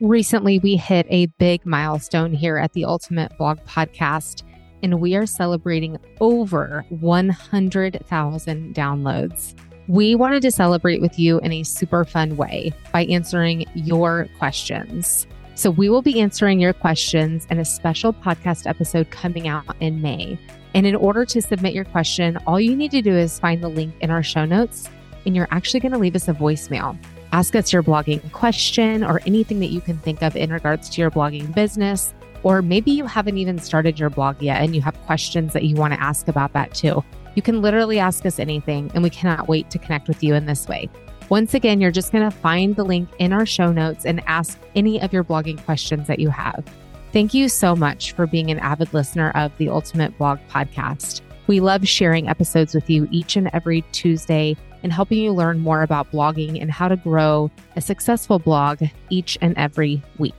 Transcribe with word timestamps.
Recently, 0.00 0.60
we 0.60 0.76
hit 0.76 1.06
a 1.10 1.26
big 1.26 1.66
milestone 1.66 2.32
here 2.32 2.56
at 2.56 2.72
the 2.72 2.84
Ultimate 2.84 3.36
Blog 3.36 3.58
Podcast, 3.64 4.44
and 4.80 5.00
we 5.00 5.16
are 5.16 5.26
celebrating 5.26 5.98
over 6.20 6.84
100,000 6.90 8.74
downloads. 8.76 9.54
We 9.88 10.14
wanted 10.14 10.42
to 10.42 10.52
celebrate 10.52 11.00
with 11.00 11.18
you 11.18 11.40
in 11.40 11.50
a 11.50 11.64
super 11.64 12.04
fun 12.04 12.36
way 12.36 12.72
by 12.92 13.06
answering 13.06 13.64
your 13.74 14.28
questions. 14.38 15.26
So, 15.56 15.68
we 15.68 15.88
will 15.88 16.02
be 16.02 16.20
answering 16.20 16.60
your 16.60 16.74
questions 16.74 17.48
in 17.50 17.58
a 17.58 17.64
special 17.64 18.12
podcast 18.12 18.68
episode 18.68 19.10
coming 19.10 19.48
out 19.48 19.64
in 19.80 20.00
May. 20.00 20.38
And 20.74 20.86
in 20.86 20.94
order 20.94 21.24
to 21.24 21.42
submit 21.42 21.74
your 21.74 21.86
question, 21.86 22.38
all 22.46 22.60
you 22.60 22.76
need 22.76 22.92
to 22.92 23.02
do 23.02 23.16
is 23.16 23.40
find 23.40 23.64
the 23.64 23.68
link 23.68 23.96
in 24.00 24.10
our 24.10 24.22
show 24.22 24.44
notes, 24.44 24.88
and 25.26 25.34
you're 25.34 25.48
actually 25.50 25.80
going 25.80 25.90
to 25.90 25.98
leave 25.98 26.14
us 26.14 26.28
a 26.28 26.34
voicemail. 26.34 26.96
Ask 27.32 27.54
us 27.54 27.72
your 27.72 27.82
blogging 27.82 28.32
question 28.32 29.04
or 29.04 29.20
anything 29.26 29.60
that 29.60 29.70
you 29.70 29.80
can 29.80 29.98
think 29.98 30.22
of 30.22 30.36
in 30.36 30.52
regards 30.52 30.88
to 30.90 31.00
your 31.00 31.10
blogging 31.10 31.54
business. 31.54 32.14
Or 32.42 32.62
maybe 32.62 32.90
you 32.90 33.04
haven't 33.04 33.38
even 33.38 33.58
started 33.58 33.98
your 33.98 34.10
blog 34.10 34.40
yet 34.40 34.62
and 34.62 34.74
you 34.74 34.80
have 34.82 34.96
questions 35.02 35.52
that 35.52 35.64
you 35.64 35.76
want 35.76 35.92
to 35.92 36.00
ask 36.00 36.28
about 36.28 36.52
that 36.52 36.74
too. 36.74 37.04
You 37.34 37.42
can 37.42 37.60
literally 37.60 37.98
ask 37.98 38.26
us 38.26 38.38
anything, 38.38 38.90
and 38.94 39.02
we 39.02 39.10
cannot 39.10 39.48
wait 39.48 39.70
to 39.70 39.78
connect 39.78 40.08
with 40.08 40.24
you 40.24 40.34
in 40.34 40.46
this 40.46 40.66
way. 40.66 40.88
Once 41.28 41.54
again, 41.54 41.80
you're 41.80 41.90
just 41.90 42.10
going 42.10 42.28
to 42.28 42.36
find 42.36 42.74
the 42.74 42.84
link 42.84 43.08
in 43.18 43.32
our 43.32 43.44
show 43.44 43.70
notes 43.70 44.06
and 44.06 44.22
ask 44.26 44.58
any 44.74 45.00
of 45.00 45.12
your 45.12 45.22
blogging 45.22 45.62
questions 45.64 46.06
that 46.06 46.18
you 46.18 46.30
have. 46.30 46.64
Thank 47.12 47.34
you 47.34 47.48
so 47.48 47.76
much 47.76 48.12
for 48.12 48.26
being 48.26 48.50
an 48.50 48.58
avid 48.58 48.92
listener 48.94 49.30
of 49.36 49.56
the 49.58 49.68
Ultimate 49.68 50.16
Blog 50.18 50.38
Podcast. 50.50 51.20
We 51.46 51.60
love 51.60 51.86
sharing 51.86 52.28
episodes 52.28 52.74
with 52.74 52.88
you 52.90 53.06
each 53.10 53.36
and 53.36 53.50
every 53.52 53.82
Tuesday 53.92 54.56
and 54.82 54.92
helping 54.92 55.18
you 55.18 55.32
learn 55.32 55.58
more 55.58 55.82
about 55.82 56.10
blogging 56.10 56.60
and 56.60 56.70
how 56.70 56.88
to 56.88 56.96
grow 56.96 57.50
a 57.76 57.80
successful 57.80 58.38
blog 58.38 58.82
each 59.10 59.38
and 59.40 59.56
every 59.56 60.02
week. 60.18 60.34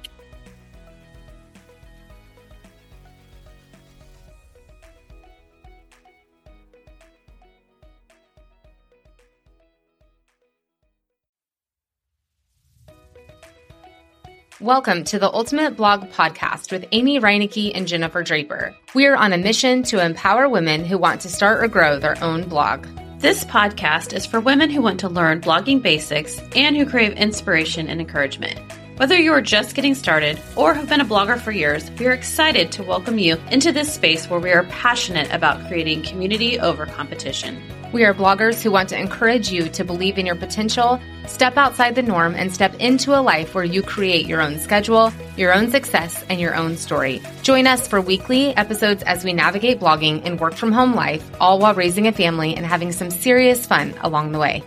Welcome 14.62 15.06
to 15.06 15.20
the 15.20 15.32
Ultimate 15.32 15.78
Blog 15.78 16.10
Podcast 16.12 16.70
with 16.70 16.86
Amy 16.92 17.18
Reinecke 17.18 17.72
and 17.74 17.88
Jennifer 17.88 18.24
Draper. 18.24 18.76
We 18.94 19.06
are 19.06 19.16
on 19.16 19.32
a 19.32 19.38
mission 19.38 19.84
to 19.84 20.04
empower 20.04 20.50
women 20.50 20.84
who 20.84 20.98
want 20.98 21.22
to 21.22 21.30
start 21.30 21.64
or 21.64 21.70
grow 21.70 21.98
their 21.98 22.22
own 22.22 22.44
blog. 22.44 22.86
This 23.20 23.44
podcast 23.44 24.14
is 24.14 24.26
for 24.26 24.40
women 24.40 24.70
who 24.70 24.82
want 24.82 25.02
to 25.02 25.10
learn 25.10 25.42
blogging 25.42 25.82
basics 25.82 26.42
and 26.56 26.78
who 26.78 26.86
crave 26.86 27.12
inspiration 27.18 27.90
and 27.90 28.00
encouragement. 28.00 28.58
Whether 28.96 29.20
you 29.20 29.34
are 29.34 29.42
just 29.42 29.76
getting 29.76 29.94
started 29.94 30.40
or 30.56 30.74
have 30.74 30.88
been 30.88 31.02
a 31.02 31.06
blogger 31.06 31.38
for 31.38 31.52
years, 31.52 31.92
we 32.00 32.08
are 32.08 32.14
excited 32.14 32.72
to 32.72 32.84
welcome 32.84 33.18
you 33.18 33.36
into 33.52 33.74
this 33.74 33.94
space 33.94 34.30
where 34.30 34.40
we 34.40 34.52
are 34.52 34.64
passionate 34.64 35.30
about 35.34 35.68
creating 35.68 36.04
community 36.04 36.62
over 36.62 36.86
competition. 36.86 37.62
We 37.92 38.06
are 38.06 38.14
bloggers 38.14 38.62
who 38.62 38.70
want 38.70 38.90
to 38.90 39.00
encourage 39.00 39.52
you 39.52 39.68
to 39.70 39.84
believe 39.84 40.20
in 40.20 40.26
your 40.28 40.36
potential, 40.36 41.02
step 41.26 41.58
outside 41.58 41.96
the 41.96 42.04
norm, 42.04 42.36
and 42.36 42.54
step 42.54 42.76
into 42.76 43.20
a 43.20 43.22
life 43.22 43.56
where 43.56 43.64
you 43.64 43.82
create 43.82 44.28
your 44.28 44.42
own 44.42 44.60
schedule, 44.60 45.12
your 45.38 45.56
own 45.56 45.72
success, 45.72 46.24
and 46.30 46.40
your 46.40 46.56
own 46.56 46.78
story. 46.78 47.20
Join 47.42 47.66
us 47.66 47.88
for 47.88 48.00
weekly 48.00 48.56
episodes 48.56 49.02
as 49.04 49.24
we 49.24 49.34
navigate 49.34 49.80
blogging 49.80 50.22
and 50.24 50.40
work 50.40 50.54
from 50.54 50.72
home 50.72 50.94
life, 50.94 51.28
all 51.42 51.58
while 51.58 51.74
raising 51.74 52.06
a 52.06 52.12
family 52.12 52.56
and 52.56 52.64
having 52.64 52.92
some 52.92 53.10
serious 53.10 53.66
fun 53.66 53.96
along 54.02 54.34
the 54.34 54.40
way. 54.40 54.64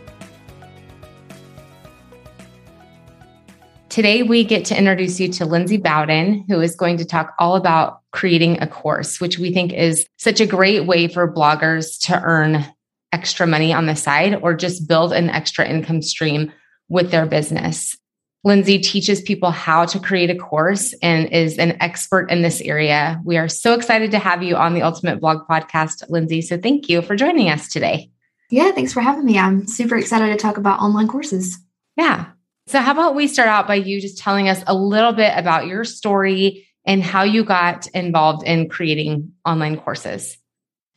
Today, 3.88 4.24
we 4.24 4.42
get 4.42 4.64
to 4.64 4.76
introduce 4.76 5.20
you 5.20 5.28
to 5.34 5.44
Lindsay 5.44 5.76
Bowden, 5.76 6.44
who 6.48 6.60
is 6.60 6.74
going 6.74 6.96
to 6.96 7.04
talk 7.04 7.34
all 7.38 7.54
about 7.54 8.00
creating 8.10 8.60
a 8.60 8.66
course, 8.66 9.20
which 9.20 9.38
we 9.38 9.52
think 9.52 9.72
is 9.72 10.08
such 10.16 10.40
a 10.40 10.46
great 10.46 10.86
way 10.86 11.06
for 11.06 11.32
bloggers 11.32 12.00
to 12.06 12.20
earn 12.20 12.66
extra 13.12 13.46
money 13.46 13.72
on 13.72 13.86
the 13.86 13.94
side 13.94 14.34
or 14.42 14.54
just 14.54 14.88
build 14.88 15.12
an 15.12 15.30
extra 15.30 15.68
income 15.68 16.02
stream 16.02 16.52
with 16.88 17.10
their 17.10 17.26
business. 17.26 17.96
Lindsay 18.44 18.80
teaches 18.80 19.20
people 19.20 19.52
how 19.52 19.84
to 19.84 20.00
create 20.00 20.30
a 20.30 20.34
course 20.34 20.94
and 21.00 21.32
is 21.32 21.58
an 21.58 21.80
expert 21.80 22.28
in 22.28 22.42
this 22.42 22.60
area. 22.60 23.20
We 23.24 23.36
are 23.36 23.48
so 23.48 23.74
excited 23.74 24.10
to 24.10 24.18
have 24.18 24.42
you 24.42 24.56
on 24.56 24.74
the 24.74 24.82
Ultimate 24.82 25.20
Blog 25.20 25.46
Podcast, 25.48 26.02
Lindsay. 26.10 26.42
So 26.42 26.58
thank 26.58 26.88
you 26.88 27.02
for 27.02 27.14
joining 27.14 27.50
us 27.50 27.68
today. 27.68 28.10
Yeah, 28.50 28.72
thanks 28.72 28.92
for 28.92 29.00
having 29.00 29.24
me. 29.24 29.38
I'm 29.38 29.66
super 29.66 29.96
excited 29.96 30.26
to 30.26 30.36
talk 30.36 30.56
about 30.56 30.80
online 30.80 31.08
courses. 31.08 31.56
Yeah. 31.96 32.26
So, 32.66 32.80
how 32.80 32.92
about 32.92 33.14
we 33.14 33.26
start 33.26 33.48
out 33.48 33.66
by 33.66 33.76
you 33.76 34.00
just 34.00 34.18
telling 34.18 34.48
us 34.48 34.62
a 34.66 34.74
little 34.74 35.12
bit 35.12 35.32
about 35.36 35.66
your 35.66 35.84
story 35.84 36.68
and 36.84 37.02
how 37.02 37.22
you 37.22 37.44
got 37.44 37.86
involved 37.88 38.46
in 38.46 38.68
creating 38.68 39.32
online 39.46 39.78
courses? 39.78 40.36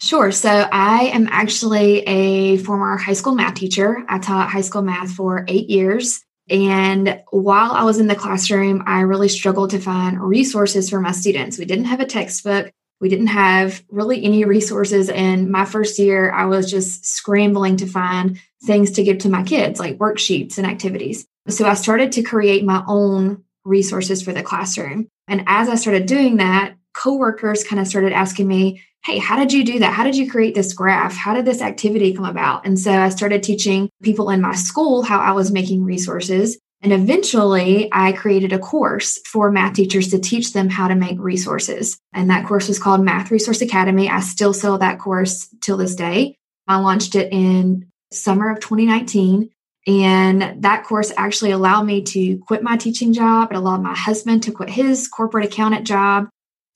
Sure. 0.02 0.32
So 0.32 0.50
I 0.50 1.06
am 1.14 1.28
actually 1.32 2.00
a 2.02 2.58
former 2.58 2.98
high 2.98 3.14
school 3.14 3.34
math 3.34 3.56
teacher. 3.56 4.04
I 4.10 4.20
taught 4.20 4.50
high 4.50 4.62
school 4.62 4.82
math 4.82 5.12
for 5.12 5.46
eight 5.48 5.70
years. 5.70 6.22
And 6.50 7.22
while 7.32 7.72
I 7.72 7.84
was 7.84 7.98
in 8.00 8.08
the 8.08 8.16
classroom, 8.16 8.84
I 8.86 9.02
really 9.02 9.30
struggled 9.30 9.72
to 9.72 9.80
find 9.80 10.22
resources 10.22 10.90
for 10.90 11.00
my 11.00 11.12
students. 11.12 11.58
We 11.58 11.66
didn't 11.66 11.86
have 11.86 12.02
a 12.02 12.06
textbook. 12.06 12.72
We 13.02 13.10
didn't 13.10 13.28
have 13.28 13.84
really 13.90 14.24
any 14.24 14.46
resources. 14.46 15.10
And 15.10 15.50
my 15.50 15.66
first 15.66 15.98
year, 15.98 16.32
I 16.32 16.46
was 16.46 16.70
just 16.70 17.06
scrambling 17.06 17.78
to 17.78 17.88
find 17.88 18.40
things 18.64 18.92
to 18.92 19.04
give 19.04 19.20
to 19.20 19.30
my 19.30 19.44
kids, 19.44 19.80
like 19.80 19.98
worksheets 19.98 20.58
and 20.58 20.68
activities. 20.68 21.26
So 21.48 21.66
I 21.66 21.74
started 21.74 22.12
to 22.14 22.24
create 22.24 22.64
my 22.64 22.84
own 22.88 23.44
resources 23.64 24.22
for 24.22 24.34
the 24.34 24.44
classroom. 24.44 25.08
And 25.28 25.44
as 25.48 25.68
I 25.68 25.76
started 25.76 26.06
doing 26.06 26.38
that, 26.38 26.76
coworkers 26.94 27.64
kind 27.64 27.80
of 27.80 27.88
started 27.88 28.14
asking 28.14 28.48
me, 28.48 28.82
Hey, 29.06 29.20
how 29.20 29.36
did 29.36 29.54
you 29.54 29.64
do 29.64 29.78
that? 29.80 29.94
How 29.94 30.04
did 30.04 30.18
you 30.18 30.32
create 30.32 30.56
this 30.56 30.74
graph? 30.74 31.16
How 31.16 31.36
did 31.36 31.46
this 31.46 31.62
activity 31.62 32.12
come 32.16 32.26
about? 32.26 32.66
And 32.66 32.80
so 32.80 32.92
I 32.92 33.10
started 33.10 33.44
teaching 33.44 33.88
people 34.02 34.32
in 34.32 34.42
my 34.42 34.56
school 34.56 35.04
how 35.04 35.20
I 35.20 35.32
was 35.32 35.52
making 35.52 35.84
resources. 35.84 36.58
And 36.82 36.92
eventually, 36.92 37.88
I 37.92 38.14
created 38.14 38.52
a 38.52 38.58
course 38.58 39.20
for 39.28 39.52
math 39.52 39.76
teachers 39.76 40.08
to 40.08 40.18
teach 40.18 40.54
them 40.54 40.70
how 40.70 40.88
to 40.88 40.96
make 40.96 41.20
resources. 41.20 42.00
And 42.14 42.32
that 42.32 42.48
course 42.48 42.68
was 42.68 42.80
called 42.80 43.06
Math 43.06 43.30
Resource 43.30 43.62
Academy. 43.62 44.10
I 44.10 44.22
still 44.22 44.56
sell 44.56 44.80
that 44.80 44.98
course 44.98 45.50
till 45.62 45.78
this 45.78 45.94
day. 45.94 46.36
I 46.68 46.78
launched 46.80 47.14
it 47.14 47.32
in 47.32 47.88
summer 48.12 48.50
of 48.50 48.60
2019. 48.60 49.52
And 49.86 50.64
that 50.64 50.84
course 50.84 51.12
actually 51.16 51.52
allowed 51.52 51.84
me 51.84 52.02
to 52.06 52.40
quit 52.40 52.64
my 52.64 52.76
teaching 52.76 53.14
job. 53.14 53.52
It 53.52 53.58
allowed 53.58 53.84
my 53.84 53.96
husband 53.96 54.42
to 54.44 54.52
quit 54.52 54.70
his 54.72 55.08
corporate 55.08 55.46
accountant 55.46 55.86
job 55.86 56.28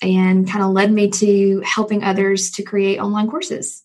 and 0.02 0.50
kind 0.50 0.64
of 0.64 0.72
led 0.72 0.92
me 0.92 1.10
to 1.10 1.62
helping 1.66 2.04
others 2.04 2.52
to 2.52 2.64
create 2.64 3.00
online 3.00 3.30
courses. 3.30 3.84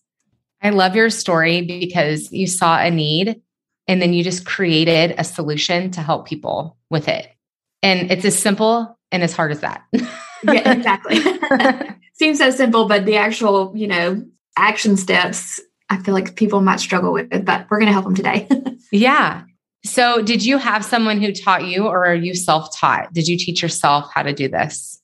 I 0.61 0.69
love 0.69 0.95
your 0.95 1.09
story 1.09 1.61
because 1.61 2.31
you 2.31 2.47
saw 2.47 2.79
a 2.79 2.89
need 2.89 3.41
and 3.87 4.01
then 4.01 4.13
you 4.13 4.23
just 4.23 4.45
created 4.45 5.15
a 5.17 5.23
solution 5.23 5.91
to 5.91 6.01
help 6.01 6.27
people 6.27 6.77
with 6.89 7.07
it. 7.07 7.27
And 7.83 8.11
it's 8.11 8.25
as 8.25 8.37
simple 8.37 8.97
and 9.11 9.21
as 9.21 9.33
hard 9.33 9.51
as 9.51 9.61
that. 9.61 9.83
yeah, 10.43 10.71
exactly. 10.71 11.19
Seems 12.13 12.39
so 12.39 12.49
simple, 12.49 12.87
but 12.87 13.05
the 13.05 13.17
actual, 13.17 13.73
you 13.75 13.87
know, 13.87 14.25
action 14.57 14.97
steps, 14.97 15.59
I 15.89 15.97
feel 15.97 16.13
like 16.13 16.35
people 16.35 16.61
might 16.61 16.79
struggle 16.79 17.13
with, 17.13 17.31
it, 17.31 17.45
but 17.45 17.67
we're 17.69 17.77
going 17.77 17.87
to 17.87 17.93
help 17.93 18.05
them 18.05 18.15
today. 18.15 18.47
yeah. 18.91 19.43
So, 19.83 20.23
did 20.23 20.43
you 20.43 20.57
have 20.57 20.83
someone 20.83 21.21
who 21.21 21.31
taught 21.31 21.65
you, 21.65 21.85
or 21.85 22.05
are 22.07 22.15
you 22.15 22.33
self 22.33 22.75
taught? 22.75 23.13
Did 23.13 23.27
you 23.27 23.37
teach 23.37 23.61
yourself 23.61 24.09
how 24.11 24.23
to 24.23 24.33
do 24.33 24.47
this? 24.47 24.99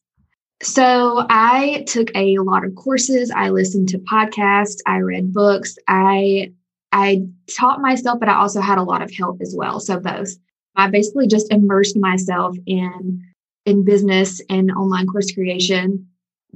So 0.62 1.26
I 1.30 1.84
took 1.88 2.10
a 2.16 2.38
lot 2.40 2.64
of 2.64 2.76
courses. 2.76 3.32
I 3.32 3.50
listened 3.50 3.90
to 3.90 4.00
podcasts. 4.00 4.78
I 4.86 4.98
read 4.98 5.34
books. 5.34 5.76
I 5.88 6.54
I 6.92 7.24
taught 7.56 7.82
myself, 7.82 8.20
but 8.20 8.30
I 8.30 8.36
also 8.36 8.62
had 8.62 8.78
a 8.78 8.84
lot 8.84 9.02
of 9.02 9.12
help 9.12 9.42
as 9.42 9.56
well. 9.58 9.80
So 9.80 10.00
both. 10.00 10.30
I 10.76 10.90
basically 10.90 11.28
just 11.28 11.52
immersed 11.52 11.98
myself 11.98 12.56
in 12.66 13.22
in 13.66 13.84
business 13.84 14.42
and 14.50 14.72
online 14.72 15.08
course 15.08 15.32
creation 15.32 16.08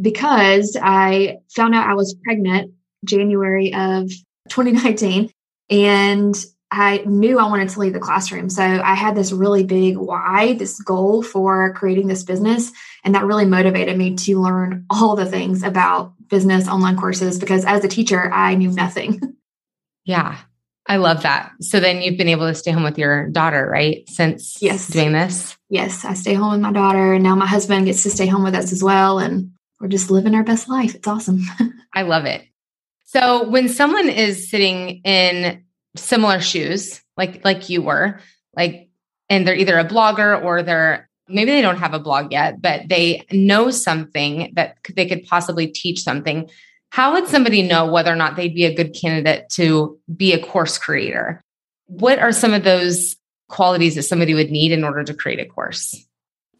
because 0.01 0.77
I 0.81 1.37
found 1.55 1.75
out 1.75 1.89
I 1.89 1.93
was 1.93 2.15
pregnant 2.23 2.73
January 3.05 3.73
of 3.73 4.09
2019 4.49 5.31
and 5.69 6.35
I 6.71 7.03
knew 7.05 7.39
I 7.39 7.47
wanted 7.47 7.69
to 7.69 7.79
leave 7.79 7.93
the 7.93 7.99
classroom. 7.99 8.49
So 8.49 8.63
I 8.63 8.95
had 8.95 9.15
this 9.15 9.31
really 9.31 9.63
big 9.63 9.97
why, 9.97 10.53
this 10.53 10.81
goal 10.81 11.21
for 11.21 11.73
creating 11.73 12.07
this 12.07 12.23
business. 12.23 12.71
And 13.03 13.13
that 13.15 13.25
really 13.25 13.45
motivated 13.45 13.97
me 13.97 14.15
to 14.15 14.41
learn 14.41 14.85
all 14.89 15.15
the 15.15 15.25
things 15.25 15.63
about 15.63 16.13
business 16.27 16.67
online 16.67 16.97
courses 16.97 17.39
because 17.39 17.65
as 17.65 17.83
a 17.83 17.87
teacher, 17.87 18.31
I 18.31 18.55
knew 18.55 18.71
nothing. 18.71 19.21
Yeah. 20.07 20.37
I 20.87 20.97
love 20.97 21.23
that. 21.23 21.51
So 21.61 21.79
then 21.79 22.03
you've 22.03 22.17
been 22.17 22.29
able 22.29 22.47
to 22.47 22.53
stay 22.53 22.69
home 22.69 22.83
with 22.83 22.99
your 22.99 23.27
daughter, 23.29 23.67
right? 23.67 24.07
Since 24.07 24.61
yes. 24.61 24.87
doing 24.87 25.13
this? 25.13 25.57
Yes. 25.67 26.05
I 26.05 26.13
stay 26.13 26.35
home 26.35 26.51
with 26.51 26.61
my 26.61 26.71
daughter. 26.71 27.13
And 27.13 27.23
now 27.23 27.33
my 27.33 27.47
husband 27.47 27.87
gets 27.87 28.03
to 28.03 28.11
stay 28.11 28.27
home 28.27 28.43
with 28.43 28.53
us 28.53 28.71
as 28.71 28.83
well. 28.83 29.17
And 29.17 29.49
we're 29.79 29.87
just 29.87 30.11
living 30.11 30.35
our 30.35 30.43
best 30.43 30.69
life. 30.69 30.93
It's 30.93 31.07
awesome. 31.07 31.41
I 31.95 32.03
love 32.03 32.25
it. 32.25 32.45
So 33.03 33.49
when 33.49 33.67
someone 33.67 34.09
is 34.09 34.47
sitting 34.47 35.01
in 35.03 35.64
similar 35.95 36.39
shoes 36.39 37.01
like 37.17 37.43
like 37.45 37.69
you 37.69 37.81
were 37.81 38.19
like 38.55 38.89
and 39.29 39.47
they're 39.47 39.55
either 39.55 39.77
a 39.79 39.85
blogger 39.85 40.41
or 40.43 40.61
they're 40.61 41.09
maybe 41.27 41.51
they 41.51 41.61
don't 41.61 41.79
have 41.79 41.93
a 41.93 41.99
blog 41.99 42.31
yet, 42.31 42.61
but 42.61 42.87
they 42.87 43.25
know 43.31 43.71
something 43.71 44.51
that 44.53 44.77
they 44.95 45.07
could 45.07 45.25
possibly 45.25 45.67
teach 45.67 46.01
something. 46.01 46.49
How 46.91 47.13
would 47.13 47.27
somebody 47.27 47.61
know 47.61 47.91
whether 47.91 48.11
or 48.11 48.15
not 48.15 48.35
they'd 48.35 48.53
be 48.53 48.65
a 48.65 48.73
good 48.73 48.93
candidate 48.93 49.49
to 49.51 49.99
be 50.15 50.33
a 50.33 50.43
course 50.43 50.77
creator? 50.77 51.41
What 51.87 52.19
are 52.19 52.31
some 52.31 52.53
of 52.53 52.63
those 52.63 53.15
qualities 53.49 53.95
that 53.95 54.03
somebody 54.03 54.33
would 54.33 54.51
need 54.51 54.71
in 54.71 54.83
order 54.83 55.03
to 55.03 55.13
create 55.13 55.39
a 55.39 55.45
course? 55.45 55.95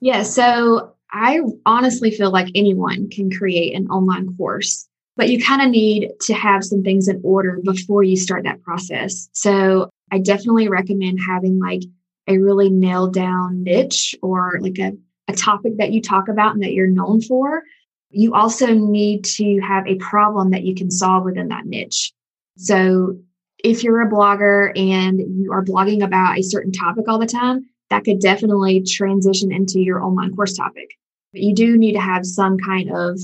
Yeah, 0.02 0.24
so 0.24 0.96
I 1.12 1.42
honestly 1.66 2.12
feel 2.12 2.32
like 2.32 2.50
anyone 2.54 3.10
can 3.10 3.32
create 3.32 3.76
an 3.76 3.88
online 3.88 4.36
course, 4.36 4.88
but 5.16 5.30
you 5.30 5.42
kind 5.42 5.62
of 5.62 5.70
need 5.70 6.10
to 6.22 6.34
have 6.34 6.64
some 6.64 6.84
things 6.84 7.08
in 7.08 7.22
order 7.24 7.60
before 7.64 8.04
you 8.04 8.18
start 8.18 8.44
that 8.44 8.62
process. 8.62 9.30
So 9.34 9.90
I 10.12 10.20
definitely 10.20 10.68
recommend 10.68 11.20
having 11.26 11.60
like 11.60 11.84
a 12.28 12.38
really 12.38 12.70
nailed 12.70 13.14
down 13.14 13.64
niche 13.64 14.16
or 14.22 14.58
like 14.62 14.78
a, 14.80 14.92
a 15.28 15.34
topic 15.34 15.78
that 15.78 15.92
you 15.92 16.02
talk 16.02 16.28
about 16.28 16.54
and 16.54 16.64
that 16.64 16.74
you're 16.74 16.88
known 16.88 17.22
for. 17.22 17.64
You 18.10 18.34
also 18.34 18.68
need 18.74 19.26
to 19.26 19.60
have 19.62 19.88
a 19.88 19.96
problem 19.96 20.52
that 20.52 20.64
you 20.64 20.76
can 20.76 20.92
solve 20.92 21.26
within 21.26 21.50
that 21.50 21.66
niche. 21.66 22.14
So 22.58 23.18
if 23.64 23.84
you're 23.84 24.02
a 24.02 24.10
blogger 24.10 24.72
and 24.78 25.20
you 25.20 25.52
are 25.52 25.64
blogging 25.64 26.04
about 26.04 26.38
a 26.38 26.44
certain 26.44 26.72
topic 26.72 27.08
all 27.08 27.20
the 27.20 27.26
time, 27.26 27.66
that 27.90 28.04
could 28.04 28.20
definitely 28.20 28.84
transition 28.84 29.52
into 29.52 29.80
your 29.80 30.04
online 30.04 30.36
course 30.36 30.54
topic. 30.54 30.92
But 31.34 31.42
you 31.42 31.54
do 31.54 31.78
need 31.78 31.94
to 31.94 32.00
have 32.00 32.26
some 32.26 32.58
kind 32.58 32.90
of 32.96 33.20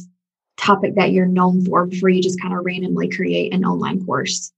topic 0.61 0.95
that 0.95 1.11
you're 1.11 1.25
known 1.25 1.65
for 1.65 1.85
before 1.85 2.09
you 2.09 2.21
just 2.21 2.41
kind 2.41 2.53
of 2.53 2.63
randomly 2.63 3.09
create 3.09 3.53
an 3.53 3.65
online 3.65 4.05
course. 4.05 4.51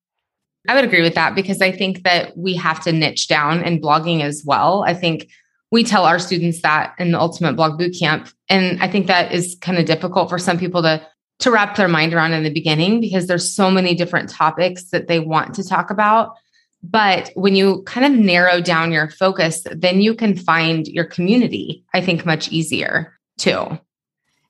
I 0.67 0.75
would 0.75 0.85
agree 0.85 1.01
with 1.01 1.15
that 1.15 1.35
because 1.35 1.61
I 1.61 1.71
think 1.71 2.03
that 2.03 2.37
we 2.37 2.55
have 2.55 2.81
to 2.83 2.91
niche 2.91 3.27
down 3.27 3.63
in 3.63 3.81
blogging 3.81 4.21
as 4.21 4.43
well. 4.45 4.83
I 4.87 4.93
think 4.93 5.29
we 5.71 5.83
tell 5.83 6.05
our 6.05 6.19
students 6.19 6.61
that 6.61 6.93
in 6.99 7.11
the 7.11 7.19
Ultimate 7.19 7.55
Blog 7.55 7.79
Bootcamp. 7.79 8.31
And 8.47 8.81
I 8.81 8.87
think 8.87 9.07
that 9.07 9.31
is 9.31 9.57
kind 9.59 9.77
of 9.77 9.85
difficult 9.85 10.29
for 10.29 10.37
some 10.37 10.57
people 10.57 10.81
to 10.83 11.05
to 11.39 11.51
wrap 11.51 11.75
their 11.75 11.87
mind 11.87 12.13
around 12.13 12.31
in 12.31 12.43
the 12.43 12.53
beginning 12.53 13.01
because 13.01 13.27
there's 13.27 13.53
so 13.53 13.69
many 13.69 13.95
different 13.95 14.29
topics 14.29 14.85
that 14.91 15.07
they 15.07 15.19
want 15.19 15.53
to 15.55 15.67
talk 15.67 15.89
about. 15.89 16.35
But 16.83 17.31
when 17.33 17.55
you 17.55 17.81
kind 17.83 18.05
of 18.05 18.19
narrow 18.19 18.61
down 18.61 18.91
your 18.91 19.09
focus, 19.09 19.63
then 19.71 19.99
you 19.99 20.15
can 20.15 20.37
find 20.37 20.87
your 20.87 21.05
community, 21.05 21.83
I 21.93 22.01
think, 22.01 22.25
much 22.25 22.49
easier 22.49 23.17
too. 23.37 23.79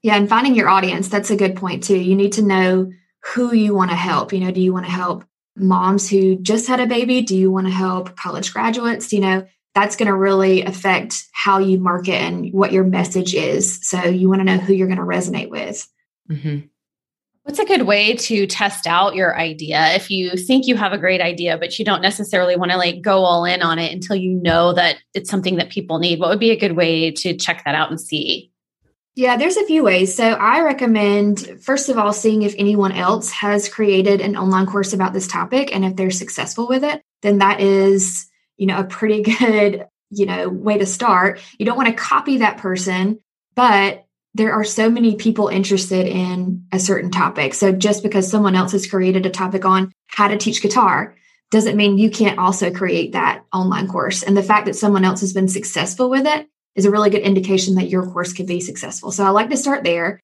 Yeah, 0.03 0.17
and 0.17 0.29
finding 0.29 0.53
your 0.53 0.69
audience, 0.69 1.07
that's 1.07 1.31
a 1.31 1.37
good 1.37 1.55
point 1.55 1.83
too. 1.83 1.97
You 1.97 2.15
need 2.15 2.33
to 2.33 2.41
know 2.41 2.91
who 3.23 3.55
you 3.55 3.73
want 3.73 3.89
to 3.89 3.95
help. 3.95 4.33
You 4.33 4.41
know, 4.41 4.51
do 4.51 4.61
you 4.61 4.73
want 4.73 4.85
to 4.85 4.91
help 4.91 5.23
moms 5.55 6.09
who 6.09 6.35
just 6.35 6.67
had 6.67 6.81
a 6.81 6.87
baby? 6.87 7.21
Do 7.21 7.37
you 7.37 7.49
want 7.49 7.67
to 7.67 7.73
help 7.73 8.15
college 8.17 8.53
graduates? 8.53 9.13
You 9.13 9.21
know, 9.21 9.47
that's 9.73 9.95
going 9.95 10.07
to 10.07 10.15
really 10.15 10.63
affect 10.63 11.23
how 11.31 11.59
you 11.59 11.79
market 11.79 12.15
and 12.15 12.51
what 12.51 12.73
your 12.73 12.83
message 12.83 13.33
is. 13.33 13.79
So 13.87 14.03
you 14.03 14.29
want 14.29 14.41
to 14.41 14.45
know 14.45 14.57
who 14.57 14.73
you're 14.73 14.87
going 14.87 14.99
to 14.99 15.03
resonate 15.03 15.49
with. 15.49 15.87
Mm-hmm. 16.29 16.67
What's 17.43 17.59
a 17.59 17.65
good 17.65 17.83
way 17.83 18.15
to 18.15 18.47
test 18.47 18.87
out 18.87 19.15
your 19.15 19.37
idea 19.37 19.93
if 19.95 20.09
you 20.09 20.37
think 20.37 20.65
you 20.65 20.77
have 20.77 20.93
a 20.93 20.97
great 20.97 21.19
idea, 21.19 21.57
but 21.57 21.77
you 21.77 21.83
don't 21.83 22.01
necessarily 22.01 22.55
want 22.55 22.71
to 22.71 22.77
like 22.77 23.01
go 23.01 23.23
all 23.23 23.43
in 23.43 23.61
on 23.61 23.79
it 23.79 23.91
until 23.91 24.15
you 24.15 24.31
know 24.31 24.73
that 24.73 24.97
it's 25.13 25.29
something 25.29 25.57
that 25.57 25.69
people 25.69 25.99
need? 25.99 26.19
What 26.19 26.29
would 26.29 26.39
be 26.39 26.51
a 26.51 26.59
good 26.59 26.77
way 26.77 27.11
to 27.11 27.35
check 27.35 27.63
that 27.65 27.75
out 27.75 27.89
and 27.89 27.99
see? 27.99 28.52
Yeah, 29.15 29.37
there's 29.37 29.57
a 29.57 29.65
few 29.65 29.83
ways. 29.83 30.15
So 30.15 30.23
I 30.31 30.61
recommend, 30.61 31.61
first 31.61 31.89
of 31.89 31.97
all, 31.99 32.13
seeing 32.13 32.41
if 32.41 32.55
anyone 32.57 32.91
else 32.91 33.31
has 33.31 33.69
created 33.69 34.21
an 34.21 34.35
online 34.35 34.65
course 34.65 34.91
about 34.91 35.13
this 35.13 35.27
topic 35.27 35.73
and 35.73 35.85
if 35.85 35.95
they're 35.95 36.09
successful 36.09 36.67
with 36.67 36.83
it, 36.83 37.03
then 37.21 37.37
that 37.37 37.61
is, 37.61 38.27
you 38.57 38.65
know, 38.65 38.79
a 38.79 38.83
pretty 38.83 39.21
good, 39.39 39.85
you 40.09 40.25
know, 40.25 40.49
way 40.49 40.79
to 40.79 40.85
start. 40.87 41.39
You 41.59 41.65
don't 41.65 41.77
want 41.77 41.89
to 41.89 41.95
copy 41.95 42.37
that 42.37 42.57
person, 42.57 43.19
but 43.55 44.05
there 44.33 44.53
are 44.53 44.63
so 44.63 44.89
many 44.89 45.15
people 45.15 45.47
interested 45.47 46.07
in 46.07 46.65
a 46.71 46.79
certain 46.79 47.11
topic. 47.11 47.53
So 47.53 47.71
just 47.71 48.01
because 48.01 48.29
someone 48.29 48.55
else 48.55 48.71
has 48.71 48.87
created 48.87 49.27
a 49.27 49.29
topic 49.29 49.63
on 49.63 49.91
how 50.07 50.27
to 50.27 50.37
teach 50.37 50.63
guitar 50.63 51.15
doesn't 51.51 51.77
mean 51.77 51.99
you 51.99 52.09
can't 52.09 52.39
also 52.39 52.71
create 52.71 53.11
that 53.11 53.43
online 53.53 53.87
course. 53.87 54.23
And 54.23 54.35
the 54.35 54.41
fact 54.41 54.65
that 54.65 54.75
someone 54.75 55.05
else 55.05 55.21
has 55.21 55.33
been 55.33 55.47
successful 55.47 56.09
with 56.09 56.25
it 56.25 56.47
is 56.75 56.85
a 56.85 56.91
really 56.91 57.09
good 57.09 57.21
indication 57.21 57.75
that 57.75 57.89
your 57.89 58.05
course 58.09 58.33
could 58.33 58.47
be 58.47 58.59
successful. 58.59 59.11
So 59.11 59.23
I 59.23 59.29
like 59.29 59.49
to 59.49 59.57
start 59.57 59.83
there. 59.83 60.19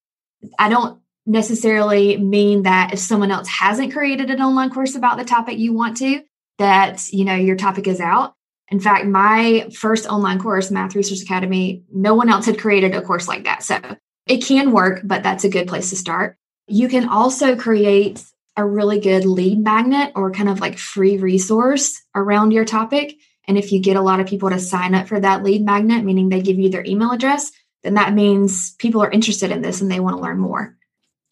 I 0.57 0.69
don't 0.69 0.99
necessarily 1.25 2.17
mean 2.17 2.63
that 2.63 2.93
if 2.93 2.99
someone 2.99 3.31
else 3.31 3.47
hasn't 3.47 3.93
created 3.93 4.29
an 4.29 4.41
online 4.41 4.69
course 4.69 4.95
about 4.95 5.17
the 5.17 5.25
topic 5.25 5.59
you 5.59 5.73
want 5.73 5.97
to, 5.97 6.21
that 6.57 7.11
you 7.11 7.25
know 7.25 7.35
your 7.35 7.55
topic 7.55 7.87
is 7.87 7.99
out. 7.99 8.33
In 8.69 8.79
fact, 8.79 9.05
my 9.05 9.69
first 9.73 10.07
online 10.07 10.39
course, 10.39 10.69
Math 10.69 10.95
Resource 10.95 11.23
Academy, 11.23 11.83
no 11.91 12.13
one 12.13 12.29
else 12.29 12.45
had 12.45 12.59
created 12.59 12.93
a 12.93 13.01
course 13.01 13.27
like 13.27 13.45
that. 13.45 13.63
So 13.63 13.79
it 14.27 14.43
can 14.43 14.71
work, 14.71 15.01
but 15.03 15.23
that's 15.23 15.43
a 15.43 15.49
good 15.49 15.67
place 15.67 15.89
to 15.89 15.95
start. 15.95 16.37
You 16.67 16.87
can 16.87 17.09
also 17.09 17.55
create 17.55 18.23
a 18.55 18.65
really 18.65 18.99
good 18.99 19.25
lead 19.25 19.59
magnet 19.59 20.11
or 20.15 20.31
kind 20.31 20.49
of 20.49 20.59
like 20.59 20.77
free 20.77 21.17
resource 21.17 21.99
around 22.13 22.51
your 22.51 22.65
topic. 22.65 23.15
And 23.49 23.57
if 23.57 23.71
you 23.71 23.81
get 23.81 23.97
a 23.97 24.01
lot 24.01 24.19
of 24.19 24.27
people 24.27 24.51
to 24.51 24.59
sign 24.59 24.93
up 24.93 25.07
for 25.07 25.19
that 25.19 25.43
lead 25.43 25.65
magnet, 25.65 26.05
meaning 26.05 26.29
they 26.29 26.39
give 26.39 26.59
you 26.59 26.69
their 26.69 26.85
email 26.85 27.09
address, 27.09 27.51
then 27.81 27.95
that 27.95 28.13
means 28.13 28.75
people 28.75 29.01
are 29.01 29.09
interested 29.09 29.49
in 29.49 29.63
this 29.63 29.81
and 29.81 29.89
they 29.89 29.99
want 29.99 30.15
to 30.15 30.21
learn 30.21 30.37
more. 30.37 30.77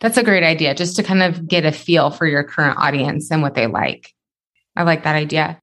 That's 0.02 0.18
a 0.18 0.24
great 0.24 0.42
idea, 0.42 0.74
just 0.74 0.96
to 0.96 1.04
kind 1.04 1.22
of 1.22 1.48
get 1.48 1.64
a 1.64 1.72
feel 1.72 2.10
for 2.10 2.26
your 2.26 2.44
current 2.44 2.80
audience 2.80 3.30
and 3.30 3.44
what 3.44 3.54
they 3.54 3.68
like. 3.68 4.16
I 4.76 4.82
like 4.82 5.04
that 5.04 5.16
idea. 5.16 5.62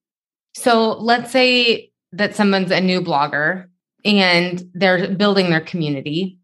So 0.54 0.92
let's 0.92 1.32
say 1.32 1.90
that 2.12 2.36
someone's 2.36 2.70
a 2.70 2.80
new 2.80 3.00
blogger 3.00 3.66
and 4.04 4.70
they're 4.74 5.08
building 5.08 5.50
their 5.50 5.60
community 5.60 6.38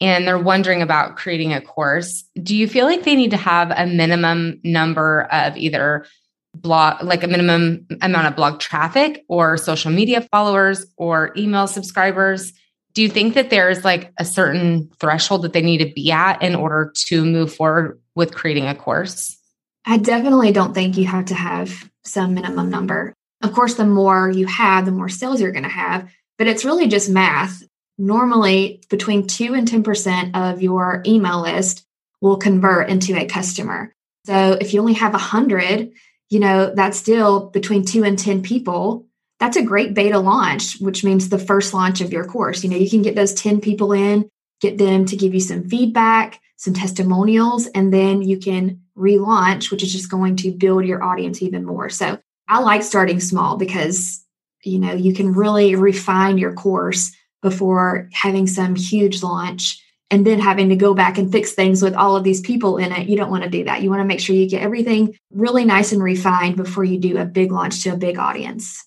and 0.00 0.26
they're 0.26 0.38
wondering 0.38 0.82
about 0.82 1.16
creating 1.16 1.52
a 1.52 1.60
course. 1.60 2.24
Do 2.42 2.56
you 2.56 2.66
feel 2.66 2.86
like 2.86 3.04
they 3.04 3.14
need 3.14 3.30
to 3.30 3.36
have 3.36 3.70
a 3.70 3.86
minimum 3.86 4.58
number 4.64 5.28
of 5.30 5.56
either 5.56 6.04
blog, 6.54 7.02
like 7.02 7.22
a 7.22 7.28
minimum 7.28 7.86
amount 8.00 8.26
of 8.26 8.36
blog 8.36 8.60
traffic 8.60 9.24
or 9.28 9.56
social 9.56 9.90
media 9.90 10.26
followers 10.30 10.86
or 10.96 11.32
email 11.36 11.66
subscribers? 11.66 12.52
Do 12.94 13.02
you 13.02 13.08
think 13.08 13.34
that 13.34 13.50
there's 13.50 13.84
like 13.84 14.12
a 14.18 14.24
certain 14.24 14.90
threshold 15.00 15.42
that 15.42 15.54
they 15.54 15.62
need 15.62 15.78
to 15.78 15.92
be 15.92 16.12
at 16.12 16.42
in 16.42 16.54
order 16.54 16.92
to 17.06 17.24
move 17.24 17.54
forward 17.54 18.00
with 18.14 18.34
creating 18.34 18.66
a 18.66 18.74
course? 18.74 19.38
I 19.86 19.96
definitely 19.96 20.52
don't 20.52 20.74
think 20.74 20.96
you 20.96 21.06
have 21.06 21.24
to 21.26 21.34
have 21.34 21.90
some 22.04 22.34
minimum 22.34 22.70
number. 22.70 23.14
Of 23.42 23.52
course, 23.52 23.74
the 23.74 23.86
more 23.86 24.30
you 24.30 24.46
have, 24.46 24.84
the 24.84 24.92
more 24.92 25.08
sales 25.08 25.40
you're 25.40 25.52
going 25.52 25.64
to 25.64 25.68
have, 25.68 26.08
but 26.38 26.46
it's 26.46 26.64
really 26.64 26.86
just 26.86 27.10
math. 27.10 27.62
Normally, 27.98 28.82
between 28.90 29.26
2 29.26 29.54
and 29.54 29.66
10% 29.66 30.34
of 30.34 30.62
your 30.62 31.02
email 31.06 31.42
list 31.42 31.84
will 32.20 32.36
convert 32.36 32.88
into 32.88 33.16
a 33.16 33.26
customer. 33.26 33.92
So 34.26 34.56
if 34.60 34.72
you 34.72 34.80
only 34.80 34.94
have 34.94 35.12
100, 35.12 35.92
you 36.32 36.40
know, 36.40 36.72
that's 36.74 36.96
still 36.96 37.50
between 37.50 37.84
2 37.84 38.04
and 38.04 38.18
10 38.18 38.40
people. 38.42 39.04
That's 39.38 39.58
a 39.58 39.62
great 39.62 39.92
beta 39.92 40.18
launch, 40.18 40.80
which 40.80 41.04
means 41.04 41.28
the 41.28 41.38
first 41.38 41.74
launch 41.74 42.00
of 42.00 42.10
your 42.10 42.24
course. 42.24 42.64
You 42.64 42.70
know, 42.70 42.78
you 42.78 42.88
can 42.88 43.02
get 43.02 43.14
those 43.14 43.34
10 43.34 43.60
people 43.60 43.92
in, 43.92 44.30
get 44.62 44.78
them 44.78 45.04
to 45.04 45.14
give 45.14 45.34
you 45.34 45.40
some 45.40 45.68
feedback, 45.68 46.40
some 46.56 46.72
testimonials, 46.72 47.66
and 47.74 47.92
then 47.92 48.22
you 48.22 48.38
can 48.38 48.80
relaunch, 48.96 49.70
which 49.70 49.82
is 49.82 49.92
just 49.92 50.10
going 50.10 50.36
to 50.36 50.52
build 50.52 50.86
your 50.86 51.02
audience 51.04 51.42
even 51.42 51.66
more. 51.66 51.90
So 51.90 52.18
I 52.48 52.60
like 52.60 52.82
starting 52.82 53.20
small 53.20 53.58
because 53.58 54.24
you 54.64 54.78
know 54.78 54.94
you 54.94 55.12
can 55.12 55.34
really 55.34 55.74
refine 55.74 56.38
your 56.38 56.54
course 56.54 57.14
before 57.42 58.08
having 58.14 58.46
some 58.46 58.74
huge 58.74 59.22
launch 59.22 59.81
and 60.12 60.26
then 60.26 60.38
having 60.38 60.68
to 60.68 60.76
go 60.76 60.92
back 60.92 61.16
and 61.16 61.32
fix 61.32 61.52
things 61.52 61.82
with 61.82 61.94
all 61.94 62.14
of 62.14 62.22
these 62.22 62.42
people 62.42 62.76
in 62.76 62.92
it. 62.92 63.08
You 63.08 63.16
don't 63.16 63.30
want 63.30 63.44
to 63.44 63.50
do 63.50 63.64
that. 63.64 63.82
You 63.82 63.88
want 63.88 64.00
to 64.00 64.06
make 64.06 64.20
sure 64.20 64.36
you 64.36 64.46
get 64.46 64.62
everything 64.62 65.16
really 65.30 65.64
nice 65.64 65.90
and 65.90 66.02
refined 66.02 66.56
before 66.56 66.84
you 66.84 66.98
do 66.98 67.16
a 67.16 67.24
big 67.24 67.50
launch 67.50 67.82
to 67.82 67.94
a 67.94 67.96
big 67.96 68.18
audience. 68.18 68.86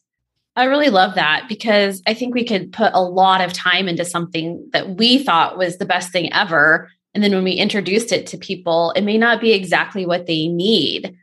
I 0.56 0.66
really 0.66 0.90
love 0.90 1.16
that 1.16 1.48
because 1.50 2.04
I 2.06 2.14
think 2.14 2.36
we 2.36 2.46
could 2.46 2.72
put 2.72 2.94
a 2.94 3.02
lot 3.02 3.42
of 3.42 3.54
time 3.54 3.88
into 3.88 4.06
something 4.06 4.70
that 4.72 4.98
we 4.98 5.24
thought 5.24 5.58
was 5.58 5.78
the 5.78 5.86
best 5.86 6.12
thing 6.12 6.32
ever. 6.32 6.92
And 7.16 7.24
then 7.24 7.32
when 7.32 7.44
we 7.44 7.54
introduced 7.54 8.12
it 8.12 8.28
to 8.28 8.38
people, 8.38 8.92
it 8.96 9.02
may 9.02 9.18
not 9.18 9.42
be 9.42 9.52
exactly 9.52 10.06
what 10.06 10.28
they 10.28 10.48
need. 10.48 11.18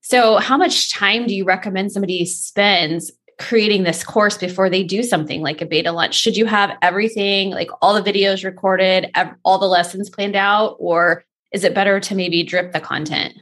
So, 0.00 0.36
how 0.38 0.56
much 0.56 0.94
time 0.94 1.26
do 1.26 1.34
you 1.34 1.44
recommend 1.44 1.92
somebody 1.92 2.24
spends 2.24 3.10
creating 3.40 3.82
this 3.82 4.04
course 4.04 4.38
before 4.38 4.70
they 4.70 4.84
do 4.84 5.02
something 5.02 5.42
like 5.42 5.60
a 5.60 5.66
beta 5.66 5.90
launch? 5.90 6.14
Should 6.14 6.36
you 6.36 6.46
have 6.46 6.76
everything, 6.82 7.50
like 7.50 7.70
all 7.82 8.00
the 8.00 8.12
videos 8.12 8.44
recorded, 8.44 9.10
all 9.44 9.58
the 9.58 9.66
lessons 9.66 10.08
planned 10.08 10.36
out, 10.36 10.76
or 10.78 11.24
is 11.50 11.64
it 11.64 11.74
better 11.74 11.98
to 11.98 12.14
maybe 12.14 12.44
drip 12.44 12.72
the 12.72 12.80
content? 12.80 13.34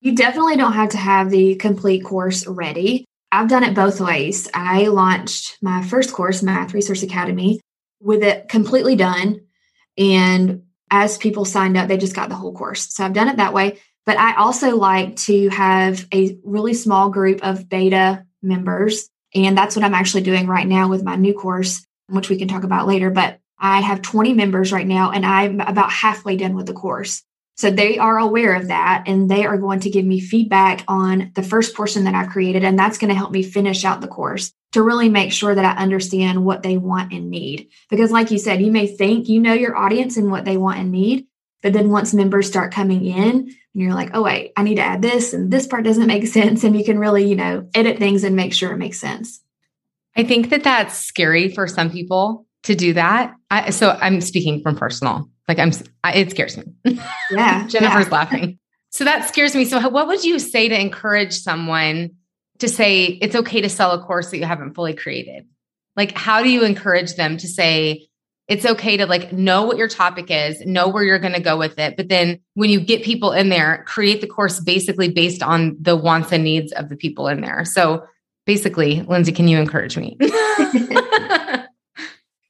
You 0.00 0.16
definitely 0.16 0.56
don't 0.56 0.72
have 0.72 0.88
to 0.90 0.96
have 0.96 1.30
the 1.30 1.54
complete 1.54 2.04
course 2.04 2.44
ready. 2.48 3.04
I've 3.30 3.48
done 3.48 3.62
it 3.62 3.74
both 3.74 4.00
ways. 4.00 4.48
I 4.52 4.88
launched 4.88 5.58
my 5.62 5.82
first 5.82 6.12
course, 6.12 6.42
Math 6.42 6.74
Resource 6.74 7.04
Academy, 7.04 7.60
with 8.00 8.24
it 8.24 8.48
completely 8.48 8.96
done. 8.96 9.42
And 9.96 10.64
as 10.90 11.18
people 11.18 11.44
signed 11.44 11.76
up, 11.76 11.88
they 11.88 11.96
just 11.96 12.16
got 12.16 12.28
the 12.28 12.34
whole 12.34 12.52
course. 12.52 12.92
So 12.92 13.04
I've 13.04 13.12
done 13.12 13.28
it 13.28 13.36
that 13.36 13.54
way. 13.54 13.78
But 14.04 14.18
I 14.18 14.34
also 14.34 14.76
like 14.76 15.14
to 15.16 15.48
have 15.50 16.06
a 16.12 16.36
really 16.42 16.74
small 16.74 17.08
group 17.08 17.38
of 17.44 17.68
beta 17.68 18.26
members. 18.42 19.08
And 19.34 19.56
that's 19.56 19.76
what 19.76 19.84
I'm 19.84 19.94
actually 19.94 20.22
doing 20.22 20.46
right 20.46 20.66
now 20.66 20.88
with 20.88 21.02
my 21.02 21.16
new 21.16 21.34
course, 21.34 21.86
which 22.08 22.28
we 22.28 22.36
can 22.36 22.48
talk 22.48 22.64
about 22.64 22.86
later. 22.86 23.10
But 23.10 23.38
I 23.58 23.80
have 23.80 24.02
20 24.02 24.34
members 24.34 24.72
right 24.72 24.86
now, 24.86 25.12
and 25.12 25.24
I'm 25.24 25.60
about 25.60 25.92
halfway 25.92 26.36
done 26.36 26.54
with 26.54 26.66
the 26.66 26.72
course. 26.72 27.22
So 27.56 27.70
they 27.70 27.98
are 27.98 28.18
aware 28.18 28.54
of 28.54 28.68
that 28.68 29.04
and 29.06 29.30
they 29.30 29.44
are 29.44 29.58
going 29.58 29.80
to 29.80 29.90
give 29.90 30.04
me 30.04 30.20
feedback 30.20 30.84
on 30.88 31.32
the 31.34 31.42
first 31.42 31.76
portion 31.76 32.04
that 32.04 32.14
I've 32.14 32.30
created. 32.30 32.64
And 32.64 32.78
that's 32.78 32.98
going 32.98 33.10
to 33.10 33.14
help 33.14 33.30
me 33.30 33.42
finish 33.42 33.84
out 33.84 34.00
the 34.00 34.08
course 34.08 34.52
to 34.72 34.82
really 34.82 35.08
make 35.08 35.32
sure 35.32 35.54
that 35.54 35.64
I 35.64 35.80
understand 35.80 36.44
what 36.44 36.62
they 36.62 36.78
want 36.78 37.12
and 37.12 37.30
need. 37.30 37.68
Because, 37.90 38.10
like 38.10 38.30
you 38.30 38.38
said, 38.38 38.62
you 38.62 38.72
may 38.72 38.86
think 38.86 39.28
you 39.28 39.38
know 39.38 39.52
your 39.52 39.76
audience 39.76 40.16
and 40.16 40.30
what 40.30 40.44
they 40.44 40.56
want 40.56 40.78
and 40.78 40.90
need. 40.90 41.26
But 41.62 41.72
then 41.72 41.90
once 41.90 42.12
members 42.14 42.48
start 42.48 42.72
coming 42.72 43.04
in, 43.04 43.54
and 43.74 43.82
you're 43.82 43.94
like, 43.94 44.10
oh, 44.14 44.22
wait, 44.22 44.52
I 44.56 44.62
need 44.62 44.76
to 44.76 44.82
add 44.82 45.02
this 45.02 45.32
and 45.32 45.50
this 45.50 45.66
part 45.66 45.84
doesn't 45.84 46.06
make 46.06 46.26
sense. 46.26 46.62
And 46.64 46.76
you 46.76 46.84
can 46.84 46.98
really, 46.98 47.26
you 47.26 47.36
know, 47.36 47.68
edit 47.74 47.98
things 47.98 48.24
and 48.24 48.36
make 48.36 48.52
sure 48.52 48.72
it 48.72 48.78
makes 48.78 49.00
sense. 49.00 49.40
I 50.16 50.24
think 50.24 50.50
that 50.50 50.62
that's 50.62 50.94
scary 50.94 51.48
for 51.48 51.66
some 51.66 51.90
people 51.90 52.46
to 52.64 52.74
do 52.74 52.92
that. 52.92 53.34
I, 53.50 53.70
so 53.70 53.90
I'm 54.00 54.20
speaking 54.20 54.62
from 54.62 54.76
personal. 54.76 55.28
Like 55.48 55.58
I'm, 55.58 55.72
I, 56.04 56.14
it 56.14 56.30
scares 56.30 56.56
me. 56.56 56.64
Yeah. 57.30 57.66
Jennifer's 57.68 58.06
yeah. 58.06 58.12
laughing. 58.12 58.58
So 58.90 59.04
that 59.04 59.26
scares 59.26 59.56
me. 59.56 59.64
So 59.64 59.88
what 59.88 60.06
would 60.06 60.22
you 60.22 60.38
say 60.38 60.68
to 60.68 60.78
encourage 60.78 61.32
someone 61.32 62.10
to 62.58 62.68
say 62.68 63.06
it's 63.06 63.34
okay 63.34 63.62
to 63.62 63.68
sell 63.70 63.92
a 63.92 64.04
course 64.04 64.30
that 64.30 64.38
you 64.38 64.44
haven't 64.44 64.74
fully 64.74 64.94
created? 64.94 65.46
Like, 65.96 66.16
how 66.16 66.42
do 66.42 66.50
you 66.50 66.64
encourage 66.64 67.14
them 67.16 67.38
to 67.38 67.48
say 67.48 68.08
it's 68.48 68.66
okay 68.66 68.96
to 68.96 69.06
like 69.06 69.32
know 69.32 69.62
what 69.62 69.76
your 69.76 69.88
topic 69.88 70.26
is, 70.30 70.60
know 70.66 70.88
where 70.88 71.04
you're 71.04 71.18
going 71.18 71.34
to 71.34 71.40
go 71.40 71.56
with 71.56 71.78
it, 71.78 71.96
but 71.96 72.08
then 72.08 72.40
when 72.54 72.70
you 72.70 72.80
get 72.80 73.02
people 73.02 73.32
in 73.32 73.48
there, 73.48 73.84
create 73.86 74.20
the 74.20 74.26
course 74.26 74.60
basically 74.60 75.08
based 75.08 75.42
on 75.42 75.76
the 75.80 75.96
wants 75.96 76.32
and 76.32 76.44
needs 76.44 76.72
of 76.72 76.88
the 76.88 76.96
people 76.96 77.28
in 77.28 77.40
there. 77.40 77.64
So 77.64 78.04
basically, 78.44 79.02
Lindsay, 79.02 79.32
can 79.32 79.48
you 79.48 79.58
encourage 79.58 79.96
me? 79.96 80.18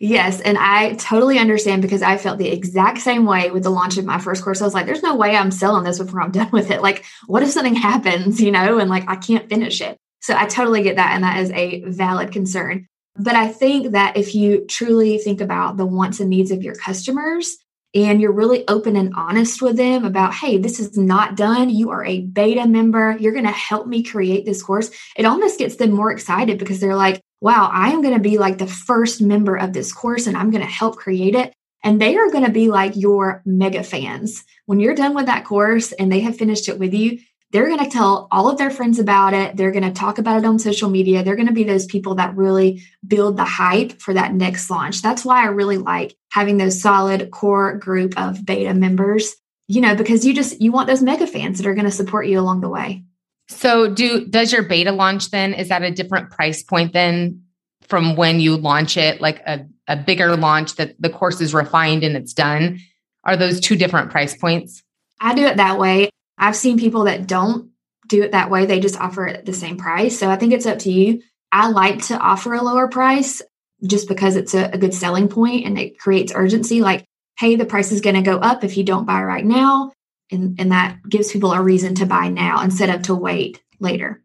Yes. 0.03 0.41
And 0.41 0.59
I 0.59 0.95
totally 0.95 1.39
understand 1.39 1.81
because 1.81 2.03
I 2.03 2.19
felt 2.19 2.39
the 2.39 2.49
exact 2.49 2.99
same 2.99 3.25
way 3.25 3.53
with 3.53 3.63
the 3.63 3.71
launch 3.71 3.99
of 3.99 4.05
my 4.05 4.19
first 4.19 4.43
course. 4.43 4.61
I 4.61 4.65
was 4.65 4.75
like, 4.75 4.85
there's 4.85 5.05
no 5.05 5.15
way 5.15 5.37
I'm 5.37 5.53
selling 5.53 5.85
this 5.85 6.01
before 6.01 6.21
I'm 6.21 6.33
done 6.33 6.51
with 6.51 6.73
it. 6.73 6.83
Like, 6.83 7.05
what 7.29 7.45
if 7.45 7.51
something 7.51 7.75
happens, 7.77 8.41
you 8.41 8.51
know, 8.51 8.81
and 8.81 8.91
like 8.91 9.09
I 9.09 9.15
can't 9.15 9.49
finish 9.49 9.81
it? 9.81 9.97
So 10.21 10.35
I 10.37 10.47
totally 10.47 10.83
get 10.83 10.97
that. 10.97 11.13
And 11.15 11.23
that 11.23 11.39
is 11.39 11.53
a 11.53 11.85
valid 11.85 12.33
concern. 12.33 12.89
But 13.17 13.37
I 13.37 13.49
think 13.49 13.93
that 13.93 14.17
if 14.17 14.35
you 14.35 14.65
truly 14.67 15.19
think 15.19 15.41
about 15.41 15.77
the 15.77 15.87
wants 15.87 16.21
and 16.21 16.31
needs 16.31 16.51
of 16.51 16.63
your 16.63 16.75
customers 16.75 17.57
and 17.95 18.21
you're 18.21 18.33
really 18.33 18.67
open 18.69 18.97
and 18.97 19.13
honest 19.15 19.61
with 19.61 19.77
them 19.77 20.05
about, 20.05 20.33
hey, 20.33 20.57
this 20.57 20.81
is 20.81 20.97
not 20.97 21.37
done. 21.37 21.69
You 21.69 21.91
are 21.91 22.05
a 22.05 22.23
beta 22.23 22.67
member. 22.67 23.17
You're 23.21 23.33
going 23.33 23.45
to 23.45 23.51
help 23.51 23.87
me 23.87 24.03
create 24.03 24.47
this 24.47 24.63
course. 24.63 24.91
It 25.15 25.27
almost 25.27 25.59
gets 25.59 25.77
them 25.77 25.91
more 25.91 26.11
excited 26.11 26.59
because 26.59 26.81
they're 26.81 26.97
like, 26.97 27.21
wow, 27.43 27.69
I 27.71 27.91
am 27.91 28.01
going 28.01 28.15
to 28.15 28.21
be 28.21 28.39
like 28.39 28.59
the 28.59 28.67
first 28.67 29.21
member 29.21 29.57
of 29.57 29.75
this 29.75 29.93
course 29.93 30.27
and 30.27 30.37
I'm 30.37 30.51
going 30.51 30.65
to 30.65 30.71
help 30.71 30.97
create 30.97 31.35
it. 31.35 31.53
And 31.85 32.01
they 32.01 32.17
are 32.17 32.31
going 32.31 32.45
to 32.45 32.51
be 32.51 32.69
like 32.69 32.97
your 32.97 33.43
mega 33.45 33.83
fans. 33.83 34.45
When 34.67 34.81
you're 34.81 34.95
done 34.95 35.15
with 35.15 35.27
that 35.27 35.45
course 35.45 35.93
and 35.93 36.11
they 36.11 36.21
have 36.21 36.37
finished 36.37 36.69
it 36.69 36.79
with 36.79 36.95
you, 36.95 37.19
they're 37.53 37.69
going 37.69 37.85
to 37.85 37.91
tell 37.91 38.29
all 38.31 38.49
of 38.49 38.57
their 38.57 38.71
friends 38.71 38.99
about 38.99 39.35
it. 39.35 39.57
They're 39.57 39.71
going 39.71 39.85
to 39.85 39.93
talk 39.93 40.17
about 40.17 40.39
it 40.39 40.47
on 40.47 40.59
social 40.59 40.89
media. 40.89 41.23
They're 41.23 41.37
going 41.37 41.49
to 41.49 41.53
be 41.53 41.65
those 41.65 41.85
people 41.85 42.15
that 42.15 42.35
really 42.35 42.83
build 43.07 43.37
the 43.37 43.45
hype 43.45 44.01
for 44.01 44.15
that 44.15 44.33
next 44.33 44.71
launch. 44.71 45.03
That's 45.03 45.25
why 45.25 45.43
I 45.43 45.49
really 45.49 45.77
like 45.77 46.17
having 46.31 46.57
those 46.57 46.81
solid 46.81 47.31
core 47.31 47.77
group 47.77 48.19
of 48.19 48.45
beta 48.45 48.73
members, 48.73 49.37
you 49.69 49.83
know, 49.83 49.95
because 49.95 50.25
you 50.25 50.33
just 50.35 50.63
you 50.63 50.73
want 50.73 50.89
those 50.89 51.03
mega 51.03 51.27
fans 51.27 51.59
that 51.59 51.67
are 51.67 51.75
going 51.75 51.85
to 51.85 51.91
support 51.91 52.27
you 52.27 52.41
along 52.41 52.63
the 52.63 52.71
way. 52.71 53.05
So 53.49 53.93
do 53.93 54.27
does 54.27 54.51
your 54.51 54.63
beta 54.63 54.93
launch 54.93 55.31
then 55.31 55.53
is 55.53 55.69
that 55.69 55.83
a 55.83 55.91
different 55.91 56.31
price 56.31 56.63
point 56.63 56.95
then 56.95 57.43
from 57.83 58.17
when 58.17 58.41
you 58.41 58.57
launch 58.57 58.97
it 58.97 59.21
like 59.21 59.41
a, 59.47 59.67
a 59.87 59.97
bigger 59.97 60.37
launch 60.37 60.77
that 60.77 60.95
the 60.99 61.11
course 61.11 61.43
is 61.43 61.53
refined 61.53 62.03
and 62.03 62.17
it's 62.17 62.33
done? 62.33 62.79
Are 63.25 63.37
those 63.37 63.61
two 63.61 63.77
different 63.77 64.11
price 64.11 64.35
points? 64.35 64.83
I 65.21 65.35
do 65.35 65.45
it 65.45 65.59
that 65.59 65.79
way. 65.79 66.09
I've 66.43 66.57
seen 66.57 66.79
people 66.79 67.05
that 67.05 67.27
don't 67.27 67.71
do 68.09 68.23
it 68.23 68.33
that 68.33 68.51
way. 68.51 68.67
They 68.67 68.81
just 68.81 69.01
offer 69.01 69.27
it 69.27 69.37
at 69.37 69.47
the 69.47 69.53
same 69.53 69.77
price. 69.77 70.19
So 70.19 70.29
I 70.29 70.37
think 70.37 70.53
it's 70.53 70.67
up 70.67 70.81
to 70.81 70.93
you. 70.93 71.23
I 71.53 71.69
like 71.69 72.07
to 72.07 72.19
offer 72.19 72.53
a 72.53 72.63
lower 72.63 72.89
price 72.89 73.41
just 73.87 74.09
because 74.09 74.37
it's 74.37 74.53
a, 74.53 74.71
a 74.73 74.79
good 74.79 74.93
selling 74.93 75.29
point 75.29 75.67
and 75.67 75.79
it 75.79 75.99
creates 75.99 76.33
urgency. 76.35 76.81
Like, 76.81 77.07
hey, 77.39 77.57
the 77.57 77.65
price 77.65 77.93
is 77.93 78.01
going 78.01 78.17
to 78.17 78.23
go 78.23 78.39
up 78.39 78.65
if 78.65 78.77
you 78.77 78.85
don't 78.85 79.07
buy 79.07 79.23
right 79.23 79.45
now 79.45 79.93
and, 80.33 80.59
and 80.59 80.73
that 80.73 80.99
gives 81.09 81.31
people 81.31 81.53
a 81.53 81.63
reason 81.63 81.95
to 81.97 82.07
buy 82.07 82.29
now 82.29 82.63
instead 82.63 82.91
of 82.91 83.03
to 83.03 83.15
wait 83.15 83.63
later. 83.79 84.23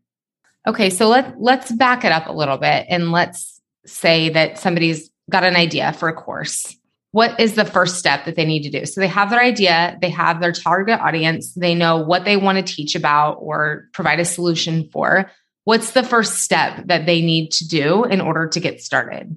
Okay, 0.65 0.89
so 0.89 1.07
let 1.07 1.39
let's 1.39 1.71
back 1.71 2.03
it 2.03 2.12
up 2.12 2.27
a 2.27 2.33
little 2.33 2.57
bit 2.57 2.88
and 2.89 3.12
let's 3.12 3.62
say 3.86 4.29
that 4.29 4.57
somebody's 4.57 5.09
got 5.29 5.43
an 5.43 5.55
idea 5.55 5.93
for 5.93 6.09
a 6.09 6.13
course. 6.13 6.75
What 7.17 7.39
is 7.39 7.55
the 7.55 7.65
first 7.65 7.97
step 7.97 8.25
that 8.25 8.36
they 8.36 8.45
need 8.45 8.62
to 8.62 8.69
do? 8.69 8.86
So 8.86 9.01
they 9.01 9.07
have 9.07 9.31
their 9.31 9.41
idea, 9.41 9.97
they 10.03 10.12
have 10.12 10.39
their 10.39 10.51
target 10.51 11.00
audience, 11.00 11.51
they 11.55 11.74
know 11.74 11.97
what 11.97 12.25
they 12.25 12.38
want 12.38 12.59
to 12.59 12.75
teach 12.75 12.93
about 12.93 13.39
or 13.41 13.86
provide 13.91 14.19
a 14.19 14.24
solution 14.24 14.88
for. 14.91 15.31
What's 15.63 15.93
the 15.93 16.03
first 16.03 16.43
step 16.43 16.86
that 16.86 17.07
they 17.07 17.24
need 17.24 17.53
to 17.53 17.67
do 17.67 18.03
in 18.03 18.21
order 18.21 18.47
to 18.50 18.59
get 18.59 18.81
started? 18.81 19.36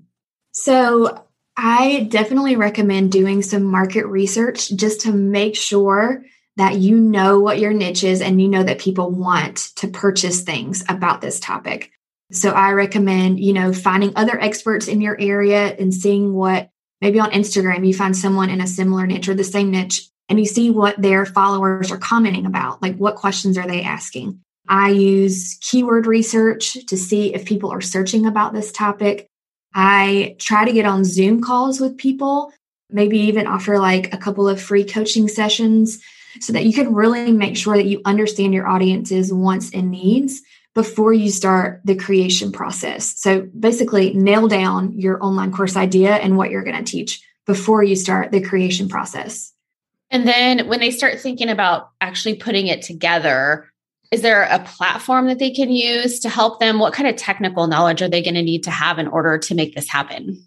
So 0.52 1.24
I 1.56 2.06
definitely 2.10 2.54
recommend 2.54 3.12
doing 3.12 3.40
some 3.40 3.62
market 3.62 4.06
research 4.06 4.68
just 4.72 5.00
to 5.02 5.12
make 5.14 5.56
sure 5.56 6.22
that 6.58 6.76
you 6.76 6.98
know 6.98 7.40
what 7.40 7.60
your 7.60 7.72
niche 7.72 8.04
is 8.04 8.20
and 8.20 8.42
you 8.42 8.48
know 8.48 8.62
that 8.62 8.78
people 8.78 9.10
want 9.10 9.56
to 9.76 9.88
purchase 9.88 10.42
things 10.42 10.84
about 10.90 11.22
this 11.22 11.40
topic. 11.40 11.92
So 12.30 12.50
I 12.50 12.72
recommend, 12.72 13.40
you 13.40 13.54
know, 13.54 13.72
finding 13.72 14.12
other 14.16 14.38
experts 14.38 14.86
in 14.86 15.00
your 15.00 15.18
area 15.18 15.74
and 15.78 15.94
seeing 15.94 16.34
what 16.34 16.68
maybe 17.00 17.20
on 17.20 17.30
Instagram 17.30 17.86
you 17.86 17.94
find 17.94 18.16
someone 18.16 18.50
in 18.50 18.60
a 18.60 18.66
similar 18.66 19.06
niche 19.06 19.28
or 19.28 19.34
the 19.34 19.44
same 19.44 19.70
niche 19.70 20.08
and 20.28 20.38
you 20.38 20.46
see 20.46 20.70
what 20.70 21.00
their 21.00 21.26
followers 21.26 21.90
are 21.90 21.98
commenting 21.98 22.46
about. 22.46 22.80
Like 22.80 22.96
what 22.96 23.16
questions 23.16 23.58
are 23.58 23.66
they 23.66 23.82
asking? 23.82 24.40
I 24.68 24.90
use 24.90 25.58
keyword 25.60 26.06
research 26.06 26.76
to 26.86 26.96
see 26.96 27.34
if 27.34 27.44
people 27.44 27.70
are 27.72 27.80
searching 27.80 28.26
about 28.26 28.52
this 28.52 28.70
topic. 28.70 29.26
I 29.74 30.36
try 30.38 30.64
to 30.64 30.72
get 30.72 30.86
on 30.86 31.04
Zoom 31.04 31.42
calls 31.42 31.80
with 31.80 31.98
people, 31.98 32.52
maybe 32.88 33.18
even 33.18 33.48
offer 33.48 33.78
like 33.78 34.14
a 34.14 34.18
couple 34.18 34.48
of 34.48 34.62
free 34.62 34.84
coaching 34.84 35.26
sessions 35.26 36.00
so 36.40 36.52
that 36.52 36.64
you 36.64 36.72
can 36.72 36.94
really 36.94 37.32
make 37.32 37.56
sure 37.56 37.76
that 37.76 37.86
you 37.86 38.00
understand 38.04 38.54
your 38.54 38.68
audience's 38.68 39.32
wants 39.32 39.70
and 39.74 39.90
needs 39.90 40.42
before 40.74 41.12
you 41.12 41.30
start 41.30 41.80
the 41.84 41.96
creation 41.96 42.52
process. 42.52 43.20
So 43.20 43.48
basically, 43.58 44.14
nail 44.14 44.48
down 44.48 44.92
your 44.98 45.22
online 45.22 45.52
course 45.52 45.76
idea 45.76 46.16
and 46.16 46.36
what 46.36 46.50
you're 46.50 46.64
going 46.64 46.82
to 46.82 46.90
teach 46.90 47.22
before 47.46 47.82
you 47.82 47.96
start 47.96 48.30
the 48.30 48.40
creation 48.40 48.88
process. 48.88 49.52
And 50.10 50.26
then 50.26 50.68
when 50.68 50.80
they 50.80 50.90
start 50.90 51.20
thinking 51.20 51.48
about 51.48 51.90
actually 52.00 52.34
putting 52.34 52.66
it 52.66 52.82
together, 52.82 53.70
is 54.10 54.22
there 54.22 54.42
a 54.42 54.58
platform 54.58 55.26
that 55.26 55.38
they 55.38 55.50
can 55.50 55.70
use 55.70 56.18
to 56.20 56.28
help 56.28 56.58
them? 56.58 56.80
What 56.80 56.92
kind 56.92 57.08
of 57.08 57.16
technical 57.16 57.68
knowledge 57.68 58.02
are 58.02 58.08
they 58.08 58.22
going 58.22 58.34
to 58.34 58.42
need 58.42 58.64
to 58.64 58.70
have 58.70 58.98
in 58.98 59.06
order 59.06 59.38
to 59.38 59.54
make 59.54 59.74
this 59.74 59.88
happen? 59.88 60.44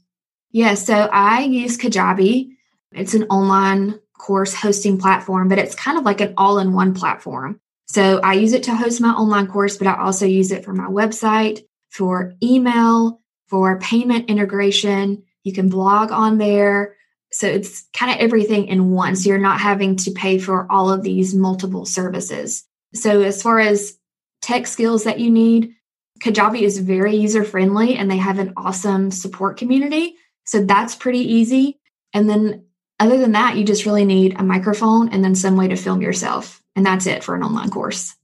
Yeah, 0.51 0.75
so 0.75 1.09
I 1.11 1.43
use 1.43 1.77
Kajabi. 1.77 2.49
It's 2.91 3.13
an 3.13 3.23
online 3.23 3.99
course 4.17 4.53
hosting 4.53 4.97
platform, 4.97 5.47
but 5.47 5.57
it's 5.57 5.75
kind 5.75 5.97
of 5.97 6.03
like 6.03 6.21
an 6.21 6.33
all 6.37 6.59
in 6.59 6.73
one 6.73 6.93
platform. 6.93 7.59
So 7.93 8.19
I 8.23 8.33
use 8.33 8.53
it 8.53 8.63
to 8.63 8.75
host 8.75 9.01
my 9.01 9.11
online 9.11 9.45
course, 9.45 9.77
but 9.77 9.85
I 9.85 10.01
also 10.01 10.25
use 10.25 10.51
it 10.51 10.65
for 10.65 10.73
my 10.73 10.87
website, 10.87 11.59
for 11.91 12.33
email, 12.41 13.19
for 13.49 13.77
payment 13.79 14.31
integration. 14.31 15.21
You 15.43 15.53
can 15.53 15.69
blog 15.69 16.11
on 16.11 16.39
there. 16.39 16.95
So 17.31 17.45
it's 17.45 17.87
kind 17.93 18.11
of 18.11 18.17
everything 18.17 18.65
in 18.65 18.89
one. 18.89 19.15
So 19.15 19.29
you're 19.29 19.37
not 19.37 19.61
having 19.61 19.95
to 19.97 20.11
pay 20.11 20.39
for 20.39 20.65
all 20.71 20.89
of 20.89 21.03
these 21.03 21.35
multiple 21.35 21.85
services. 21.85 22.63
So 22.95 23.21
as 23.21 23.43
far 23.43 23.59
as 23.59 23.95
tech 24.41 24.65
skills 24.65 25.03
that 25.03 25.19
you 25.19 25.29
need, 25.29 25.75
Kajabi 26.19 26.61
is 26.61 26.79
very 26.79 27.15
user 27.15 27.43
friendly 27.43 27.93
and 27.95 28.09
they 28.09 28.17
have 28.17 28.39
an 28.39 28.53
awesome 28.57 29.11
support 29.11 29.57
community. 29.57 30.15
So 30.45 30.63
that's 30.63 30.95
pretty 30.95 31.19
easy. 31.19 31.79
And 32.11 32.27
then 32.27 32.65
other 32.99 33.19
than 33.19 33.33
that, 33.33 33.55
you 33.55 33.63
just 33.63 33.85
really 33.85 34.05
need 34.05 34.39
a 34.39 34.43
microphone 34.43 35.09
and 35.09 35.23
then 35.23 35.35
some 35.35 35.57
way 35.57 35.67
to 35.67 35.75
film 35.75 36.01
yourself. 36.01 36.62
And 36.75 36.85
that's 36.85 37.05
it 37.05 37.23
for 37.23 37.35
an 37.35 37.43
online 37.43 37.69
course. 37.69 38.15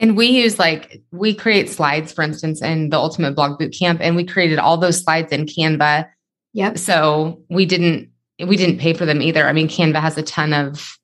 And 0.00 0.16
we 0.16 0.26
use 0.26 0.58
like, 0.58 1.00
we 1.12 1.32
create 1.32 1.70
slides, 1.70 2.12
for 2.12 2.22
instance, 2.22 2.60
in 2.60 2.90
the 2.90 2.98
Ultimate 2.98 3.34
Blog 3.34 3.58
Bootcamp, 3.58 3.98
and 4.00 4.16
we 4.16 4.24
created 4.24 4.58
all 4.58 4.76
those 4.76 5.02
slides 5.02 5.32
in 5.32 5.46
Canva. 5.46 6.08
Yep. 6.54 6.76
So 6.78 7.42
we 7.48 7.66
didn't, 7.66 8.10
we 8.44 8.56
didn't 8.56 8.78
pay 8.78 8.94
for 8.94 9.06
them 9.06 9.22
either. 9.22 9.46
I 9.46 9.52
mean, 9.52 9.68
Canva 9.68 10.00
has 10.00 10.18
a 10.18 10.22
ton 10.22 10.52
of 10.52 10.98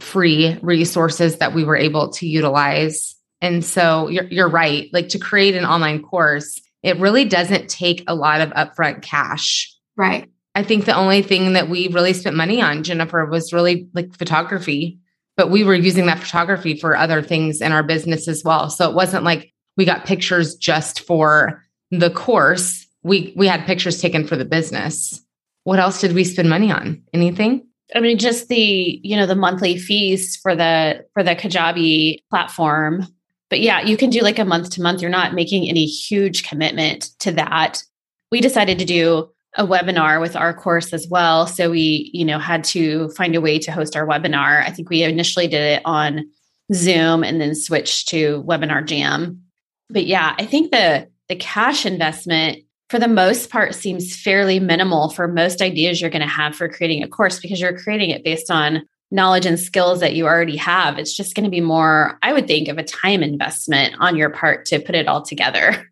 free 0.00 0.56
resources 0.62 1.38
that 1.38 1.52
we 1.52 1.64
were 1.64 1.76
able 1.76 2.10
to 2.10 2.26
utilize. 2.26 3.16
And 3.40 3.64
so 3.64 4.08
you're, 4.08 4.24
you're 4.24 4.48
right. 4.48 4.88
Like 4.92 5.08
to 5.10 5.18
create 5.18 5.56
an 5.56 5.64
online 5.64 6.02
course, 6.02 6.60
it 6.82 6.98
really 6.98 7.24
doesn't 7.24 7.68
take 7.68 8.04
a 8.06 8.14
lot 8.14 8.40
of 8.40 8.50
upfront 8.50 9.02
cash. 9.02 9.74
Right. 9.96 10.30
I 10.54 10.62
think 10.62 10.84
the 10.84 10.94
only 10.94 11.22
thing 11.22 11.54
that 11.54 11.68
we 11.68 11.88
really 11.88 12.12
spent 12.12 12.36
money 12.36 12.62
on, 12.62 12.84
Jennifer, 12.84 13.26
was 13.26 13.52
really 13.52 13.88
like 13.94 14.16
photography. 14.16 15.00
But 15.36 15.50
we 15.50 15.64
were 15.64 15.74
using 15.74 16.06
that 16.06 16.20
photography 16.20 16.76
for 16.76 16.96
other 16.96 17.20
things 17.20 17.60
in 17.60 17.72
our 17.72 17.82
business 17.82 18.28
as 18.28 18.44
well. 18.44 18.70
So 18.70 18.88
it 18.88 18.94
wasn't 18.94 19.24
like 19.24 19.52
we 19.76 19.84
got 19.84 20.06
pictures 20.06 20.54
just 20.54 21.00
for 21.00 21.62
the 21.90 22.10
course. 22.10 22.86
We 23.02 23.32
we 23.36 23.46
had 23.46 23.66
pictures 23.66 24.00
taken 24.00 24.26
for 24.26 24.36
the 24.36 24.44
business. 24.44 25.20
what 25.64 25.78
else 25.78 26.00
did 26.00 26.12
we 26.12 26.24
spend 26.24 26.50
money 26.50 26.70
on? 26.70 27.02
Anything? 27.14 27.66
I 27.94 28.00
mean, 28.00 28.18
just 28.18 28.48
the, 28.48 29.00
you 29.02 29.16
know, 29.16 29.26
the 29.26 29.34
monthly 29.34 29.78
fees 29.78 30.36
for 30.36 30.54
the 30.54 31.04
for 31.12 31.22
the 31.22 31.34
Kajabi 31.34 32.22
platform. 32.30 33.06
But 33.50 33.60
yeah, 33.60 33.82
you 33.82 33.96
can 33.96 34.10
do 34.10 34.20
like 34.20 34.38
a 34.38 34.44
month 34.44 34.70
to 34.70 34.82
month. 34.82 35.00
You're 35.00 35.10
not 35.10 35.34
making 35.34 35.68
any 35.68 35.84
huge 35.84 36.48
commitment 36.48 37.10
to 37.20 37.32
that. 37.32 37.82
We 38.30 38.40
decided 38.40 38.78
to 38.78 38.84
do 38.84 39.30
a 39.56 39.66
webinar 39.66 40.20
with 40.20 40.36
our 40.36 40.52
course 40.52 40.92
as 40.92 41.06
well. 41.08 41.46
So 41.46 41.70
we, 41.70 42.10
you 42.12 42.24
know, 42.24 42.38
had 42.38 42.64
to 42.64 43.08
find 43.10 43.34
a 43.34 43.40
way 43.40 43.58
to 43.60 43.72
host 43.72 43.96
our 43.96 44.06
webinar. 44.06 44.64
I 44.64 44.70
think 44.70 44.90
we 44.90 45.02
initially 45.02 45.46
did 45.46 45.78
it 45.78 45.82
on 45.84 46.28
Zoom 46.72 47.22
and 47.22 47.40
then 47.40 47.54
switched 47.54 48.08
to 48.08 48.42
Webinar 48.42 48.86
Jam. 48.86 49.42
But 49.90 50.06
yeah, 50.06 50.34
I 50.38 50.46
think 50.46 50.70
the 50.70 51.08
the 51.28 51.36
cash 51.36 51.86
investment 51.86 52.58
for 52.90 52.98
the 52.98 53.08
most 53.08 53.50
part 53.50 53.74
seems 53.74 54.14
fairly 54.14 54.60
minimal 54.60 55.10
for 55.10 55.26
most 55.26 55.62
ideas 55.62 56.00
you're 56.00 56.10
going 56.10 56.20
to 56.22 56.28
have 56.28 56.54
for 56.54 56.68
creating 56.68 57.02
a 57.02 57.08
course 57.08 57.38
because 57.38 57.60
you're 57.60 57.78
creating 57.78 58.10
it 58.10 58.24
based 58.24 58.50
on 58.50 58.82
knowledge 59.10 59.46
and 59.46 59.58
skills 59.58 60.00
that 60.00 60.14
you 60.14 60.26
already 60.26 60.56
have. 60.56 60.98
It's 60.98 61.16
just 61.16 61.34
going 61.34 61.44
to 61.44 61.50
be 61.50 61.60
more, 61.60 62.18
I 62.22 62.32
would 62.32 62.46
think, 62.46 62.68
of 62.68 62.78
a 62.78 62.84
time 62.84 63.22
investment 63.22 63.94
on 64.00 64.16
your 64.16 64.30
part 64.30 64.66
to 64.66 64.80
put 64.80 64.94
it 64.94 65.08
all 65.08 65.22
together. 65.22 65.90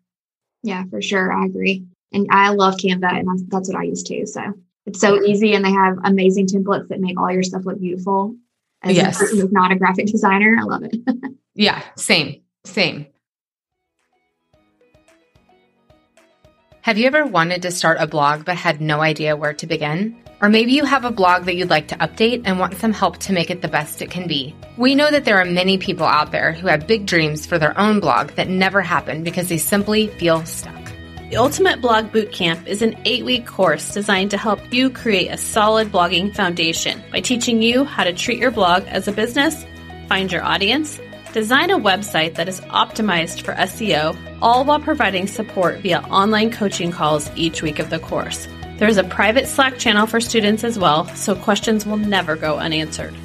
Yeah, 0.61 0.83
for 0.89 1.01
sure. 1.01 1.31
I 1.31 1.45
agree. 1.45 1.85
And 2.13 2.27
I 2.29 2.49
love 2.49 2.75
Canva, 2.75 3.19
and 3.19 3.49
that's 3.49 3.67
what 3.67 3.77
I 3.77 3.83
use 3.83 4.03
too. 4.03 4.25
So 4.25 4.41
it's 4.85 4.99
so 4.99 5.21
easy, 5.21 5.53
and 5.53 5.65
they 5.65 5.71
have 5.71 5.97
amazing 6.03 6.47
templates 6.47 6.89
that 6.89 6.99
make 6.99 7.19
all 7.19 7.31
your 7.31 7.43
stuff 7.43 7.65
look 7.65 7.79
beautiful. 7.79 8.35
As 8.83 8.95
yes. 8.95 9.21
a 9.21 9.47
not 9.51 9.71
a 9.71 9.75
graphic 9.75 10.07
designer, 10.07 10.57
I 10.59 10.63
love 10.63 10.83
it. 10.83 10.95
yeah, 11.55 11.81
same, 11.95 12.41
same. 12.65 13.07
Have 16.81 16.97
you 16.97 17.07
ever 17.07 17.25
wanted 17.25 17.61
to 17.61 17.71
start 17.71 17.97
a 18.01 18.07
blog 18.07 18.43
but 18.43 18.57
had 18.57 18.81
no 18.81 18.99
idea 18.99 19.37
where 19.37 19.53
to 19.53 19.65
begin? 19.65 20.17
Or 20.41 20.49
maybe 20.49 20.73
you 20.73 20.83
have 20.83 21.05
a 21.05 21.11
blog 21.11 21.45
that 21.45 21.55
you'd 21.55 21.69
like 21.69 21.87
to 21.87 21.95
update 21.95 22.41
and 22.43 22.59
want 22.59 22.75
some 22.75 22.91
help 22.91 23.19
to 23.19 23.31
make 23.31 23.49
it 23.49 23.61
the 23.61 23.69
best 23.69 24.01
it 24.01 24.11
can 24.11 24.27
be. 24.27 24.53
We 24.75 24.93
know 24.93 25.09
that 25.09 25.23
there 25.23 25.37
are 25.37 25.45
many 25.45 25.77
people 25.77 26.05
out 26.05 26.33
there 26.33 26.51
who 26.51 26.67
have 26.67 26.85
big 26.85 27.05
dreams 27.05 27.45
for 27.45 27.57
their 27.57 27.79
own 27.79 28.01
blog 28.01 28.31
that 28.31 28.49
never 28.49 28.81
happen 28.81 29.23
because 29.23 29.47
they 29.47 29.57
simply 29.57 30.07
feel 30.07 30.43
stuck. 30.43 30.82
The 31.33 31.39
Ultimate 31.39 31.81
Blog 31.81 32.11
Bootcamp 32.11 32.67
is 32.67 32.83
an 32.83 32.95
eight 33.05 33.25
week 33.25 33.47
course 33.47 33.91
designed 33.91 34.29
to 34.29 34.37
help 34.37 34.71
you 34.71 34.91
create 34.91 35.29
a 35.29 35.37
solid 35.37 35.91
blogging 35.91 36.31
foundation 36.31 37.01
by 37.11 37.21
teaching 37.21 37.59
you 37.59 37.85
how 37.85 38.03
to 38.03 38.13
treat 38.13 38.37
your 38.37 38.51
blog 38.51 38.83
as 38.85 39.07
a 39.07 39.11
business, 39.11 39.65
find 40.07 40.31
your 40.31 40.43
audience, 40.43 40.99
Design 41.33 41.71
a 41.71 41.79
website 41.79 42.35
that 42.35 42.47
is 42.47 42.61
optimized 42.61 43.41
for 43.41 43.55
SEO, 43.55 44.15
all 44.43 44.63
while 44.63 44.79
providing 44.79 45.25
support 45.25 45.79
via 45.79 46.01
online 46.01 46.51
coaching 46.51 46.91
calls 46.91 47.31
each 47.35 47.63
week 47.63 47.79
of 47.79 47.89
the 47.89 47.97
course. 47.97 48.47
There 48.77 48.87
is 48.87 48.97
a 48.97 49.03
private 49.03 49.47
Slack 49.47 49.79
channel 49.79 50.05
for 50.05 50.21
students 50.21 50.63
as 50.63 50.77
well, 50.77 51.07
so 51.15 51.33
questions 51.33 51.83
will 51.83 51.97
never 51.97 52.35
go 52.35 52.59
unanswered. 52.59 53.15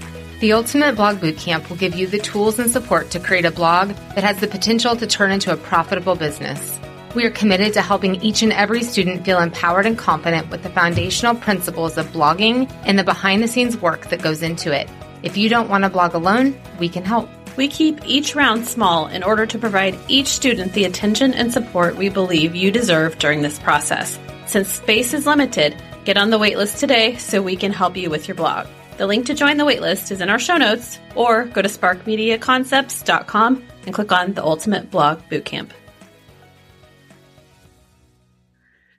The 0.40 0.54
Ultimate 0.54 0.96
Blog 0.96 1.18
Bootcamp 1.18 1.68
will 1.68 1.76
give 1.76 1.94
you 1.94 2.06
the 2.06 2.20
tools 2.20 2.58
and 2.58 2.70
support 2.70 3.10
to 3.10 3.20
create 3.20 3.44
a 3.44 3.50
blog 3.50 3.88
that 4.14 4.24
has 4.24 4.40
the 4.40 4.46
potential 4.46 4.96
to 4.96 5.06
turn 5.06 5.30
into 5.30 5.52
a 5.52 5.58
profitable 5.58 6.14
business. 6.14 6.77
We 7.18 7.24
are 7.24 7.30
committed 7.30 7.72
to 7.72 7.82
helping 7.82 8.22
each 8.22 8.42
and 8.42 8.52
every 8.52 8.84
student 8.84 9.24
feel 9.24 9.40
empowered 9.40 9.86
and 9.86 9.98
confident 9.98 10.50
with 10.50 10.62
the 10.62 10.70
foundational 10.70 11.34
principles 11.34 11.98
of 11.98 12.06
blogging 12.12 12.72
and 12.84 12.96
the 12.96 13.02
behind 13.02 13.42
the 13.42 13.48
scenes 13.48 13.76
work 13.76 14.08
that 14.10 14.22
goes 14.22 14.40
into 14.40 14.72
it. 14.72 14.88
If 15.24 15.36
you 15.36 15.48
don't 15.48 15.68
want 15.68 15.82
to 15.82 15.90
blog 15.90 16.14
alone, 16.14 16.56
we 16.78 16.88
can 16.88 17.04
help. 17.04 17.28
We 17.56 17.66
keep 17.66 17.98
each 18.06 18.36
round 18.36 18.68
small 18.68 19.08
in 19.08 19.24
order 19.24 19.46
to 19.46 19.58
provide 19.58 19.98
each 20.06 20.28
student 20.28 20.74
the 20.74 20.84
attention 20.84 21.34
and 21.34 21.52
support 21.52 21.96
we 21.96 22.08
believe 22.08 22.54
you 22.54 22.70
deserve 22.70 23.18
during 23.18 23.42
this 23.42 23.58
process. 23.58 24.16
Since 24.46 24.68
space 24.68 25.12
is 25.12 25.26
limited, 25.26 25.74
get 26.04 26.16
on 26.16 26.30
the 26.30 26.38
waitlist 26.38 26.78
today 26.78 27.16
so 27.16 27.42
we 27.42 27.56
can 27.56 27.72
help 27.72 27.96
you 27.96 28.10
with 28.10 28.28
your 28.28 28.36
blog. 28.36 28.68
The 28.96 29.08
link 29.08 29.26
to 29.26 29.34
join 29.34 29.56
the 29.56 29.66
waitlist 29.66 30.12
is 30.12 30.20
in 30.20 30.30
our 30.30 30.38
show 30.38 30.56
notes, 30.56 31.00
or 31.16 31.46
go 31.46 31.62
to 31.62 31.68
sparkmediaconcepts.com 31.68 33.64
and 33.86 33.92
click 33.92 34.12
on 34.12 34.34
the 34.34 34.44
Ultimate 34.44 34.92
Blog 34.92 35.20
Bootcamp. 35.28 35.70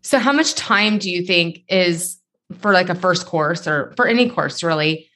So, 0.09 0.17
how 0.17 0.33
much 0.33 0.55
time 0.55 0.97
do 0.97 1.07
you 1.07 1.23
think 1.23 1.63
is 1.69 2.17
for 2.61 2.73
like 2.73 2.89
a 2.89 2.95
first 2.95 3.27
course 3.27 3.67
or 3.67 3.93
for 3.95 4.07
any 4.07 4.27
course 4.27 4.63
really? 4.63 5.07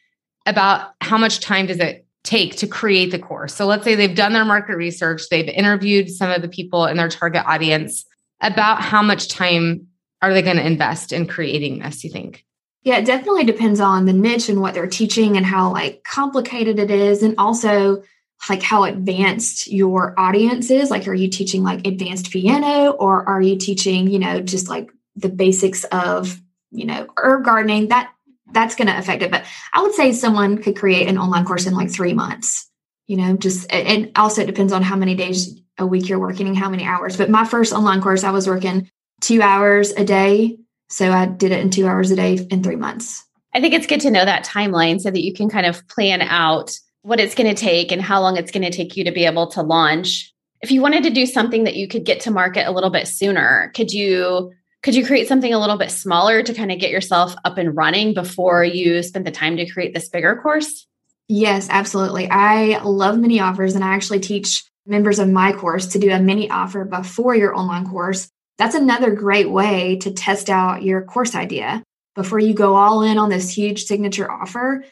About 0.45 0.91
how 1.01 1.17
much 1.17 1.39
time 1.39 1.65
does 1.65 1.79
it 1.79 2.05
take 2.23 2.57
to 2.57 2.67
create 2.67 3.09
the 3.09 3.17
course. 3.17 3.55
So 3.55 3.65
let's 3.65 3.83
say 3.83 3.95
they've 3.95 4.15
done 4.15 4.33
their 4.33 4.45
market 4.45 4.75
research, 4.77 5.23
they've 5.31 5.47
interviewed 5.47 6.11
some 6.11 6.29
of 6.29 6.43
the 6.43 6.47
people 6.47 6.85
in 6.85 6.97
their 6.97 7.09
target 7.09 7.43
audience. 7.47 8.05
About 8.41 8.83
how 8.83 9.01
much 9.01 9.29
time 9.29 9.87
are 10.21 10.31
they 10.31 10.43
going 10.43 10.57
to 10.57 10.65
invest 10.65 11.11
in 11.11 11.25
creating 11.25 11.79
this, 11.79 12.03
you 12.03 12.11
think? 12.11 12.45
Yeah, 12.83 12.97
it 12.97 13.05
definitely 13.05 13.45
depends 13.45 13.79
on 13.79 14.05
the 14.05 14.13
niche 14.13 14.47
and 14.47 14.61
what 14.61 14.75
they're 14.75 14.85
teaching 14.85 15.37
and 15.37 15.45
how 15.45 15.71
like 15.71 16.03
complicated 16.03 16.77
it 16.77 16.91
is 16.91 17.23
and 17.23 17.33
also 17.39 18.03
like 18.49 18.61
how 18.61 18.83
advanced 18.83 19.67
your 19.67 20.13
audience 20.19 20.69
is. 20.69 20.91
Like 20.91 21.07
are 21.07 21.13
you 21.13 21.29
teaching 21.29 21.63
like 21.63 21.87
advanced 21.87 22.31
piano 22.31 22.91
or 22.91 23.27
are 23.27 23.41
you 23.41 23.57
teaching, 23.57 24.09
you 24.09 24.19
know, 24.19 24.41
just 24.41 24.67
like 24.67 24.91
the 25.15 25.29
basics 25.29 25.83
of, 25.85 26.39
you 26.71 26.85
know, 26.85 27.07
herb 27.17 27.45
gardening? 27.45 27.87
That 27.87 28.11
that's 28.51 28.75
going 28.75 28.87
to 28.87 28.97
affect 28.97 29.23
it. 29.23 29.31
But 29.31 29.45
I 29.73 29.81
would 29.81 29.93
say 29.93 30.11
someone 30.11 30.61
could 30.61 30.77
create 30.77 31.07
an 31.07 31.17
online 31.17 31.45
course 31.45 31.65
in 31.65 31.73
like 31.73 31.91
three 31.91 32.13
months, 32.13 32.69
you 33.07 33.17
know, 33.17 33.35
just, 33.35 33.71
and 33.71 34.11
also 34.15 34.43
it 34.43 34.47
depends 34.47 34.73
on 34.73 34.83
how 34.83 34.95
many 34.95 35.15
days 35.15 35.59
a 35.77 35.87
week 35.87 36.07
you're 36.07 36.19
working 36.19 36.47
and 36.47 36.57
how 36.57 36.69
many 36.69 36.85
hours. 36.85 37.17
But 37.17 37.29
my 37.29 37.45
first 37.45 37.73
online 37.73 38.01
course, 38.01 38.23
I 38.23 38.31
was 38.31 38.47
working 38.47 38.89
two 39.21 39.41
hours 39.41 39.91
a 39.91 40.05
day. 40.05 40.57
So 40.89 41.11
I 41.11 41.25
did 41.25 41.51
it 41.51 41.61
in 41.61 41.71
two 41.71 41.87
hours 41.87 42.11
a 42.11 42.15
day 42.15 42.45
in 42.51 42.61
three 42.61 42.75
months. 42.75 43.23
I 43.55 43.61
think 43.61 43.73
it's 43.73 43.87
good 43.87 44.01
to 44.01 44.11
know 44.11 44.23
that 44.23 44.45
timeline 44.45 45.01
so 45.01 45.09
that 45.09 45.23
you 45.23 45.33
can 45.33 45.49
kind 45.49 45.65
of 45.65 45.87
plan 45.87 46.21
out 46.21 46.77
what 47.03 47.19
it's 47.19 47.35
going 47.35 47.53
to 47.53 47.61
take 47.61 47.91
and 47.91 48.01
how 48.01 48.21
long 48.21 48.37
it's 48.37 48.51
going 48.51 48.63
to 48.63 48.75
take 48.75 48.97
you 48.97 49.03
to 49.03 49.11
be 49.11 49.25
able 49.25 49.47
to 49.47 49.61
launch. 49.61 50.33
If 50.61 50.71
you 50.71 50.81
wanted 50.81 51.03
to 51.03 51.09
do 51.09 51.25
something 51.25 51.65
that 51.65 51.75
you 51.75 51.87
could 51.87 52.05
get 52.05 52.21
to 52.21 52.31
market 52.31 52.67
a 52.67 52.71
little 52.71 52.89
bit 52.89 53.07
sooner, 53.07 53.71
could 53.75 53.91
you 53.91 54.51
could 54.81 54.95
you 54.95 55.05
create 55.05 55.29
something 55.29 55.53
a 55.53 55.59
little 55.59 55.77
bit 55.77 55.91
smaller 55.91 56.43
to 56.43 56.53
kind 56.53 56.71
of 56.71 56.79
get 56.79 56.91
yourself 56.91 57.35
up 57.45 57.57
and 57.57 57.75
running 57.75 58.13
before 58.13 58.65
you 58.65 59.01
spend 59.01 59.25
the 59.25 59.31
time 59.31 59.55
to 59.55 59.69
create 59.69 59.93
this 59.93 60.09
bigger 60.09 60.35
course? 60.35 60.87
Yes, 61.29 61.67
absolutely. 61.69 62.29
I 62.29 62.81
love 62.83 63.17
mini 63.17 63.39
offers 63.39 63.75
and 63.75 63.83
I 63.83 63.93
actually 63.93 64.19
teach 64.19 64.63
members 64.85 65.19
of 65.19 65.29
my 65.29 65.53
course 65.53 65.87
to 65.87 65.99
do 65.99 66.11
a 66.11 66.19
mini 66.19 66.49
offer 66.49 66.83
before 66.83 67.33
your 67.33 67.55
online 67.55 67.87
course. 67.87 68.29
That's 68.57 68.75
another 68.75 69.11
great 69.11 69.49
way 69.49 69.97
to 70.01 70.11
test 70.11 70.49
out 70.49 70.83
your 70.83 71.01
course 71.01 71.33
idea. 71.33 71.81
Before 72.15 72.39
you 72.39 72.53
go 72.53 72.75
all 72.75 73.03
in 73.03 73.17
on 73.17 73.29
this 73.29 73.49
huge 73.49 73.85
signature 73.85 74.29
offer, 74.29 74.83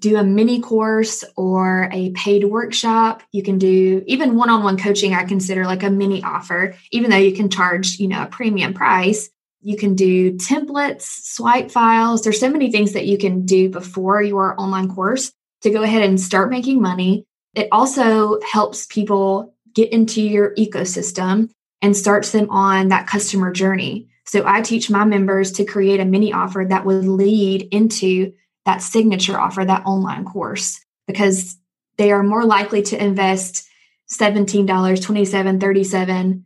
do 0.00 0.16
a 0.16 0.24
mini 0.24 0.60
course 0.60 1.24
or 1.36 1.88
a 1.92 2.10
paid 2.10 2.44
workshop. 2.44 3.22
You 3.32 3.42
can 3.42 3.58
do 3.58 4.02
even 4.06 4.36
one 4.36 4.50
on 4.50 4.62
one 4.62 4.78
coaching, 4.78 5.14
I 5.14 5.24
consider 5.24 5.64
like 5.64 5.82
a 5.82 5.90
mini 5.90 6.22
offer, 6.22 6.74
even 6.92 7.10
though 7.10 7.16
you 7.16 7.32
can 7.32 7.50
charge, 7.50 7.98
you 7.98 8.08
know, 8.08 8.22
a 8.22 8.26
premium 8.26 8.74
price. 8.74 9.30
You 9.62 9.76
can 9.76 9.94
do 9.94 10.32
templates, 10.34 11.02
swipe 11.02 11.70
files. 11.70 12.22
There's 12.22 12.38
so 12.38 12.50
many 12.50 12.70
things 12.70 12.92
that 12.92 13.06
you 13.06 13.18
can 13.18 13.44
do 13.44 13.68
before 13.68 14.22
your 14.22 14.58
online 14.60 14.94
course 14.94 15.32
to 15.62 15.70
go 15.70 15.82
ahead 15.82 16.02
and 16.02 16.20
start 16.20 16.50
making 16.50 16.80
money. 16.80 17.26
It 17.54 17.68
also 17.72 18.38
helps 18.42 18.86
people 18.86 19.54
get 19.74 19.92
into 19.92 20.22
your 20.22 20.54
ecosystem 20.54 21.50
and 21.82 21.96
starts 21.96 22.30
them 22.30 22.48
on 22.50 22.88
that 22.88 23.06
customer 23.06 23.50
journey. 23.50 24.08
So 24.24 24.44
I 24.46 24.60
teach 24.60 24.90
my 24.90 25.04
members 25.04 25.52
to 25.52 25.64
create 25.64 26.00
a 26.00 26.04
mini 26.04 26.32
offer 26.32 26.64
that 26.68 26.84
would 26.84 27.06
lead 27.06 27.68
into 27.70 28.32
that 28.66 28.82
signature 28.82 29.38
offer, 29.38 29.64
that 29.64 29.86
online 29.86 30.24
course, 30.24 30.80
because 31.06 31.56
they 31.96 32.12
are 32.12 32.22
more 32.22 32.44
likely 32.44 32.82
to 32.82 33.02
invest 33.02 33.66
$17, 34.12 34.66
$27, 34.66 35.58
$37 35.58 36.42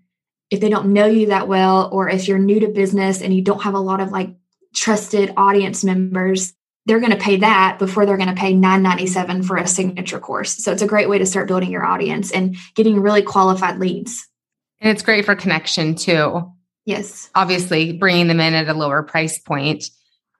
if 0.50 0.60
they 0.60 0.68
don't 0.68 0.92
know 0.92 1.06
you 1.06 1.26
that 1.26 1.48
well 1.48 1.88
or 1.92 2.08
if 2.08 2.28
you're 2.28 2.38
new 2.38 2.60
to 2.60 2.68
business 2.68 3.22
and 3.22 3.34
you 3.34 3.42
don't 3.42 3.62
have 3.62 3.74
a 3.74 3.80
lot 3.80 4.00
of 4.00 4.10
like 4.10 4.34
trusted 4.74 5.32
audience 5.36 5.84
members 5.84 6.54
they're 6.86 7.00
going 7.00 7.12
to 7.12 7.18
pay 7.18 7.36
that 7.36 7.78
before 7.78 8.06
they're 8.06 8.16
going 8.16 8.34
to 8.34 8.34
pay 8.34 8.54
997 8.54 9.42
for 9.42 9.56
a 9.56 9.66
signature 9.66 10.18
course. 10.18 10.56
So 10.56 10.72
it's 10.72 10.82
a 10.82 10.86
great 10.86 11.08
way 11.08 11.18
to 11.18 11.26
start 11.26 11.46
building 11.46 11.70
your 11.70 11.84
audience 11.84 12.32
and 12.32 12.56
getting 12.74 13.00
really 13.00 13.22
qualified 13.22 13.78
leads. 13.78 14.26
And 14.80 14.90
it's 14.90 15.02
great 15.02 15.24
for 15.24 15.36
connection 15.36 15.94
too. 15.94 16.50
Yes. 16.86 17.30
Obviously 17.34 17.92
bringing 17.92 18.28
them 18.28 18.40
in 18.40 18.54
at 18.54 18.68
a 18.68 18.74
lower 18.74 19.02
price 19.02 19.38
point 19.38 19.90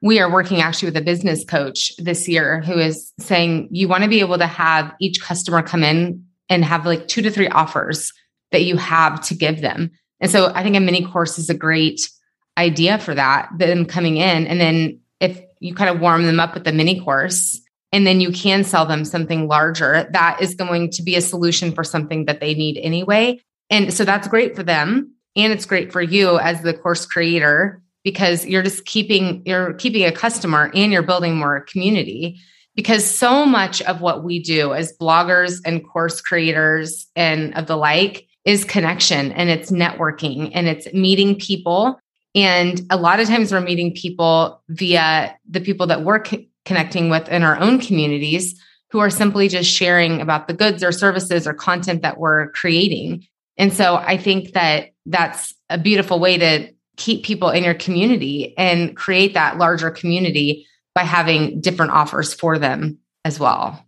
we 0.03 0.19
are 0.19 0.31
working 0.31 0.61
actually 0.61 0.87
with 0.87 0.97
a 0.97 1.03
business 1.03 1.45
coach 1.45 1.93
this 1.99 2.29
year 2.29 2.63
who 2.63 2.79
is 2.79 3.13
saying 3.19 3.69
you 3.71 3.87
want 3.87 4.03
to 4.03 4.09
be 4.09 4.21
able 4.21 4.39
to 4.39 4.47
have 4.47 4.93
each 5.01 5.21
customer 5.21 5.63
come 5.63 5.85
in 5.85 6.25
and 6.49 6.65
have 6.65 6.87
like 6.87 7.07
two 7.07 7.23
to 7.23 7.31
three 7.31 7.49
offers 7.49 8.13
that 8.51 8.65
you 8.65 8.77
have 8.77 9.21
to 9.21 9.35
give 9.35 9.61
them. 9.61 9.91
And 10.21 10.31
so 10.31 10.53
I 10.55 10.63
think 10.63 10.77
a 10.77 10.81
mini 10.81 11.05
course 11.05 11.39
is 11.39 11.51
a 11.51 11.55
great 11.55 12.09
idea 12.57 12.99
for 12.99 13.15
that, 13.15 13.51
them 13.57 13.87
coming 13.87 14.17
in. 14.17 14.47
And 14.47 14.61
then 14.61 15.01
if 15.21 15.41
you 15.61 15.75
kind 15.75 15.91
of 15.91 16.01
warm 16.01 16.25
them 16.25 16.41
up 16.41 16.55
with 16.55 16.65
the 16.65 16.73
mini 16.73 17.01
course, 17.01 17.61
and 17.93 18.07
then 18.07 18.21
you 18.21 18.31
can 18.31 18.65
sell 18.65 18.87
them 18.87 19.05
something 19.05 19.49
larger, 19.49 20.09
that 20.13 20.41
is 20.41 20.55
going 20.55 20.91
to 20.93 21.03
be 21.03 21.17
a 21.17 21.21
solution 21.21 21.73
for 21.73 21.83
something 21.83 22.27
that 22.27 22.41
they 22.41 22.55
need 22.55 22.79
anyway. 22.79 23.41
And 23.69 23.93
so 23.93 24.05
that's 24.05 24.29
great 24.29 24.55
for 24.55 24.63
them. 24.63 25.15
And 25.37 25.53
it's 25.53 25.67
great 25.67 25.93
for 25.93 26.03
you 26.03 26.39
as 26.39 26.63
the 26.63 26.75
course 26.75 27.07
creator 27.07 27.83
because 28.05 28.47
you're 28.47 28.63
just 28.63 28.85
keeping 28.85 29.43
you're 29.45 29.75
keeping 29.75 30.05
a 30.05 30.13
customer 30.13 30.71
and 30.75 30.93
you're 30.93 31.03
building 31.03 31.37
more 31.37 31.61
community 31.63 32.39
because 32.75 33.05
so 33.05 33.45
much 33.45 33.83
of 33.83 34.01
what 34.01 34.25
we 34.25 34.43
do 34.43 34.73
as 34.73 34.97
bloggers 34.99 35.61
and 35.65 35.87
course 35.87 36.21
creators 36.21 37.07
and 37.17 37.55
of 37.57 37.67
the 37.67 37.77
like 37.77 38.27
is 38.45 38.65
connection 38.65 39.33
and 39.33 39.51
it's 39.51 39.71
networking 39.71 40.51
and 40.55 40.67
it's 40.67 40.93
meeting 40.93 41.35
people 41.39 42.01
and 42.35 42.81
a 42.91 42.97
lot 42.97 43.21
of 43.21 43.27
times 43.27 43.53
we're 43.53 43.61
meeting 43.61 43.93
people 43.93 44.63
via 44.69 45.37
the 45.49 45.61
people 45.61 45.87
that 45.89 46.05
we're 46.05 46.21
co- 46.21 46.45
connecting 46.65 47.11
with 47.11 47.29
in 47.29 47.43
our 47.43 47.59
own 47.59 47.81
communities 47.81 48.61
who 48.91 48.99
are 48.99 49.11
simply 49.11 49.49
just 49.49 49.71
sharing 49.71 50.21
about 50.21 50.49
the 50.49 50.55
goods 50.55 50.83
or 50.83 50.93
services 50.93 51.47
or 51.47 51.55
content 51.55 52.03
that 52.03 52.19
we're 52.19 52.51
creating. 52.53 53.27
And 53.57 53.73
so 53.73 53.97
I 53.97 54.17
think 54.17 54.53
that 54.53 54.91
that's 55.07 55.55
a 55.69 55.79
beautiful 55.79 56.19
way 56.19 56.39
to 56.39 56.73
keep 57.01 57.25
people 57.25 57.49
in 57.51 57.65
your 57.65 57.75
community 57.75 58.55
and 58.59 58.95
create 58.95 59.35
that 59.35 59.57
larger 59.57 59.91
community 59.91 60.67
by 60.95 61.03
having 61.03 61.61
different 61.61 61.93
offers 61.93 62.35
for 62.35 62.59
them 62.59 62.99
as 63.25 63.41
well. 63.41 63.85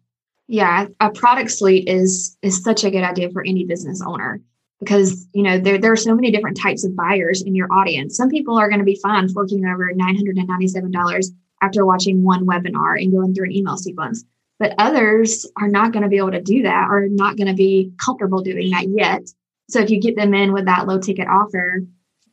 Yeah, 0.48 0.87
a 0.98 1.11
product 1.11 1.51
suite 1.51 1.88
is 1.88 2.37
is 2.42 2.62
such 2.62 2.85
a 2.85 2.90
good 2.90 3.05
idea 3.05 3.31
for 3.31 3.44
any 3.44 3.64
business 3.64 4.03
owner 4.05 4.40
because 4.81 5.27
you 5.33 5.42
know 5.42 5.59
there, 5.59 5.79
there 5.79 5.92
are 5.92 5.96
so 5.96 6.14
many 6.14 6.31
different 6.31 6.61
types 6.61 6.85
of 6.85 6.96
buyers 6.96 7.42
in 7.42 7.55
your 7.55 7.72
audience. 7.72 8.16
Some 8.16 8.29
people 8.29 8.59
are 8.59 8.68
going 8.68 8.81
to 8.81 8.85
be 8.85 8.98
fine 9.03 9.29
forking 9.29 9.64
over 9.64 9.92
$997 9.92 11.27
after 11.61 11.87
watching 11.87 12.25
one 12.25 12.46
webinar 12.46 13.01
and 13.01 13.12
going 13.12 13.35
through 13.35 13.46
an 13.46 13.53
email 13.53 13.77
sequence. 13.77 14.25
But 14.59 14.75
others 14.79 15.46
are 15.57 15.68
not 15.68 15.92
going 15.92 16.03
to 16.03 16.09
be 16.09 16.18
able 16.18 16.33
to 16.33 16.42
do 16.42 16.62
that 16.62 16.88
or 16.90 17.09
not 17.09 17.37
going 17.37 17.48
to 17.48 17.55
be 17.55 17.92
comfortable 17.98 18.42
doing 18.42 18.70
that 18.70 18.88
yet. 18.88 19.22
So 19.68 19.81
if 19.81 19.90
you 19.90 20.01
get 20.01 20.16
them 20.16 20.35
in 20.35 20.53
with 20.53 20.66
that 20.66 20.87
low 20.87 20.98
ticket 20.98 21.29
offer, 21.29 21.83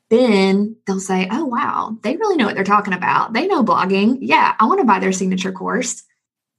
then 0.09 0.75
they'll 0.85 0.99
say, 0.99 1.27
oh, 1.29 1.45
wow, 1.45 1.97
they 2.01 2.17
really 2.17 2.35
know 2.35 2.45
what 2.45 2.55
they're 2.55 2.63
talking 2.63 2.93
about. 2.93 3.33
They 3.33 3.47
know 3.47 3.63
blogging. 3.63 4.17
Yeah, 4.21 4.55
I 4.59 4.65
want 4.65 4.79
to 4.79 4.85
buy 4.85 4.99
their 4.99 5.11
signature 5.11 5.51
course. 5.51 6.03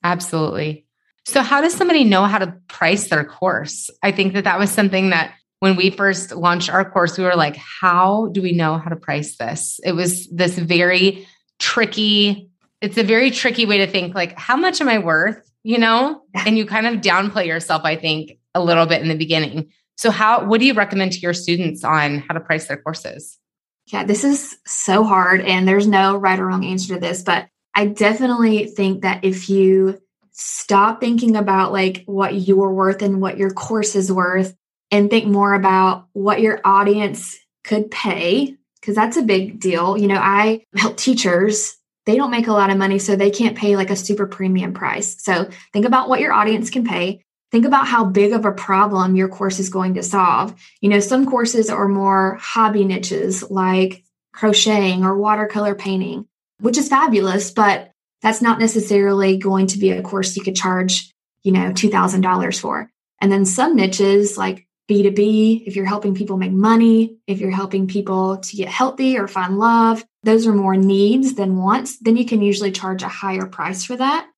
Absolutely. 0.05 0.87
So, 1.27 1.43
how 1.43 1.61
does 1.61 1.75
somebody 1.75 2.05
know 2.05 2.25
how 2.25 2.39
to 2.39 2.55
price 2.69 3.09
their 3.09 3.25
course? 3.25 3.91
I 4.03 4.13
think 4.13 4.33
that 4.35 4.45
that 4.45 4.59
was 4.59 4.71
something 4.71 5.11
that 5.11 5.35
when 5.59 5.77
we 5.77 5.91
first 5.91 6.33
launched 6.33 6.71
our 6.71 6.91
course, 6.91 7.19
we 7.19 7.25
were 7.25 7.37
like, 7.37 7.57
how 7.57 8.29
do 8.33 8.41
we 8.41 8.53
know 8.53 8.79
how 8.79 8.89
to 8.89 8.97
price 8.97 9.37
this? 9.37 9.79
It 9.85 9.93
was 9.93 10.27
this 10.29 10.59
very 10.59 11.27
tricky, 11.59 12.51
it's 12.81 12.97
a 12.97 13.03
very 13.03 13.31
tricky 13.31 13.67
way 13.67 13.79
to 13.79 13.87
think 13.87 14.15
like, 14.15 14.39
how 14.39 14.57
much 14.57 14.81
am 14.81 14.89
I 14.89 14.99
worth? 14.99 15.51
You 15.63 15.77
know, 15.79 16.23
and 16.35 16.57
you 16.57 16.65
kind 16.65 16.87
of 16.87 17.03
downplay 17.03 17.47
yourself, 17.47 17.83
I 17.85 17.97
think, 17.97 18.39
a 18.55 18.63
little 18.63 18.87
bit 18.87 19.03
in 19.03 19.09
the 19.09 19.17
beginning. 19.17 19.71
So, 19.99 20.11
how, 20.11 20.47
what 20.47 20.61
do 20.61 20.67
you 20.67 20.73
recommend 20.73 21.13
to 21.13 21.19
your 21.19 21.35
students 21.35 21.85
on 21.85 22.21
how 22.21 22.33
to 22.33 22.41
price 22.41 22.67
their 22.67 22.79
courses? 22.79 23.39
Yeah, 23.87 24.05
this 24.05 24.23
is 24.25 24.57
so 24.67 25.03
hard, 25.03 25.41
and 25.41 25.67
there's 25.67 25.87
no 25.87 26.17
right 26.17 26.39
or 26.39 26.47
wrong 26.47 26.65
answer 26.65 26.95
to 26.95 27.01
this, 27.01 27.23
but 27.23 27.49
I 27.75 27.87
definitely 27.87 28.67
think 28.67 29.03
that 29.03 29.25
if 29.25 29.49
you 29.49 30.01
stop 30.33 31.01
thinking 31.01 31.37
about 31.37 31.73
like 31.73 32.05
what 32.07 32.35
you're 32.35 32.73
worth 32.73 33.03
and 33.03 33.21
what 33.21 33.37
your 33.37 33.51
course 33.51 33.95
is 33.97 34.11
worth 34.11 34.57
and 34.91 35.11
think 35.11 35.27
more 35.27 35.55
about 35.55 36.07
what 36.13 36.41
your 36.41 36.61
audience 36.65 37.37
could 37.65 37.91
pay, 37.91 38.57
because 38.81 38.95
that's 38.95 39.17
a 39.17 39.23
big 39.23 39.61
deal. 39.61 39.99
You 39.99 40.09
know, 40.09 40.21
I 40.21 40.65
help 40.77 40.97
teachers, 40.97 41.77
they 42.07 42.17
don't 42.17 42.31
make 42.31 42.47
a 42.47 42.53
lot 42.53 42.71
of 42.71 42.79
money, 42.79 42.99
so 42.99 43.15
they 43.17 43.31
can't 43.31 43.59
pay 43.59 43.77
like 43.77 43.91
a 43.91 43.97
super 43.97 44.27
premium 44.27 44.73
price. 44.73 45.23
So 45.23 45.49
think 45.73 45.85
about 45.85 46.09
what 46.09 46.21
your 46.21 46.33
audience 46.33 46.71
can 46.71 46.85
pay. 46.85 47.25
Think 47.51 47.65
about 47.65 47.89
how 47.89 48.05
big 48.05 48.33
of 48.33 48.45
a 48.45 48.53
problem 48.53 49.17
your 49.17 49.29
course 49.29 49.59
is 49.59 49.71
going 49.71 49.95
to 49.95 50.03
solve. 50.03 50.55
You 50.81 50.89
know, 50.89 51.01
some 51.01 51.27
courses 51.27 51.69
are 51.69 51.89
more 51.89 52.39
hobby 52.41 52.85
niches 52.85 53.49
like 53.51 54.05
crocheting 54.33 55.05
or 55.05 55.19
watercolor 55.19 55.75
painting, 55.75 56.27
which 56.61 56.79
is 56.79 56.89
fabulous, 56.89 57.51
but 57.51 57.91
that's 58.23 58.43
not 58.43 58.61
necessarily 58.61 59.37
going 59.37 59.67
to 59.69 59.79
be 59.79 59.91
a 59.91 60.03
course 60.03 60.37
you 60.37 60.43
could 60.43 60.55
charge, 60.57 61.11
you 61.43 61.53
know, 61.53 61.73
$2,000 61.73 62.61
for. 62.61 62.91
And 63.21 63.33
then 63.33 63.45
some 63.45 63.75
niches 63.75 64.39
like 64.39 64.67
B2B, 64.89 65.67
if 65.67 65.77
you're 65.77 65.85
helping 65.87 66.15
people 66.15 66.37
make 66.37 66.53
money, 66.53 67.17
if 67.27 67.39
you're 67.39 67.51
helping 67.51 67.87
people 67.87 68.39
to 68.39 68.57
get 68.57 68.69
healthy 68.69 69.19
or 69.19 69.29
find 69.29 69.59
love, 69.59 70.05
those 70.25 70.47
are 70.47 70.53
more 70.53 70.77
needs 70.77 71.35
than 71.35 71.57
wants, 71.57 71.99
then 72.01 72.17
you 72.17 72.27
can 72.27 72.43
usually 72.43 72.73
charge 72.73 73.03
a 73.03 73.09
higher 73.09 73.47
price 73.47 73.85
for 73.85 73.97
that. 73.97 74.29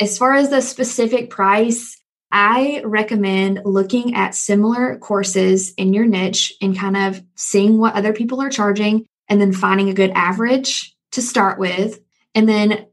As 0.00 0.16
far 0.16 0.34
as 0.34 0.48
the 0.48 0.62
specific 0.62 1.28
price, 1.28 1.97
I 2.30 2.82
recommend 2.84 3.62
looking 3.64 4.14
at 4.14 4.34
similar 4.34 4.98
courses 4.98 5.72
in 5.74 5.94
your 5.94 6.04
niche 6.04 6.52
and 6.60 6.76
kind 6.76 6.96
of 6.96 7.22
seeing 7.36 7.78
what 7.78 7.94
other 7.94 8.12
people 8.12 8.40
are 8.42 8.50
charging 8.50 9.06
and 9.28 9.40
then 9.40 9.52
finding 9.52 9.88
a 9.88 9.94
good 9.94 10.10
average 10.10 10.94
to 11.12 11.22
start 11.22 11.58
with. 11.58 12.00
And 12.34 12.48
then 12.48 12.86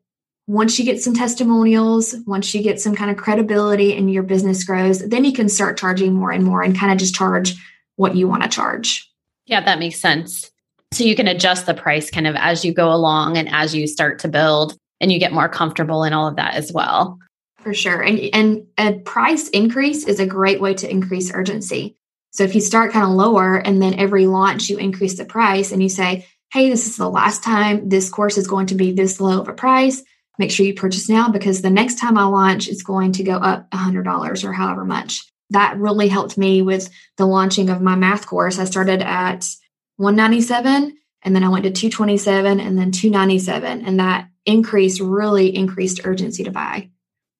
once 0.47 0.77
you 0.77 0.85
get 0.85 1.01
some 1.01 1.13
testimonials, 1.13 2.15
once 2.25 2.53
you 2.53 2.61
get 2.61 2.79
some 2.79 2.95
kind 2.95 3.11
of 3.11 3.17
credibility 3.17 3.95
and 3.95 4.11
your 4.11 4.23
business 4.23 4.63
grows, 4.63 4.99
then 4.99 5.25
you 5.25 5.33
can 5.33 5.49
start 5.49 5.77
charging 5.77 6.13
more 6.13 6.31
and 6.31 6.43
more 6.43 6.61
and 6.61 6.77
kind 6.77 6.91
of 6.91 6.97
just 6.97 7.15
charge 7.15 7.55
what 7.95 8.15
you 8.15 8.27
want 8.27 8.43
to 8.43 8.49
charge. 8.49 9.11
Yeah, 9.45 9.63
that 9.63 9.79
makes 9.79 9.99
sense. 9.99 10.51
So 10.93 11.03
you 11.03 11.15
can 11.15 11.27
adjust 11.27 11.65
the 11.65 11.73
price 11.73 12.09
kind 12.09 12.27
of 12.27 12.35
as 12.35 12.63
you 12.63 12.73
go 12.73 12.93
along 12.93 13.37
and 13.37 13.49
as 13.51 13.75
you 13.75 13.87
start 13.87 14.19
to 14.19 14.27
build 14.27 14.77
and 15.01 15.11
you 15.11 15.19
get 15.19 15.33
more 15.33 15.49
comfortable 15.49 16.03
in 16.03 16.13
all 16.13 16.27
of 16.27 16.37
that 16.37 16.53
as 16.53 16.71
well. 16.71 17.19
For 17.65 17.73
sure. 17.73 17.99
And 17.99 18.19
and 18.31 18.67
a 18.77 18.93
price 18.99 19.49
increase 19.49 20.05
is 20.05 20.19
a 20.19 20.27
great 20.27 20.61
way 20.61 20.75
to 20.75 20.89
increase 20.89 21.33
urgency. 21.33 21.97
So 22.29 22.43
if 22.43 22.53
you 22.53 22.61
start 22.61 22.91
kind 22.91 23.03
of 23.03 23.13
lower 23.13 23.55
and 23.55 23.81
then 23.81 23.95
every 23.95 24.27
launch 24.27 24.69
you 24.69 24.77
increase 24.77 25.17
the 25.17 25.25
price 25.25 25.71
and 25.71 25.81
you 25.81 25.89
say, 25.89 26.27
"Hey, 26.53 26.69
this 26.69 26.85
is 26.85 26.95
the 26.95 27.09
last 27.09 27.43
time 27.43 27.89
this 27.89 28.11
course 28.11 28.37
is 28.37 28.45
going 28.45 28.67
to 28.67 28.75
be 28.75 28.91
this 28.91 29.19
low 29.19 29.41
of 29.41 29.47
a 29.47 29.53
price." 29.53 30.03
make 30.37 30.51
sure 30.51 30.65
you 30.65 30.73
purchase 30.75 31.07
now 31.09 31.29
because 31.29 31.61
the 31.61 31.69
next 31.69 31.97
time 31.97 32.17
I 32.17 32.25
launch, 32.25 32.67
it's 32.67 32.83
going 32.83 33.13
to 33.13 33.23
go 33.23 33.35
up 33.37 33.69
$100 33.71 34.43
or 34.43 34.51
however 34.51 34.83
much. 34.83 35.23
That 35.51 35.77
really 35.77 36.09
helped 36.09 36.37
me 36.37 36.61
with 36.61 36.89
the 37.15 37.25
launching 37.25 37.69
of 37.69 37.81
my 37.81 37.95
math 37.95 38.27
course. 38.27 38.59
I 38.59 38.65
started 38.65 39.01
at 39.01 39.47
197 39.95 40.97
and 41.23 41.35
then 41.35 41.43
I 41.45 41.47
went 41.47 41.63
to 41.63 41.71
227 41.71 42.59
and 42.59 42.77
then 42.77 42.91
297 42.91 43.85
and 43.85 43.99
that 44.01 44.27
increase 44.45 44.99
really 44.99 45.55
increased 45.55 46.01
urgency 46.03 46.43
to 46.43 46.51
buy. 46.51 46.89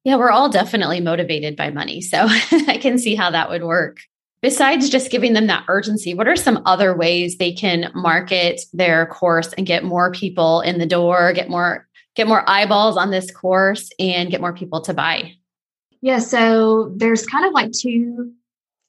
Yeah, 0.05 0.17
we're 0.17 0.29
all 0.29 0.49
definitely 0.49 1.01
motivated 1.01 1.55
by 1.55 1.71
money. 1.71 1.99
So 1.99 2.19
I 2.67 2.77
can 2.79 2.97
see 2.99 3.15
how 3.15 3.31
that 3.31 3.49
would 3.49 3.63
work. 3.63 3.97
Besides 4.41 4.89
just 4.89 5.09
giving 5.09 5.33
them 5.33 5.47
that 5.47 5.65
urgency, 5.67 6.13
what 6.13 6.27
are 6.27 6.35
some 6.35 6.61
other 6.65 6.95
ways 6.95 7.37
they 7.37 7.51
can 7.51 7.91
market 7.95 8.61
their 8.71 9.07
course 9.07 9.51
and 9.53 9.65
get 9.65 9.83
more 9.83 10.11
people 10.11 10.61
in 10.61 10.77
the 10.77 10.85
door, 10.85 11.33
get 11.33 11.49
more 11.49 11.87
get 12.13 12.27
more 12.27 12.47
eyeballs 12.47 12.95
on 12.95 13.11
this 13.11 13.29
course 13.31 13.89
and 13.99 14.29
get 14.29 14.39
more 14.39 14.53
people 14.53 14.79
to 14.81 14.93
buy? 14.93 15.33
Yeah, 16.01 16.19
so 16.19 16.93
there's 16.95 17.25
kind 17.25 17.45
of 17.45 17.53
like 17.53 17.71
two 17.71 18.31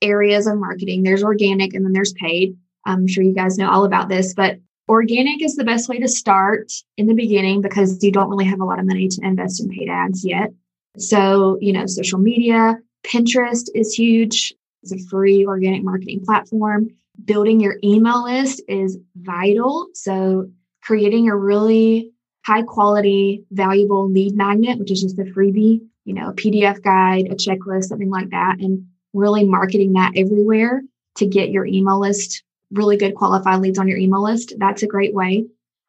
areas 0.03 0.47
of 0.47 0.59
marketing 0.59 1.03
there's 1.03 1.25
organic 1.25 1.73
and 1.73 1.83
then 1.83 1.95
there's 1.95 2.13
paid. 2.13 2.55
I'm 2.85 3.09
sure 3.09 3.25
you 3.25 3.33
guys 3.33 3.57
know 3.57 3.71
all 3.71 3.87
about 3.87 4.11
this, 4.11 4.35
but 4.35 4.59
organic 4.87 5.43
is 5.43 5.57
the 5.57 5.65
best 5.65 5.89
way 5.89 5.99
to 5.99 6.09
start 6.09 6.71
in 6.99 7.07
the 7.07 7.15
beginning 7.15 7.63
because 7.63 8.05
you 8.05 8.13
don't 8.13 8.29
really 8.29 8.45
have 8.45 8.61
a 8.61 8.65
lot 8.65 8.79
of 8.79 8.85
money 8.85 9.09
to 9.09 9.25
invest 9.25 9.63
in 9.63 9.71
paid 9.71 9.89
ads 9.89 10.23
yet. 10.23 10.53
So, 10.99 11.59
you 11.61 11.73
know, 11.73 11.87
social 11.87 12.19
media, 12.19 12.79
Pinterest 13.07 13.69
is 13.75 13.93
huge. 13.93 14.55
It's 14.83 14.93
a 14.93 15.09
free 15.09 15.47
organic 15.47 15.83
marketing 15.85 16.23
platform. 16.25 16.89
Building 17.25 17.61
your 17.61 17.77
email 17.83 18.25
list 18.25 18.63
is 18.69 18.99
vital. 19.17 19.89
So, 19.95 20.51
creating 20.83 21.29
a 21.29 21.37
really 21.37 22.13
high 22.45 22.63
quality, 22.63 23.45
valuable 23.51 24.09
lead 24.09 24.37
magnet, 24.37 24.79
which 24.79 24.93
is 24.93 25.03
just 25.03 25.19
a 25.19 25.25
freebie, 25.25 25.81
you 26.05 26.15
know, 26.15 26.29
a 26.29 26.33
PDF 26.33 26.81
guide, 26.83 27.27
a 27.27 27.35
checklist, 27.35 27.85
something 27.85 28.11
like 28.11 28.31
that, 28.31 28.57
and 28.61 28.87
really 29.13 29.45
marketing 29.45 29.95
that 29.95 30.13
everywhere 30.15 30.83
to 31.17 31.27
get 31.27 31.51
your 31.51 31.67
email 31.67 31.99
list, 31.99 32.45
really 32.71 32.97
good 32.97 33.15
qualified 33.15 33.61
leads 33.61 33.79
on 33.79 33.89
your 33.89 33.99
email 33.99 34.23
list. 34.23 34.55
That's 34.59 34.83
a 34.83 34.87
great 34.87 35.15
way. 35.15 35.47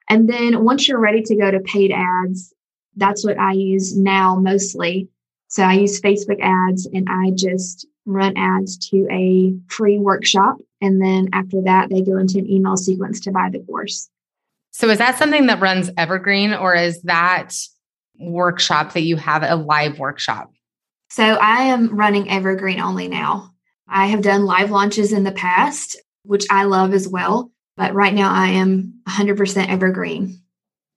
And 0.10 0.30
then 0.30 0.64
once 0.64 0.88
you're 0.88 1.00
ready 1.00 1.22
to 1.24 1.36
go 1.36 1.52
to 1.52 1.60
paid 1.60 1.92
ads, 1.92 2.54
that's 2.98 3.24
what 3.24 3.40
I 3.40 3.54
use 3.54 3.96
now 3.96 4.36
mostly. 4.36 5.10
So 5.48 5.64
I 5.64 5.74
use 5.74 6.02
Facebook 6.02 6.40
ads 6.42 6.86
and 6.86 7.08
I 7.10 7.32
just 7.34 7.88
run 8.06 8.36
ads 8.36 8.78
to 8.90 9.08
a 9.12 9.56
free 9.70 9.98
workshop. 9.98 10.58
And 10.82 11.02
then 11.02 11.30
after 11.34 11.62
that, 11.64 11.90
they 11.90 12.02
go 12.02 12.18
into 12.18 12.40
an 12.40 12.50
email 12.50 12.76
sequence 12.76 13.22
to 13.22 13.32
buy 13.32 13.50
the 13.52 13.60
course. 13.60 14.10
So 14.72 14.90
is 14.90 14.98
that 14.98 15.18
something 15.18 15.48
that 15.48 15.60
runs 15.60 15.90
evergreen 15.98 16.54
or 16.54 16.76
is 16.76 17.02
that 17.04 17.54
workshop 18.20 18.94
that 18.94 19.02
you 19.02 19.16
have 19.16 19.44
a 19.44 19.56
live 19.56 20.00
workshop? 20.00 20.52
So 21.10 21.24
I 21.24 21.64
am 21.64 21.96
running 21.96 22.30
evergreen 22.30 22.80
only 22.80 23.08
now. 23.08 23.52
I 23.88 24.08
have 24.08 24.22
done 24.22 24.46
live 24.46 24.70
launches 24.70 25.14
in 25.14 25.24
the 25.24 25.32
past, 25.32 26.00
which 26.24 26.46
I 26.52 26.66
love 26.66 26.94
as 26.94 27.08
well. 27.08 27.52
But 27.78 27.94
right 27.94 28.14
now 28.14 28.34
I 28.34 28.48
am 28.50 29.02
100% 29.08 29.70
evergreen. 29.70 30.42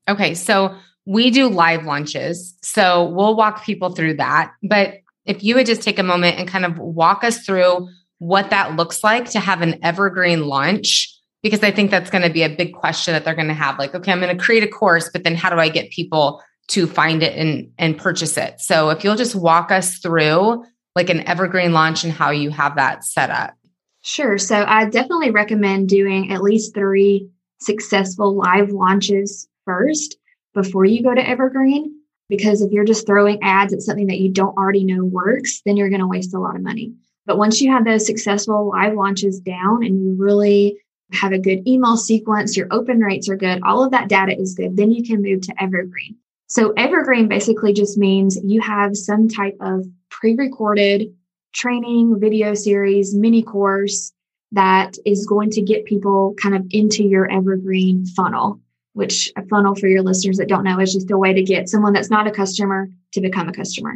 Okay. 0.09 0.35
So 0.35 0.77
we 1.11 1.29
do 1.33 1.49
live 1.49 1.87
launches. 1.87 2.55
So 2.63 3.09
we'll 3.09 3.35
walk 3.35 3.65
people 3.65 3.91
through 3.91 4.15
that. 4.19 4.53
But 4.63 4.99
if 5.25 5.43
you 5.43 5.57
would 5.57 5.67
just 5.67 5.83
take 5.83 5.99
a 5.99 6.05
moment 6.05 6.39
and 6.39 6.47
kind 6.47 6.65
of 6.65 6.79
walk 6.79 7.25
us 7.25 7.45
through 7.45 7.89
what 8.19 8.51
that 8.51 8.77
looks 8.77 9.03
like 9.03 9.29
to 9.31 9.41
have 9.41 9.61
an 9.61 9.81
evergreen 9.83 10.47
launch 10.47 11.13
because 11.43 11.65
I 11.65 11.73
think 11.73 11.91
that's 11.91 12.11
going 12.11 12.23
to 12.23 12.33
be 12.33 12.45
a 12.45 12.49
big 12.49 12.75
question 12.75 13.13
that 13.13 13.25
they're 13.25 13.35
going 13.35 13.49
to 13.49 13.55
have. 13.55 13.77
Like, 13.77 13.93
okay, 13.93 14.13
I'm 14.13 14.21
going 14.21 14.37
to 14.37 14.41
create 14.41 14.63
a 14.63 14.69
course, 14.69 15.11
but 15.13 15.25
then 15.25 15.35
how 15.35 15.51
do 15.51 15.57
I 15.57 15.69
get 15.69 15.91
people 15.91 16.45
to 16.69 16.87
find 16.87 17.25
it 17.25 17.37
and 17.37 17.73
and 17.77 17.99
purchase 17.99 18.37
it? 18.37 18.61
So 18.61 18.91
if 18.91 19.03
you'll 19.03 19.17
just 19.17 19.35
walk 19.35 19.73
us 19.73 19.99
through 19.99 20.65
like 20.95 21.11
an 21.11 21.27
evergreen 21.27 21.73
launch 21.73 22.05
and 22.05 22.13
how 22.13 22.31
you 22.31 22.51
have 22.51 22.77
that 22.77 23.03
set 23.05 23.31
up. 23.31 23.55
Sure. 24.03 24.39
So 24.39 24.65
I 24.65 24.85
definitely 24.85 25.33
recommend 25.33 25.89
doing 25.89 26.31
at 26.31 26.41
least 26.41 26.73
three 26.73 27.29
successful 27.59 28.37
live 28.37 28.71
launches 28.71 29.49
first 29.65 30.20
before 30.55 30.85
you 30.85 31.03
go 31.03 31.15
to 31.15 31.29
evergreen. 31.29 31.97
Because 32.29 32.63
if 32.63 32.71
you're 32.71 32.85
just 32.85 33.07
throwing 33.07 33.43
ads 33.43 33.73
at 33.73 33.83
something 33.83 34.07
that 34.07 34.21
you 34.21 34.31
don't 34.31 34.57
already 34.57 34.85
know 34.85 35.05
works, 35.05 35.63
then 35.65 35.77
you're 35.77 35.89
going 35.89 36.01
to 36.01 36.07
waste 36.07 36.33
a 36.33 36.39
lot 36.39 36.55
of 36.55 36.63
money. 36.63 36.93
But 37.27 37.39
once 37.39 37.61
you 37.61 37.71
have 37.73 37.85
those 37.85 38.07
successful 38.07 38.69
live 38.69 38.95
launches 38.95 39.41
down 39.41 39.85
and 39.85 40.01
you 40.03 40.15
really 40.17 40.79
have 41.13 41.33
a 41.33 41.39
good 41.39 41.67
email 41.67 41.97
sequence, 41.97 42.57
your 42.57 42.69
open 42.71 43.01
rates 43.01 43.29
are 43.29 43.37
good, 43.37 43.61
all 43.65 43.85
of 43.85 43.91
that 43.91 44.09
data 44.09 44.39
is 44.39 44.55
good, 44.55 44.77
then 44.77 44.93
you 44.93 45.03
can 45.03 45.23
move 45.23 45.41
to 45.43 45.63
Evergreen. 45.63 46.17
So, 46.47 46.73
Evergreen 46.77 47.29
basically 47.29 47.73
just 47.73 47.99
means 47.99 48.39
you 48.43 48.61
have 48.61 48.97
some 48.97 49.29
type 49.29 49.57
of 49.61 49.87
pre 50.09 50.35
recorded 50.35 51.15
training, 51.53 52.19
video 52.19 52.55
series, 52.55 53.15
mini 53.15 53.43
course 53.43 54.13
that 54.53 54.97
is 55.07 55.27
going 55.27 55.51
to 55.51 55.63
get 55.63 55.85
people 55.85 56.35
kind 56.41 56.55
of 56.57 56.67
into 56.71 57.05
your 57.05 57.31
Evergreen 57.31 58.05
funnel, 58.07 58.61
which 58.93 59.31
a 59.37 59.47
funnel 59.47 59.75
for 59.75 59.89
your 59.89 60.03
listeners 60.03 60.39
that 60.39 60.49
don't 60.49 60.65
know 60.65 60.81
is 60.81 60.93
just 60.93 61.11
a 61.11 61.19
way 61.19 61.33
to 61.33 61.43
get 61.43 61.69
someone 61.69 61.93
that's 61.93 62.11
not 62.11 62.27
a 62.27 62.33
customer 62.33 62.89
to 63.13 63.21
become 63.21 63.49
a 63.49 63.53
customer. 63.53 63.95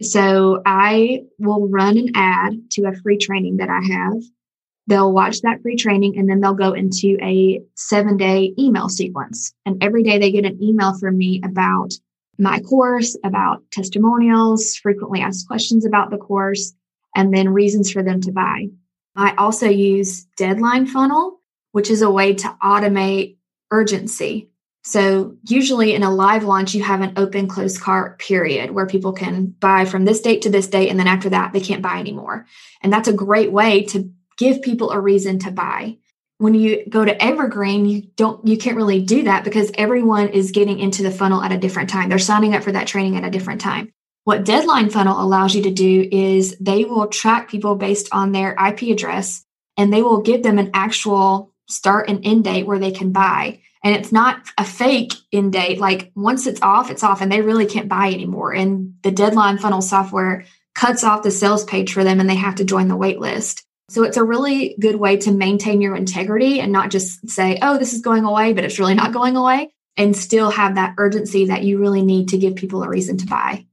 So, 0.00 0.60
I 0.66 1.22
will 1.38 1.68
run 1.68 1.96
an 1.96 2.08
ad 2.14 2.70
to 2.72 2.86
a 2.86 2.94
free 2.94 3.16
training 3.16 3.58
that 3.58 3.70
I 3.70 3.80
have 3.80 4.20
They'll 4.86 5.12
watch 5.12 5.40
that 5.40 5.62
free 5.62 5.76
training 5.76 6.18
and 6.18 6.28
then 6.28 6.40
they'll 6.40 6.54
go 6.54 6.72
into 6.72 7.16
a 7.22 7.62
seven 7.74 8.16
day 8.16 8.54
email 8.58 8.88
sequence. 8.88 9.54
And 9.64 9.82
every 9.82 10.02
day 10.02 10.18
they 10.18 10.30
get 10.30 10.44
an 10.44 10.62
email 10.62 10.96
from 10.98 11.16
me 11.16 11.40
about 11.42 11.92
my 12.38 12.60
course, 12.60 13.16
about 13.24 13.62
testimonials, 13.70 14.76
frequently 14.76 15.20
asked 15.20 15.46
questions 15.46 15.86
about 15.86 16.10
the 16.10 16.18
course, 16.18 16.74
and 17.14 17.32
then 17.32 17.48
reasons 17.48 17.90
for 17.90 18.02
them 18.02 18.20
to 18.22 18.32
buy. 18.32 18.66
I 19.16 19.34
also 19.36 19.68
use 19.68 20.24
Deadline 20.36 20.86
Funnel, 20.86 21.40
which 21.72 21.90
is 21.90 22.02
a 22.02 22.10
way 22.10 22.34
to 22.34 22.56
automate 22.62 23.36
urgency. 23.74 24.48
So, 24.86 25.36
usually 25.48 25.94
in 25.94 26.02
a 26.02 26.14
live 26.14 26.44
launch, 26.44 26.74
you 26.74 26.82
have 26.82 27.00
an 27.00 27.14
open 27.16 27.48
close 27.48 27.78
cart 27.78 28.18
period 28.18 28.70
where 28.70 28.86
people 28.86 29.12
can 29.12 29.46
buy 29.46 29.86
from 29.86 30.04
this 30.04 30.20
date 30.20 30.42
to 30.42 30.50
this 30.50 30.68
date. 30.68 30.90
And 30.90 30.98
then 30.98 31.06
after 31.06 31.30
that, 31.30 31.52
they 31.52 31.60
can't 31.60 31.82
buy 31.82 31.98
anymore. 31.98 32.46
And 32.82 32.92
that's 32.92 33.08
a 33.08 33.12
great 33.12 33.50
way 33.50 33.84
to 33.86 34.12
give 34.36 34.62
people 34.62 34.90
a 34.90 35.00
reason 35.00 35.38
to 35.40 35.50
buy. 35.50 35.96
When 36.38 36.54
you 36.54 36.84
go 36.88 37.04
to 37.04 37.22
Evergreen, 37.22 37.86
you 37.86 38.02
don't 38.16 38.46
you 38.46 38.58
can't 38.58 38.76
really 38.76 39.00
do 39.00 39.24
that 39.24 39.44
because 39.44 39.72
everyone 39.76 40.28
is 40.28 40.50
getting 40.50 40.78
into 40.78 41.02
the 41.02 41.10
funnel 41.10 41.42
at 41.42 41.52
a 41.52 41.58
different 41.58 41.88
time. 41.88 42.08
They're 42.08 42.18
signing 42.18 42.54
up 42.54 42.62
for 42.62 42.72
that 42.72 42.86
training 42.86 43.16
at 43.16 43.24
a 43.24 43.30
different 43.30 43.60
time. 43.60 43.92
What 44.24 44.44
Deadline 44.44 44.90
Funnel 44.90 45.20
allows 45.20 45.54
you 45.54 45.62
to 45.62 45.70
do 45.70 46.08
is 46.10 46.56
they 46.58 46.84
will 46.84 47.08
track 47.08 47.48
people 47.48 47.74
based 47.76 48.08
on 48.12 48.32
their 48.32 48.52
IP 48.52 48.82
address 48.90 49.44
and 49.76 49.92
they 49.92 50.02
will 50.02 50.22
give 50.22 50.42
them 50.42 50.58
an 50.58 50.70
actual 50.74 51.54
start 51.68 52.08
and 52.08 52.24
end 52.24 52.44
date 52.44 52.66
where 52.66 52.78
they 52.78 52.90
can 52.90 53.12
buy. 53.12 53.60
And 53.84 53.94
it's 53.94 54.10
not 54.10 54.42
a 54.58 54.64
fake 54.64 55.12
end 55.32 55.52
date. 55.52 55.78
Like 55.78 56.10
once 56.16 56.46
it's 56.46 56.62
off, 56.62 56.90
it's 56.90 57.04
off 57.04 57.20
and 57.20 57.30
they 57.30 57.42
really 57.42 57.66
can't 57.66 57.88
buy 57.88 58.08
anymore. 58.08 58.52
And 58.52 58.94
the 59.02 59.12
Deadline 59.12 59.58
Funnel 59.58 59.82
software 59.82 60.46
cuts 60.74 61.04
off 61.04 61.22
the 61.22 61.30
sales 61.30 61.64
page 61.64 61.92
for 61.92 62.02
them 62.02 62.18
and 62.18 62.28
they 62.28 62.34
have 62.34 62.56
to 62.56 62.64
join 62.64 62.88
the 62.88 62.96
wait 62.96 63.20
list. 63.20 63.64
So 63.90 64.02
it's 64.02 64.16
a 64.16 64.24
really 64.24 64.74
good 64.80 64.96
way 64.96 65.18
to 65.18 65.30
maintain 65.30 65.80
your 65.80 65.94
integrity 65.94 66.60
and 66.60 66.72
not 66.72 66.90
just 66.90 67.28
say, 67.28 67.58
oh, 67.60 67.78
this 67.78 67.92
is 67.92 68.00
going 68.00 68.24
away, 68.24 68.54
but 68.54 68.64
it's 68.64 68.78
really 68.78 68.94
not 68.94 69.12
going 69.12 69.36
away, 69.36 69.72
and 69.96 70.16
still 70.16 70.50
have 70.50 70.76
that 70.76 70.94
urgency 70.96 71.44
that 71.46 71.62
you 71.62 71.78
really 71.78 72.02
need 72.02 72.30
to 72.30 72.38
give 72.38 72.56
people 72.56 72.82
a 72.82 72.88
reason 72.88 73.18
to 73.18 73.26
buy. 73.26 73.66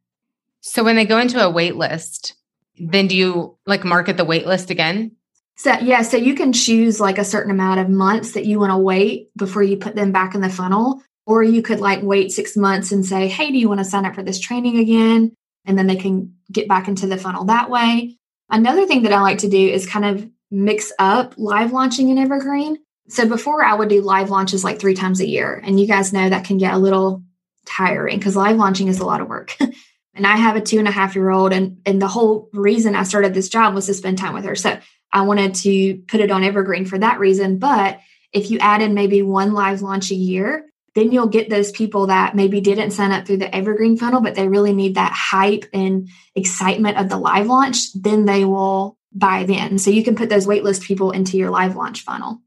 So 0.60 0.84
when 0.84 0.98
they 0.98 1.06
go 1.06 1.18
into 1.18 1.42
a 1.42 1.50
wait 1.50 1.78
list, 1.78 2.36
then 2.78 3.08
do 3.08 3.16
you 3.16 3.58
like 3.66 3.86
market 3.86 4.18
the 4.18 4.26
wait 4.26 4.46
list 4.46 4.70
again? 4.70 5.16
So 5.58 5.74
yeah, 5.74 6.02
so 6.02 6.18
you 6.18 6.34
can 6.34 6.54
choose 6.54 7.00
like 7.00 7.18
a 7.18 7.26
certain 7.26 7.52
amount 7.52 7.80
of 7.80 7.90
months 7.90 8.32
that 8.34 8.46
you 8.46 8.60
want 8.60 8.72
to 8.72 8.78
wait 8.78 9.30
before 9.38 9.64
you 9.64 9.78
put 9.78 9.96
them 9.96 10.12
back 10.12 10.34
in 10.36 10.42
the 10.42 10.50
funnel. 10.50 11.02
Or 11.28 11.44
you 11.44 11.62
could 11.62 11.80
like 11.80 12.02
wait 12.02 12.32
six 12.32 12.58
months 12.58 12.92
and 12.92 13.06
say, 13.06 13.28
hey, 13.28 13.52
do 13.52 13.58
you 13.58 13.70
want 13.70 13.80
to 13.80 13.86
sign 13.86 14.06
up 14.06 14.16
for 14.16 14.24
this 14.24 14.40
training 14.40 14.80
again? 14.80 15.34
And 15.66 15.78
then 15.78 15.88
they 15.88 15.96
can 15.96 16.36
get 16.52 16.68
back 16.68 16.88
into 16.88 17.06
the 17.06 17.18
funnel 17.18 17.46
that 17.46 17.70
way. 17.70 18.18
Another 18.50 18.86
thing 18.86 19.04
that 19.04 19.14
I 19.14 19.22
like 19.22 19.38
to 19.40 19.50
do 19.50 19.70
is 19.70 19.88
kind 19.88 20.04
of 20.04 20.30
mix 20.50 20.92
up 21.00 21.36
live 21.38 21.72
launching 21.72 22.10
and 22.10 22.20
evergreen. 22.20 22.78
So 23.08 23.28
before 23.28 23.64
I 23.64 23.76
would 23.76 23.90
do 23.90 24.02
live 24.02 24.30
launches 24.30 24.64
like 24.64 24.80
three 24.80 24.96
times 24.96 25.20
a 25.20 25.28
year. 25.28 25.62
And 25.64 25.80
you 25.80 25.88
guys 25.88 26.12
know 26.12 26.30
that 26.30 26.46
can 26.46 26.58
get 26.58 26.74
a 26.74 26.78
little 26.78 27.24
tiring 27.66 28.18
because 28.18 28.36
live 28.36 28.58
launching 28.58 28.88
is 28.88 29.00
a 29.00 29.06
lot 29.06 29.22
of 29.22 29.28
work. 29.28 29.56
and 30.14 30.28
I 30.28 30.38
have 30.38 30.56
a 30.56 30.62
two 30.62 30.80
and 30.80 30.88
a 30.88 30.92
half 30.92 31.16
year 31.16 31.30
old, 31.30 31.54
and, 31.54 31.82
and 31.86 32.02
the 32.02 32.08
whole 32.08 32.50
reason 32.54 32.96
I 32.96 33.04
started 33.04 33.34
this 33.34 33.50
job 33.50 33.74
was 33.74 33.86
to 33.86 33.94
spend 33.94 34.18
time 34.18 34.34
with 34.34 34.46
her. 34.46 34.56
So 34.56 34.80
I 35.14 35.22
wanted 35.22 35.56
to 35.56 35.98
put 36.08 36.22
it 36.22 36.32
on 36.32 36.44
evergreen 36.44 36.86
for 36.86 36.98
that 36.98 37.20
reason. 37.20 37.58
But 37.58 38.00
if 38.32 38.50
you 38.50 38.60
add 38.60 38.82
in 38.82 38.94
maybe 38.94 39.22
one 39.22 39.54
live 39.54 39.82
launch 39.82 40.12
a 40.12 40.16
year, 40.16 40.66
then 40.96 41.12
you'll 41.12 41.28
get 41.28 41.50
those 41.50 41.72
people 41.72 42.08
that 42.08 42.36
maybe 42.36 42.60
didn't 42.60 42.92
sign 42.92 43.12
up 43.12 43.26
through 43.26 43.38
the 43.38 43.54
evergreen 43.56 43.98
funnel, 43.98 44.22
but 44.22 44.36
they 44.36 44.48
really 44.48 44.74
need 44.74 44.96
that 44.96 45.14
hype 45.14 45.66
and 45.74 46.10
excitement 46.36 46.98
of 46.98 47.10
the 47.10 47.18
live 47.18 47.48
launch. 47.48 47.94
Then 47.94 48.26
they 48.26 48.44
will 48.44 48.98
buy 49.14 49.44
then. 49.44 49.78
So 49.78 49.90
you 49.90 50.04
can 50.04 50.16
put 50.16 50.30
those 50.30 50.48
waitlist 50.48 50.84
people 50.84 51.12
into 51.12 51.38
your 51.38 51.50
live 51.50 51.76
launch 51.76 52.04
funnel. 52.04 52.42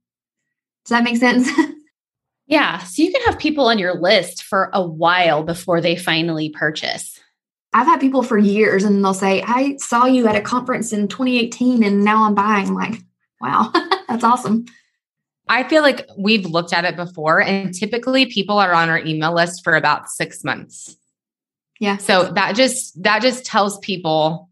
Does 0.85 0.91
that 0.91 1.05
make 1.05 1.17
sense? 1.17 1.49
yeah. 2.47 2.79
So 2.79 3.03
you 3.03 3.13
can 3.13 3.23
have 3.23 3.39
people 3.39 3.67
on 3.67 3.79
your 3.79 3.95
list 3.95 4.43
for 4.43 4.71
a 4.73 4.87
while 4.87 5.43
before 5.43 5.81
they 5.81 5.97
finally 5.97 6.51
purchase. 6.51 7.14
I've 7.75 7.87
had 7.87 8.01
people 8.01 8.23
for 8.23 8.39
years 8.39 8.85
and 8.85 9.05
they'll 9.05 9.13
say, 9.13 9.43
I 9.45 9.77
saw 9.79 10.07
you 10.07 10.29
at 10.29 10.37
a 10.37 10.41
conference 10.41 10.93
in 10.93 11.09
2018 11.09 11.83
and 11.83 12.05
now 12.05 12.23
I'm 12.23 12.35
buying. 12.35 12.69
I'm 12.69 12.75
like, 12.75 13.01
wow, 13.41 13.73
that's 14.09 14.23
awesome. 14.23 14.67
I 15.49 15.65
feel 15.65 15.83
like 15.83 16.09
we've 16.17 16.47
looked 16.47 16.73
at 16.73 16.87
it 16.87 16.97
before, 16.97 17.43
and 17.43 17.75
typically 17.75 18.27
people 18.27 18.59
are 18.59 18.73
on 18.73 18.89
our 18.89 18.99
email 18.99 19.35
list 19.35 19.63
for 19.63 19.77
about 19.77 20.09
six 20.09 20.43
months. 20.43 20.97
Yeah. 21.81 21.99
So 21.99 22.33
that 22.33 22.55
just 22.55 23.03
that 23.03 23.21
just 23.21 23.45
tells 23.45 23.79
people 23.81 24.49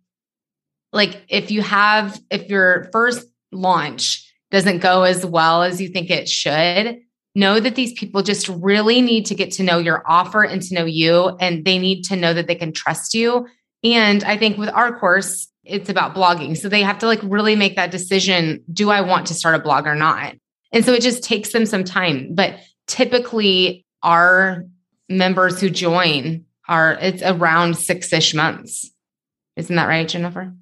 like 0.92 1.22
if 1.28 1.50
you 1.50 1.62
have 1.62 2.20
if 2.30 2.50
your 2.50 2.90
first 2.92 3.26
launch 3.52 4.30
doesn't 4.50 4.80
go 4.80 5.04
as 5.04 5.24
well 5.24 5.62
as 5.62 5.80
you 5.80 5.88
think 5.88 6.10
it 6.10 6.28
should, 6.28 7.00
know 7.34 7.60
that 7.60 7.74
these 7.74 7.92
people 7.94 8.22
just 8.22 8.48
really 8.48 9.00
need 9.00 9.26
to 9.26 9.34
get 9.34 9.52
to 9.52 9.62
know 9.62 9.78
your 9.78 10.02
offer 10.06 10.42
and 10.42 10.60
to 10.62 10.74
know 10.74 10.84
you 10.84 11.36
and 11.40 11.64
they 11.64 11.78
need 11.78 12.02
to 12.04 12.16
know 12.16 12.34
that 12.34 12.46
they 12.46 12.54
can 12.54 12.72
trust 12.72 13.14
you. 13.14 13.46
And 13.82 14.22
I 14.24 14.36
think 14.36 14.58
with 14.58 14.68
our 14.68 14.98
course, 14.98 15.48
it's 15.64 15.88
about 15.88 16.14
blogging. 16.14 16.56
So 16.56 16.68
they 16.68 16.82
have 16.82 16.98
to 16.98 17.06
like 17.06 17.20
really 17.22 17.56
make 17.56 17.76
that 17.76 17.90
decision, 17.90 18.62
do 18.72 18.90
I 18.90 19.00
want 19.00 19.26
to 19.28 19.34
start 19.34 19.54
a 19.54 19.60
blog 19.60 19.86
or 19.86 19.94
not? 19.94 20.34
And 20.72 20.84
so 20.84 20.92
it 20.92 21.02
just 21.02 21.22
takes 21.22 21.52
them 21.52 21.66
some 21.66 21.84
time. 21.84 22.34
But 22.34 22.58
typically, 22.86 23.84
our 24.02 24.64
members 25.08 25.60
who 25.60 25.70
join 25.70 26.44
are 26.68 26.94
it's 27.00 27.22
around 27.22 27.76
six 27.76 28.12
ish 28.12 28.34
months. 28.34 28.90
Isn't 29.56 29.76
that 29.76 29.88
right, 29.88 30.08
Jennifer? 30.08 30.52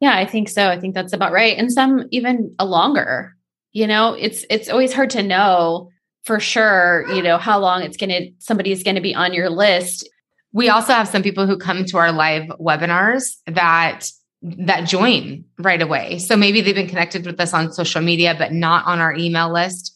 Yeah, 0.00 0.16
I 0.16 0.24
think 0.24 0.48
so. 0.48 0.68
I 0.68 0.78
think 0.78 0.94
that's 0.94 1.12
about 1.12 1.32
right. 1.32 1.56
And 1.56 1.72
some 1.72 2.04
even 2.10 2.54
a 2.58 2.64
longer. 2.64 3.34
You 3.72 3.86
know, 3.86 4.14
it's 4.14 4.44
it's 4.48 4.68
always 4.68 4.92
hard 4.92 5.10
to 5.10 5.22
know 5.22 5.90
for 6.24 6.40
sure, 6.40 7.04
you 7.12 7.22
know, 7.22 7.38
how 7.38 7.58
long 7.58 7.82
it's 7.82 7.96
going 7.96 8.10
to 8.10 8.30
somebody's 8.38 8.82
going 8.82 8.96
to 8.96 9.00
be 9.00 9.14
on 9.14 9.32
your 9.32 9.50
list. 9.50 10.08
We 10.52 10.68
also 10.68 10.92
have 10.92 11.08
some 11.08 11.22
people 11.22 11.46
who 11.46 11.58
come 11.58 11.84
to 11.86 11.98
our 11.98 12.12
live 12.12 12.44
webinars 12.60 13.36
that 13.46 14.10
that 14.42 14.82
join 14.82 15.44
right 15.58 15.82
away. 15.82 16.18
So 16.18 16.36
maybe 16.36 16.60
they've 16.60 16.74
been 16.74 16.88
connected 16.88 17.26
with 17.26 17.40
us 17.40 17.52
on 17.52 17.72
social 17.72 18.00
media, 18.00 18.34
but 18.38 18.52
not 18.52 18.86
on 18.86 19.00
our 19.00 19.12
email 19.14 19.52
list. 19.52 19.94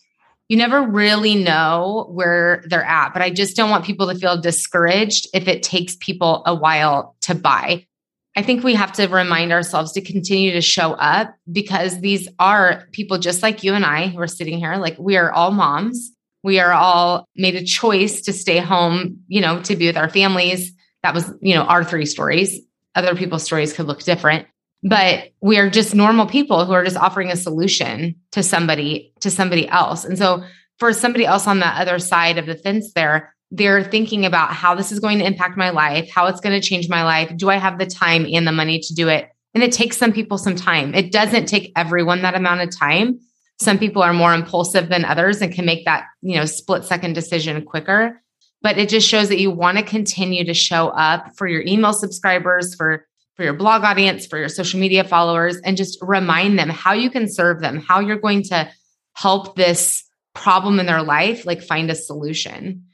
You 0.48 0.56
never 0.56 0.82
really 0.82 1.36
know 1.36 2.08
where 2.10 2.62
they're 2.66 2.84
at, 2.84 3.12
but 3.12 3.22
I 3.22 3.30
just 3.30 3.56
don't 3.56 3.70
want 3.70 3.84
people 3.84 4.12
to 4.12 4.18
feel 4.18 4.40
discouraged 4.40 5.28
if 5.32 5.48
it 5.48 5.62
takes 5.62 5.96
people 5.96 6.42
a 6.44 6.54
while 6.54 7.16
to 7.22 7.34
buy. 7.34 7.86
I 8.34 8.42
think 8.42 8.64
we 8.64 8.74
have 8.74 8.92
to 8.92 9.06
remind 9.08 9.52
ourselves 9.52 9.92
to 9.92 10.00
continue 10.00 10.52
to 10.52 10.62
show 10.62 10.92
up 10.92 11.34
because 11.50 12.00
these 12.00 12.28
are 12.38 12.88
people 12.92 13.18
just 13.18 13.42
like 13.42 13.62
you 13.62 13.74
and 13.74 13.84
I 13.84 14.08
who 14.08 14.20
are 14.20 14.26
sitting 14.26 14.58
here. 14.58 14.76
Like 14.76 14.96
we 14.98 15.16
are 15.16 15.30
all 15.30 15.50
moms. 15.50 16.12
We 16.42 16.58
are 16.58 16.72
all 16.72 17.28
made 17.36 17.54
a 17.54 17.64
choice 17.64 18.22
to 18.22 18.32
stay 18.32 18.58
home, 18.58 19.18
you 19.28 19.40
know, 19.40 19.60
to 19.62 19.76
be 19.76 19.86
with 19.86 19.96
our 19.96 20.08
families. 20.08 20.72
That 21.02 21.14
was, 21.14 21.30
you 21.40 21.54
know, 21.54 21.62
our 21.64 21.84
three 21.84 22.06
stories 22.06 22.60
other 22.94 23.14
people's 23.14 23.42
stories 23.42 23.72
could 23.72 23.86
look 23.86 24.02
different 24.02 24.46
but 24.84 25.28
we 25.40 25.58
are 25.58 25.70
just 25.70 25.94
normal 25.94 26.26
people 26.26 26.64
who 26.64 26.72
are 26.72 26.84
just 26.84 26.96
offering 26.96 27.30
a 27.30 27.36
solution 27.36 28.16
to 28.32 28.42
somebody 28.42 29.12
to 29.20 29.30
somebody 29.30 29.68
else 29.68 30.04
and 30.04 30.18
so 30.18 30.42
for 30.78 30.92
somebody 30.92 31.24
else 31.24 31.46
on 31.46 31.60
the 31.60 31.66
other 31.66 31.98
side 31.98 32.38
of 32.38 32.46
the 32.46 32.56
fence 32.56 32.92
there 32.94 33.31
they're 33.54 33.84
thinking 33.84 34.24
about 34.24 34.52
how 34.52 34.74
this 34.74 34.90
is 34.90 34.98
going 34.98 35.18
to 35.18 35.26
impact 35.26 35.56
my 35.56 35.70
life 35.70 36.10
how 36.10 36.26
it's 36.26 36.40
going 36.40 36.58
to 36.58 36.66
change 36.66 36.88
my 36.88 37.04
life 37.04 37.30
do 37.36 37.50
i 37.50 37.56
have 37.56 37.78
the 37.78 37.86
time 37.86 38.26
and 38.32 38.46
the 38.46 38.52
money 38.52 38.78
to 38.80 38.94
do 38.94 39.08
it 39.08 39.30
and 39.54 39.62
it 39.62 39.72
takes 39.72 39.96
some 39.96 40.12
people 40.12 40.38
some 40.38 40.56
time 40.56 40.94
it 40.94 41.12
doesn't 41.12 41.46
take 41.46 41.70
everyone 41.76 42.22
that 42.22 42.34
amount 42.34 42.60
of 42.60 42.70
time 42.76 43.20
Some 43.62 43.78
people 43.78 44.02
are 44.02 44.12
more 44.12 44.34
impulsive 44.34 44.88
than 44.88 45.04
others 45.04 45.40
and 45.40 45.52
can 45.52 45.64
make 45.64 45.84
that, 45.84 46.06
you 46.20 46.36
know, 46.36 46.46
split 46.46 46.84
second 46.84 47.12
decision 47.12 47.64
quicker. 47.64 48.20
But 48.60 48.76
it 48.76 48.88
just 48.88 49.08
shows 49.08 49.28
that 49.28 49.38
you 49.38 49.50
want 49.50 49.78
to 49.78 49.84
continue 49.84 50.44
to 50.44 50.54
show 50.54 50.88
up 50.88 51.36
for 51.36 51.46
your 51.46 51.62
email 51.62 51.92
subscribers, 51.92 52.74
for 52.74 53.06
for 53.36 53.44
your 53.44 53.54
blog 53.54 53.82
audience, 53.82 54.26
for 54.26 54.38
your 54.38 54.48
social 54.48 54.78
media 54.78 55.04
followers, 55.04 55.56
and 55.58 55.76
just 55.76 55.98
remind 56.02 56.58
them 56.58 56.68
how 56.68 56.92
you 56.92 57.08
can 57.08 57.28
serve 57.28 57.60
them, 57.60 57.78
how 57.78 58.00
you're 58.00 58.18
going 58.18 58.42
to 58.42 58.68
help 59.14 59.56
this 59.56 60.04
problem 60.34 60.78
in 60.80 60.86
their 60.86 61.02
life, 61.02 61.46
like 61.46 61.62
find 61.62 61.90
a 61.90 61.94
solution. 61.94 62.84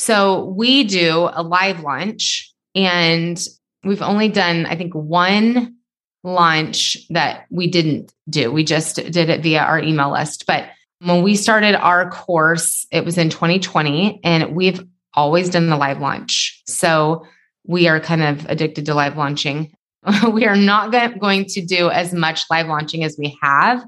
So 0.00 0.44
we 0.44 0.84
do 0.84 1.28
a 1.30 1.42
live 1.42 1.80
lunch 1.80 2.54
and 2.74 3.38
we've 3.84 4.00
only 4.00 4.30
done, 4.30 4.64
I 4.64 4.74
think, 4.74 4.94
one 4.94 5.76
launch 6.24 6.96
that 7.10 7.44
we 7.50 7.66
didn't 7.66 8.10
do. 8.28 8.50
We 8.50 8.64
just 8.64 8.96
did 8.96 9.28
it 9.28 9.42
via 9.42 9.60
our 9.60 9.78
email 9.78 10.10
list. 10.10 10.46
But 10.46 10.70
when 11.00 11.22
we 11.22 11.36
started 11.36 11.74
our 11.74 12.08
course, 12.08 12.86
it 12.90 13.04
was 13.04 13.18
in 13.18 13.28
2020, 13.28 14.20
and 14.24 14.56
we've 14.56 14.82
always 15.12 15.50
done 15.50 15.68
the 15.68 15.76
live 15.76 16.00
launch. 16.00 16.62
So 16.66 17.26
we 17.66 17.86
are 17.86 18.00
kind 18.00 18.22
of 18.22 18.46
addicted 18.46 18.86
to 18.86 18.94
live 18.94 19.18
launching. 19.18 19.70
we 20.32 20.46
are 20.46 20.56
not 20.56 20.92
going 21.20 21.44
to 21.44 21.60
do 21.60 21.90
as 21.90 22.14
much 22.14 22.44
live 22.50 22.68
launching 22.68 23.04
as 23.04 23.16
we 23.18 23.38
have 23.42 23.84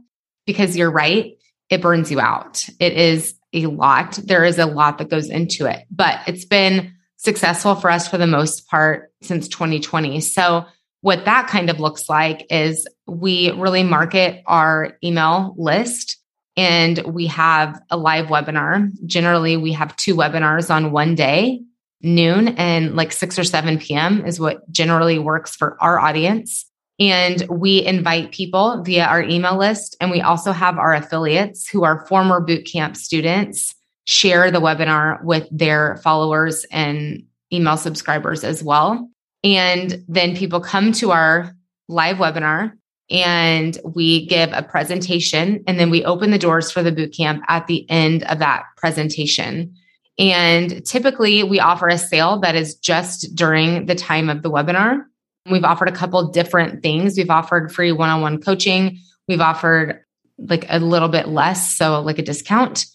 because 0.47 0.77
you're 0.77 0.91
right, 0.91 1.39
it 1.71 1.81
burns 1.81 2.11
you 2.11 2.21
out. 2.21 2.65
It 2.79 2.93
is 2.93 3.35
a 3.53 3.67
lot. 3.67 4.19
There 4.25 4.45
is 4.45 4.59
a 4.59 4.67
lot 4.67 4.99
that 4.99 5.11
goes 5.11 5.29
into 5.29 5.67
it, 5.67 5.85
but 5.91 6.21
it's 6.27 6.45
been 6.45 6.93
successful 7.17 7.75
for 7.75 7.91
us 7.91 8.09
for 8.09 8.19
the 8.19 8.27
most 8.27 8.69
part 8.69 9.13
since 9.23 9.49
2020. 9.49 10.21
So 10.21 10.67
what 11.03 11.25
that 11.25 11.49
kind 11.49 11.71
of 11.71 11.81
looks 11.81 12.09
like 12.09 12.47
is 12.51 12.87
we 13.07 13.51
really 13.53 13.83
market 13.83 14.43
our 14.47 14.97
email 15.05 15.55
list 15.57 16.19
and 16.57 16.99
we 17.07 17.27
have 17.29 17.81
a 17.91 17.97
live 17.97 18.27
webinar. 18.27 18.91
Generally, 19.07 19.57
we 19.57 19.73
have 19.73 19.97
two 19.97 20.15
webinars 20.15 20.71
on 20.71 20.93
one 20.93 21.15
day, 21.15 21.63
noon 22.03 22.49
and 22.49 22.95
like 22.95 23.13
6 23.13 23.39
or 23.39 23.45
7 23.45 23.79
p.m. 23.79 24.25
is 24.27 24.41
what 24.41 24.69
generally 24.71 25.19
works 25.19 25.55
for 25.55 25.77
our 25.81 25.99
audience. 25.99 26.67
And 26.99 27.47
we 27.49 27.85
invite 27.85 28.33
people 28.33 28.83
via 28.83 29.05
our 29.05 29.23
email 29.23 29.57
list. 29.57 29.97
And 30.01 30.11
we 30.11 30.21
also 30.21 30.53
have 30.53 30.79
our 30.79 30.95
affiliates 30.95 31.69
who 31.69 31.85
are 31.85 32.07
former 32.07 32.41
bootcamp 32.45 32.97
students 32.97 33.75
share 34.05 34.51
the 34.51 34.61
webinar 34.61 35.23
with 35.25 35.47
their 35.51 35.97
followers 35.99 36.67
and 36.71 37.23
email 37.53 37.77
subscribers 37.77 38.45
as 38.45 38.63
well. 38.63 39.09
And 39.45 40.05
then 40.09 40.37
people 40.37 40.61
come 40.61 40.93
to 40.93 41.11
our 41.11 41.55
live 41.89 42.17
webinar 42.17 42.73
and 43.11 43.79
we 43.85 44.27
give 44.27 44.51
a 44.53 44.63
presentation 44.63 45.63
and 45.67 45.79
then 45.79 45.91
we 45.91 46.05
open 46.05 46.31
the 46.31 46.39
doors 46.39 46.71
for 46.71 46.83
the 46.83 46.93
bootcamp 46.93 47.41
at 47.49 47.67
the 47.67 47.89
end 47.91 48.23
of 48.25 48.39
that 48.39 48.65
presentation. 48.77 49.75
And 50.19 50.85
typically 50.87 51.43
we 51.43 51.61
offer 51.61 51.89
a 51.89 51.99
sale 51.99 52.39
that 52.41 52.55
is 52.55 52.75
just 52.77 53.35
during 53.35 53.87
the 53.87 53.95
time 53.95 54.29
of 54.29 54.43
the 54.43 54.51
webinar. 54.51 55.03
We've 55.51 55.63
mm. 55.63 55.69
offered 55.69 55.89
a 55.89 55.93
couple 55.93 56.31
different 56.31 56.83
things. 56.83 57.17
We've 57.17 57.31
offered 57.31 57.73
free 57.73 57.93
one-on-one 57.93 58.43
coaching. 58.43 58.99
We've 59.29 59.41
offered 59.41 60.05
like 60.39 60.67
a 60.69 60.79
little 60.79 61.09
bit 61.09 61.29
less, 61.29 61.77
so 61.77 62.01
like 62.01 62.19
a 62.19 62.23
discount. 62.23 62.87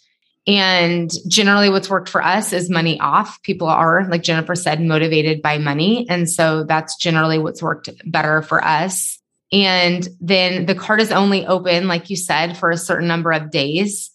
And 0.48 1.12
generally, 1.28 1.70
what's 1.70 1.90
worked 1.90 2.08
for 2.08 2.24
us 2.24 2.54
is 2.54 2.70
money 2.70 2.98
off. 3.02 3.42
People 3.44 3.68
are, 3.68 4.08
like 4.08 4.24
Jennifer 4.24 4.56
said, 4.56 4.82
motivated 4.82 5.42
by 5.42 5.58
money. 5.58 6.08
And 6.10 6.30
so 6.30 6.64
that's 6.64 6.96
generally 6.96 7.38
what's 7.38 7.62
worked 7.62 7.90
better 8.06 8.42
for 8.42 8.64
us. 8.64 9.20
And 9.52 10.08
then 10.22 10.66
the 10.66 10.76
card 10.76 11.02
is 11.02 11.12
only 11.12 11.46
open, 11.46 11.88
like 11.88 12.10
you 12.10 12.16
said, 12.16 12.58
for 12.58 12.72
a 12.72 12.78
certain 12.78 13.08
number 13.08 13.32
of 13.32 13.52
days. 13.52 14.10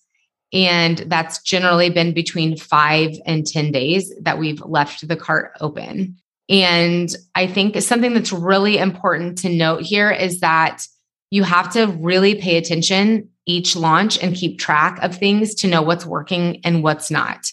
And 0.54 0.98
that's 0.98 1.42
generally 1.42 1.90
been 1.90 2.12
between 2.12 2.56
five 2.56 3.10
and 3.26 3.46
10 3.46 3.72
days 3.72 4.12
that 4.20 4.38
we've 4.38 4.62
left 4.62 5.06
the 5.06 5.16
cart 5.16 5.52
open. 5.60 6.18
And 6.48 7.14
I 7.34 7.46
think 7.46 7.80
something 7.80 8.14
that's 8.14 8.32
really 8.32 8.78
important 8.78 9.38
to 9.38 9.48
note 9.48 9.82
here 9.82 10.10
is 10.10 10.40
that 10.40 10.86
you 11.30 11.44
have 11.44 11.72
to 11.72 11.86
really 11.86 12.34
pay 12.34 12.56
attention 12.56 13.30
each 13.46 13.74
launch 13.74 14.22
and 14.22 14.36
keep 14.36 14.58
track 14.58 14.98
of 15.02 15.16
things 15.16 15.54
to 15.56 15.66
know 15.66 15.82
what's 15.82 16.06
working 16.06 16.60
and 16.64 16.82
what's 16.82 17.10
not. 17.10 17.46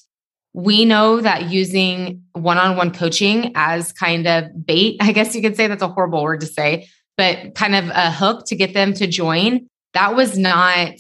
We 0.54 0.86
know 0.86 1.22
that 1.22 1.50
using 1.50 2.24
one 2.34 2.58
on 2.58 2.76
one 2.76 2.92
coaching 2.92 3.52
as 3.56 3.92
kind 3.94 4.28
of 4.28 4.66
bait, 4.66 4.98
I 5.02 5.12
guess 5.12 5.36
you 5.36 5.42
could 5.42 5.56
say 5.56 5.68
that's 5.68 5.84
a 5.84 5.88
horrible 5.88 6.24
word 6.24 6.42
to 6.42 6.48
say, 6.48 6.88
but 7.18 7.56
kind 7.56 7.76
of 7.76 7.90
a 7.90 8.12
hook 8.12 8.46
to 8.48 8.56
get 8.56 8.74
them 8.74 8.94
to 8.96 9.08
join, 9.08 9.68
that 9.94 10.16
was 10.16 10.38
not, 10.38 10.94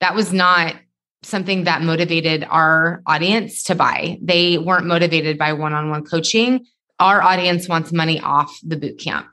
that 0.00 0.14
was 0.14 0.32
not 0.32 0.76
something 1.22 1.64
that 1.64 1.82
motivated 1.82 2.44
our 2.48 3.02
audience 3.06 3.64
to 3.64 3.74
buy. 3.74 4.18
They 4.22 4.58
weren't 4.58 4.86
motivated 4.86 5.38
by 5.38 5.54
one 5.54 5.72
on 5.72 5.90
one 5.90 6.04
coaching. 6.04 6.66
Our 6.98 7.22
audience 7.22 7.68
wants 7.68 7.92
money 7.92 8.20
off 8.20 8.58
the 8.62 8.76
boot 8.76 8.98
camp. 8.98 9.28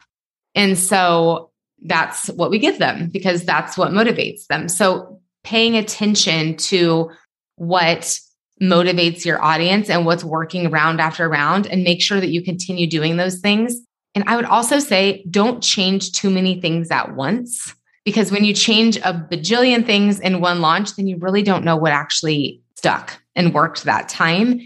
And 0.56 0.78
so 0.78 1.52
that's 1.86 2.28
what 2.28 2.50
we 2.50 2.60
give 2.60 2.80
them 2.80 3.10
because 3.12 3.44
that's 3.44 3.78
what 3.78 3.92
motivates 3.92 4.48
them. 4.48 4.70
So 4.70 5.20
paying 5.44 5.76
attention 5.76 6.56
to 6.58 7.12
what 7.56 8.18
motivates 8.62 9.26
your 9.26 9.44
audience 9.44 9.90
and 9.90 10.06
what's 10.06 10.24
working 10.24 10.70
round 10.70 11.02
after 11.02 11.28
round 11.28 11.68
and 11.68 11.84
make 11.84 12.02
sure 12.02 12.20
that 12.20 12.30
you 12.30 12.42
continue 12.42 12.88
doing 12.88 13.18
those 13.18 13.40
things. 13.40 13.76
And 14.16 14.24
I 14.28 14.36
would 14.36 14.46
also 14.46 14.80
say 14.80 15.26
don't 15.30 15.62
change 15.62 16.12
too 16.12 16.30
many 16.30 16.62
things 16.62 16.92
at 16.92 17.16
once 17.16 17.74
because 18.06 18.32
when 18.32 18.44
you 18.44 18.54
change 18.54 18.98
a 18.98 19.14
bajillion 19.14 19.86
things 19.86 20.20
in 20.20 20.42
one 20.42 20.62
launch, 20.62 20.96
then 20.96 21.08
you 21.08 21.18
really 21.18 21.42
don't 21.42 21.64
know 21.64 21.76
what 21.76 21.92
actually 21.92 22.62
stuck 22.76 23.20
and 23.36 23.54
worked 23.54 23.84
that 23.84 24.10
time. 24.10 24.62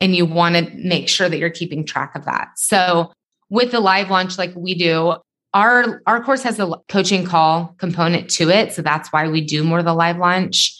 And 0.00 0.14
you 0.14 0.26
want 0.26 0.54
to 0.54 0.70
make 0.76 1.08
sure 1.08 1.28
that 1.28 1.38
you're 1.38 1.50
keeping 1.50 1.84
track 1.84 2.14
of 2.14 2.24
that. 2.24 2.50
So 2.56 3.12
with 3.50 3.72
the 3.72 3.80
live 3.80 4.10
launch 4.10 4.38
like 4.38 4.54
we 4.54 4.74
do, 4.74 5.16
our 5.54 6.02
our 6.06 6.22
course 6.22 6.42
has 6.42 6.60
a 6.60 6.70
coaching 6.88 7.24
call 7.24 7.74
component 7.78 8.28
to 8.30 8.50
it. 8.50 8.72
So 8.72 8.82
that's 8.82 9.12
why 9.12 9.28
we 9.28 9.40
do 9.40 9.64
more 9.64 9.78
of 9.78 9.84
the 9.84 9.94
live 9.94 10.18
launch 10.18 10.78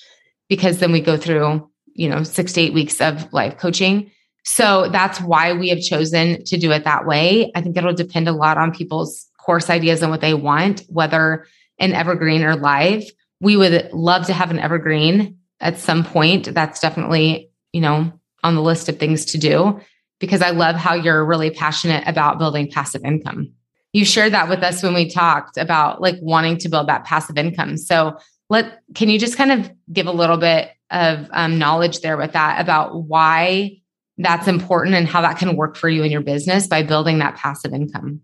because 0.48 0.78
then 0.78 0.92
we 0.92 1.00
go 1.00 1.16
through 1.16 1.68
you 1.94 2.08
know 2.08 2.22
six 2.22 2.52
to 2.54 2.60
eight 2.60 2.74
weeks 2.74 3.00
of 3.00 3.32
live 3.32 3.56
coaching. 3.56 4.10
So 4.44 4.88
that's 4.90 5.20
why 5.20 5.52
we 5.52 5.68
have 5.68 5.80
chosen 5.80 6.44
to 6.44 6.56
do 6.56 6.70
it 6.72 6.84
that 6.84 7.06
way. 7.06 7.50
I 7.54 7.60
think 7.60 7.76
it'll 7.76 7.92
depend 7.92 8.28
a 8.28 8.32
lot 8.32 8.56
on 8.56 8.72
people's 8.72 9.26
course 9.44 9.68
ideas 9.70 10.02
and 10.02 10.10
what 10.10 10.20
they 10.20 10.34
want 10.34 10.82
whether 10.88 11.46
an 11.78 11.92
evergreen 11.92 12.42
or 12.42 12.56
live. 12.56 13.04
We 13.40 13.56
would 13.56 13.90
love 13.92 14.26
to 14.26 14.32
have 14.32 14.50
an 14.50 14.58
evergreen 14.58 15.38
at 15.60 15.78
some 15.78 16.04
point. 16.04 16.52
That's 16.54 16.80
definitely 16.80 17.50
you 17.72 17.80
know 17.80 18.12
on 18.48 18.54
the 18.54 18.62
list 18.62 18.88
of 18.88 18.98
things 18.98 19.24
to 19.24 19.38
do 19.38 19.80
because 20.18 20.42
i 20.42 20.50
love 20.50 20.74
how 20.74 20.94
you're 20.94 21.24
really 21.24 21.50
passionate 21.50 22.02
about 22.06 22.38
building 22.38 22.70
passive 22.70 23.04
income 23.04 23.52
you 23.92 24.04
shared 24.04 24.32
that 24.32 24.48
with 24.48 24.62
us 24.62 24.82
when 24.82 24.94
we 24.94 25.08
talked 25.08 25.56
about 25.56 26.00
like 26.00 26.16
wanting 26.20 26.58
to 26.58 26.68
build 26.68 26.88
that 26.88 27.04
passive 27.04 27.38
income. 27.38 27.76
So 27.76 28.18
let 28.50 28.80
can 28.94 29.08
you 29.08 29.18
just 29.18 29.36
kind 29.36 29.52
of 29.52 29.70
give 29.92 30.06
a 30.06 30.12
little 30.12 30.36
bit 30.36 30.70
of 30.90 31.28
um, 31.32 31.58
knowledge 31.58 32.00
there 32.00 32.16
with 32.16 32.32
that 32.32 32.60
about 32.60 33.04
why 33.04 33.78
that's 34.18 34.48
important 34.48 34.94
and 34.94 35.06
how 35.06 35.22
that 35.22 35.38
can 35.38 35.56
work 35.56 35.76
for 35.76 35.88
you 35.88 36.02
in 36.02 36.10
your 36.10 36.22
business 36.22 36.66
by 36.66 36.82
building 36.82 37.18
that 37.18 37.36
passive 37.36 37.72
income? 37.72 38.20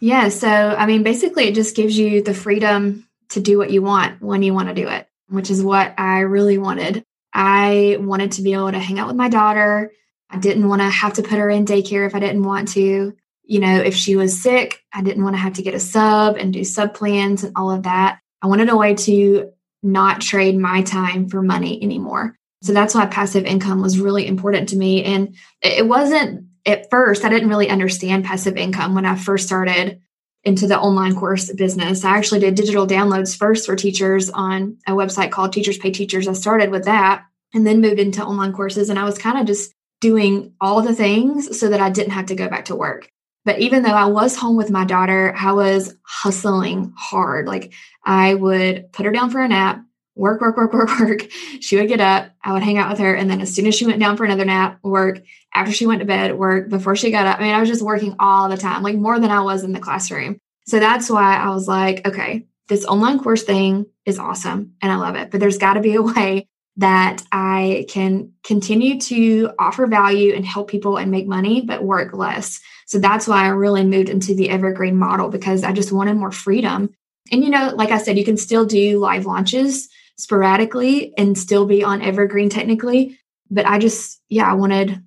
Yeah. 0.00 0.28
So, 0.28 0.48
I 0.48 0.86
mean, 0.86 1.02
basically, 1.02 1.44
it 1.44 1.54
just 1.54 1.76
gives 1.76 1.98
you 1.98 2.22
the 2.22 2.34
freedom 2.34 3.06
to 3.30 3.40
do 3.40 3.58
what 3.58 3.70
you 3.70 3.82
want 3.82 4.22
when 4.22 4.42
you 4.42 4.54
want 4.54 4.68
to 4.68 4.74
do 4.74 4.88
it, 4.88 5.06
which 5.28 5.50
is 5.50 5.62
what 5.62 5.94
I 5.98 6.20
really 6.20 6.58
wanted. 6.58 7.04
I 7.32 7.96
wanted 8.00 8.32
to 8.32 8.42
be 8.42 8.52
able 8.52 8.72
to 8.72 8.78
hang 8.78 8.98
out 8.98 9.06
with 9.06 9.16
my 9.16 9.28
daughter. 9.28 9.92
I 10.28 10.38
didn't 10.38 10.68
want 10.68 10.82
to 10.82 10.88
have 10.88 11.14
to 11.14 11.22
put 11.22 11.38
her 11.38 11.50
in 11.50 11.64
daycare 11.64 12.06
if 12.06 12.14
I 12.14 12.20
didn't 12.20 12.44
want 12.44 12.68
to 12.68 13.16
you 13.50 13.58
know, 13.58 13.78
if 13.78 13.96
she 13.96 14.14
was 14.14 14.40
sick, 14.40 14.84
I 14.94 15.02
didn't 15.02 15.24
want 15.24 15.34
to 15.34 15.40
have 15.40 15.54
to 15.54 15.62
get 15.62 15.74
a 15.74 15.80
sub 15.80 16.36
and 16.36 16.52
do 16.52 16.62
sub 16.62 16.94
plans 16.94 17.42
and 17.42 17.52
all 17.56 17.72
of 17.72 17.82
that. 17.82 18.20
I 18.40 18.46
wanted 18.46 18.68
a 18.68 18.76
way 18.76 18.94
to 18.94 19.50
not 19.82 20.20
trade 20.20 20.56
my 20.56 20.82
time 20.82 21.28
for 21.28 21.42
money 21.42 21.82
anymore. 21.82 22.36
So 22.62 22.72
that's 22.72 22.94
why 22.94 23.06
passive 23.06 23.46
income 23.46 23.82
was 23.82 23.98
really 23.98 24.24
important 24.24 24.68
to 24.68 24.76
me. 24.76 25.02
And 25.02 25.34
it 25.62 25.88
wasn't 25.88 26.46
at 26.64 26.88
first, 26.90 27.24
I 27.24 27.28
didn't 27.28 27.48
really 27.48 27.68
understand 27.68 28.24
passive 28.24 28.56
income 28.56 28.94
when 28.94 29.04
I 29.04 29.16
first 29.16 29.48
started 29.48 30.00
into 30.44 30.66
the 30.66 30.78
online 30.78 31.14
course 31.14 31.52
business. 31.52 32.04
I 32.04 32.16
actually 32.16 32.40
did 32.40 32.54
digital 32.54 32.86
downloads 32.86 33.36
first 33.36 33.66
for 33.66 33.76
teachers 33.76 34.30
on 34.30 34.78
a 34.86 34.92
website 34.92 35.30
called 35.30 35.52
Teachers 35.52 35.78
Pay 35.78 35.90
Teachers. 35.90 36.26
I 36.26 36.32
started 36.32 36.70
with 36.70 36.84
that 36.84 37.24
and 37.52 37.66
then 37.66 37.80
moved 37.80 38.00
into 38.00 38.24
online 38.24 38.52
courses. 38.52 38.88
And 38.88 38.98
I 38.98 39.04
was 39.04 39.18
kind 39.18 39.38
of 39.38 39.46
just 39.46 39.72
doing 40.00 40.54
all 40.60 40.82
the 40.82 40.94
things 40.94 41.58
so 41.58 41.68
that 41.68 41.80
I 41.80 41.90
didn't 41.90 42.12
have 42.12 42.26
to 42.26 42.34
go 42.34 42.48
back 42.48 42.66
to 42.66 42.76
work. 42.76 43.10
But 43.44 43.58
even 43.58 43.82
though 43.82 43.90
I 43.90 44.06
was 44.06 44.36
home 44.36 44.56
with 44.56 44.70
my 44.70 44.84
daughter, 44.84 45.34
I 45.36 45.52
was 45.52 45.94
hustling 46.04 46.92
hard. 46.96 47.46
Like 47.46 47.72
I 48.04 48.34
would 48.34 48.92
put 48.92 49.06
her 49.06 49.12
down 49.12 49.30
for 49.30 49.40
a 49.40 49.48
nap, 49.48 49.82
work, 50.14 50.40
work, 50.40 50.56
work, 50.56 50.72
work, 50.72 50.98
work. 51.00 51.26
She 51.60 51.76
would 51.76 51.88
get 51.88 52.00
up. 52.00 52.30
I 52.42 52.52
would 52.52 52.62
hang 52.62 52.78
out 52.78 52.90
with 52.90 52.98
her. 52.98 53.14
And 53.14 53.30
then 53.30 53.40
as 53.40 53.54
soon 53.54 53.66
as 53.66 53.74
she 53.74 53.86
went 53.86 54.00
down 54.00 54.16
for 54.16 54.24
another 54.24 54.44
nap, 54.44 54.78
work. 54.82 55.22
After 55.54 55.72
she 55.72 55.86
went 55.86 56.00
to 56.00 56.06
bed, 56.06 56.38
work. 56.38 56.68
Before 56.68 56.94
she 56.94 57.10
got 57.10 57.26
up, 57.26 57.38
I 57.38 57.42
mean, 57.42 57.54
I 57.54 57.60
was 57.60 57.68
just 57.68 57.82
working 57.82 58.14
all 58.18 58.48
the 58.48 58.56
time, 58.56 58.82
like 58.82 58.96
more 58.96 59.18
than 59.18 59.30
I 59.30 59.40
was 59.40 59.64
in 59.64 59.72
the 59.72 59.80
classroom. 59.80 60.38
So 60.66 60.78
that's 60.78 61.10
why 61.10 61.36
I 61.36 61.48
was 61.50 61.66
like, 61.66 62.06
okay, 62.06 62.46
this 62.68 62.84
online 62.84 63.18
course 63.18 63.42
thing 63.42 63.86
is 64.06 64.18
awesome 64.18 64.74
and 64.80 64.92
I 64.92 64.96
love 64.96 65.16
it, 65.16 65.30
but 65.30 65.40
there's 65.40 65.58
got 65.58 65.74
to 65.74 65.80
be 65.80 65.96
a 65.96 66.02
way 66.02 66.46
that 66.76 67.22
I 67.32 67.84
can 67.88 68.32
continue 68.44 69.00
to 69.00 69.50
offer 69.58 69.86
value 69.86 70.32
and 70.32 70.46
help 70.46 70.70
people 70.70 70.96
and 70.96 71.10
make 71.10 71.26
money, 71.26 71.60
but 71.60 71.82
work 71.82 72.12
less. 72.12 72.60
So 72.86 72.98
that's 72.98 73.26
why 73.26 73.44
I 73.44 73.48
really 73.48 73.84
moved 73.84 74.08
into 74.08 74.34
the 74.34 74.48
evergreen 74.48 74.96
model 74.96 75.28
because 75.28 75.64
I 75.64 75.72
just 75.72 75.92
wanted 75.92 76.14
more 76.14 76.30
freedom. 76.30 76.90
And, 77.32 77.44
you 77.44 77.50
know, 77.50 77.72
like 77.74 77.90
I 77.90 77.98
said, 77.98 78.16
you 78.16 78.24
can 78.24 78.36
still 78.36 78.64
do 78.64 78.98
live 78.98 79.26
launches 79.26 79.88
sporadically 80.20 81.12
and 81.16 81.36
still 81.36 81.66
be 81.66 81.82
on 81.82 82.02
evergreen 82.02 82.48
technically. 82.48 83.18
But 83.50 83.66
I 83.66 83.78
just, 83.78 84.20
yeah, 84.28 84.50
I 84.50 84.54
wanted 84.54 85.02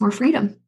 more 0.00 0.10
freedom. 0.10 0.60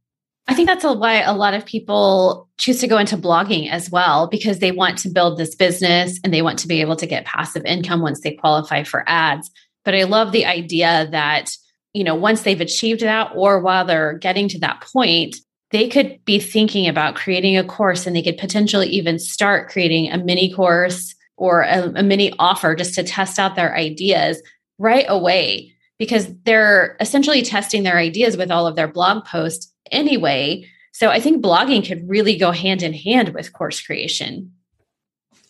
I 0.49 0.55
think 0.55 0.67
that's 0.67 0.85
why 0.85 1.21
a 1.21 1.33
lot 1.33 1.55
of 1.55 1.65
people 1.65 2.49
choose 2.59 2.81
to 2.81 2.89
go 2.89 2.99
into 2.99 3.17
blogging 3.17 3.71
as 3.71 3.89
well 3.89 4.27
because 4.27 4.59
they 4.59 4.73
want 4.73 4.99
to 4.99 5.09
build 5.09 5.39
this 5.39 5.55
business 5.55 6.19
and 6.25 6.35
they 6.35 6.43
want 6.43 6.59
to 6.61 6.69
be 6.69 6.81
able 6.81 6.97
to 6.97 7.07
get 7.07 7.25
passive 7.25 7.65
income 7.65 8.01
once 8.01 8.21
they 8.21 8.33
qualify 8.33 8.83
for 8.83 9.05
ads. 9.07 9.49
But 9.85 9.95
I 9.95 10.03
love 10.05 10.33
the 10.33 10.47
idea 10.47 11.09
that, 11.13 11.53
you 11.93 12.03
know, 12.03 12.17
once 12.17 12.43
they've 12.43 12.61
achieved 12.61 13.03
that 13.03 13.31
or 13.37 13.61
while 13.61 13.85
they're 13.85 14.15
getting 14.15 14.49
to 14.49 14.59
that 14.61 14.81
point, 14.93 15.37
they 15.71 15.89
could 15.89 16.19
be 16.25 16.41
thinking 16.41 16.89
about 16.89 17.15
creating 17.15 17.57
a 17.57 17.63
course 17.63 18.07
and 18.07 18.17
they 18.17 18.23
could 18.23 18.39
potentially 18.39 18.89
even 18.89 19.21
start 19.21 19.71
creating 19.71 20.11
a 20.11 20.19
mini 20.19 20.53
course 20.53 21.15
or 21.41 21.63
a, 21.63 21.91
a 21.97 22.03
mini 22.03 22.33
offer 22.39 22.75
just 22.75 22.95
to 22.95 23.03
test 23.03 23.39
out 23.39 23.57
their 23.57 23.75
ideas 23.75 24.43
right 24.79 25.07
away 25.09 25.73
because 25.99 26.29
they're 26.45 26.97
essentially 27.01 27.41
testing 27.41 27.83
their 27.83 27.97
ideas 27.97 28.37
with 28.37 28.51
all 28.51 28.67
of 28.67 28.77
their 28.77 28.87
blog 28.87 29.25
posts 29.25 29.73
anyway. 29.91 30.65
So 30.93 31.09
I 31.09 31.19
think 31.19 31.43
blogging 31.43 31.87
could 31.87 32.07
really 32.09 32.37
go 32.37 32.51
hand 32.51 32.83
in 32.83 32.93
hand 32.93 33.31
with 33.31 33.55
course 33.55 33.81
creation. 33.81 34.53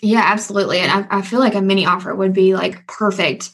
Yeah, 0.01 0.23
absolutely. 0.25 0.79
And 0.79 1.07
I, 1.11 1.19
I 1.19 1.23
feel 1.23 1.41
like 1.41 1.57
a 1.57 1.61
mini 1.61 1.85
offer 1.87 2.15
would 2.15 2.33
be 2.33 2.55
like 2.55 2.87
perfect 2.87 3.51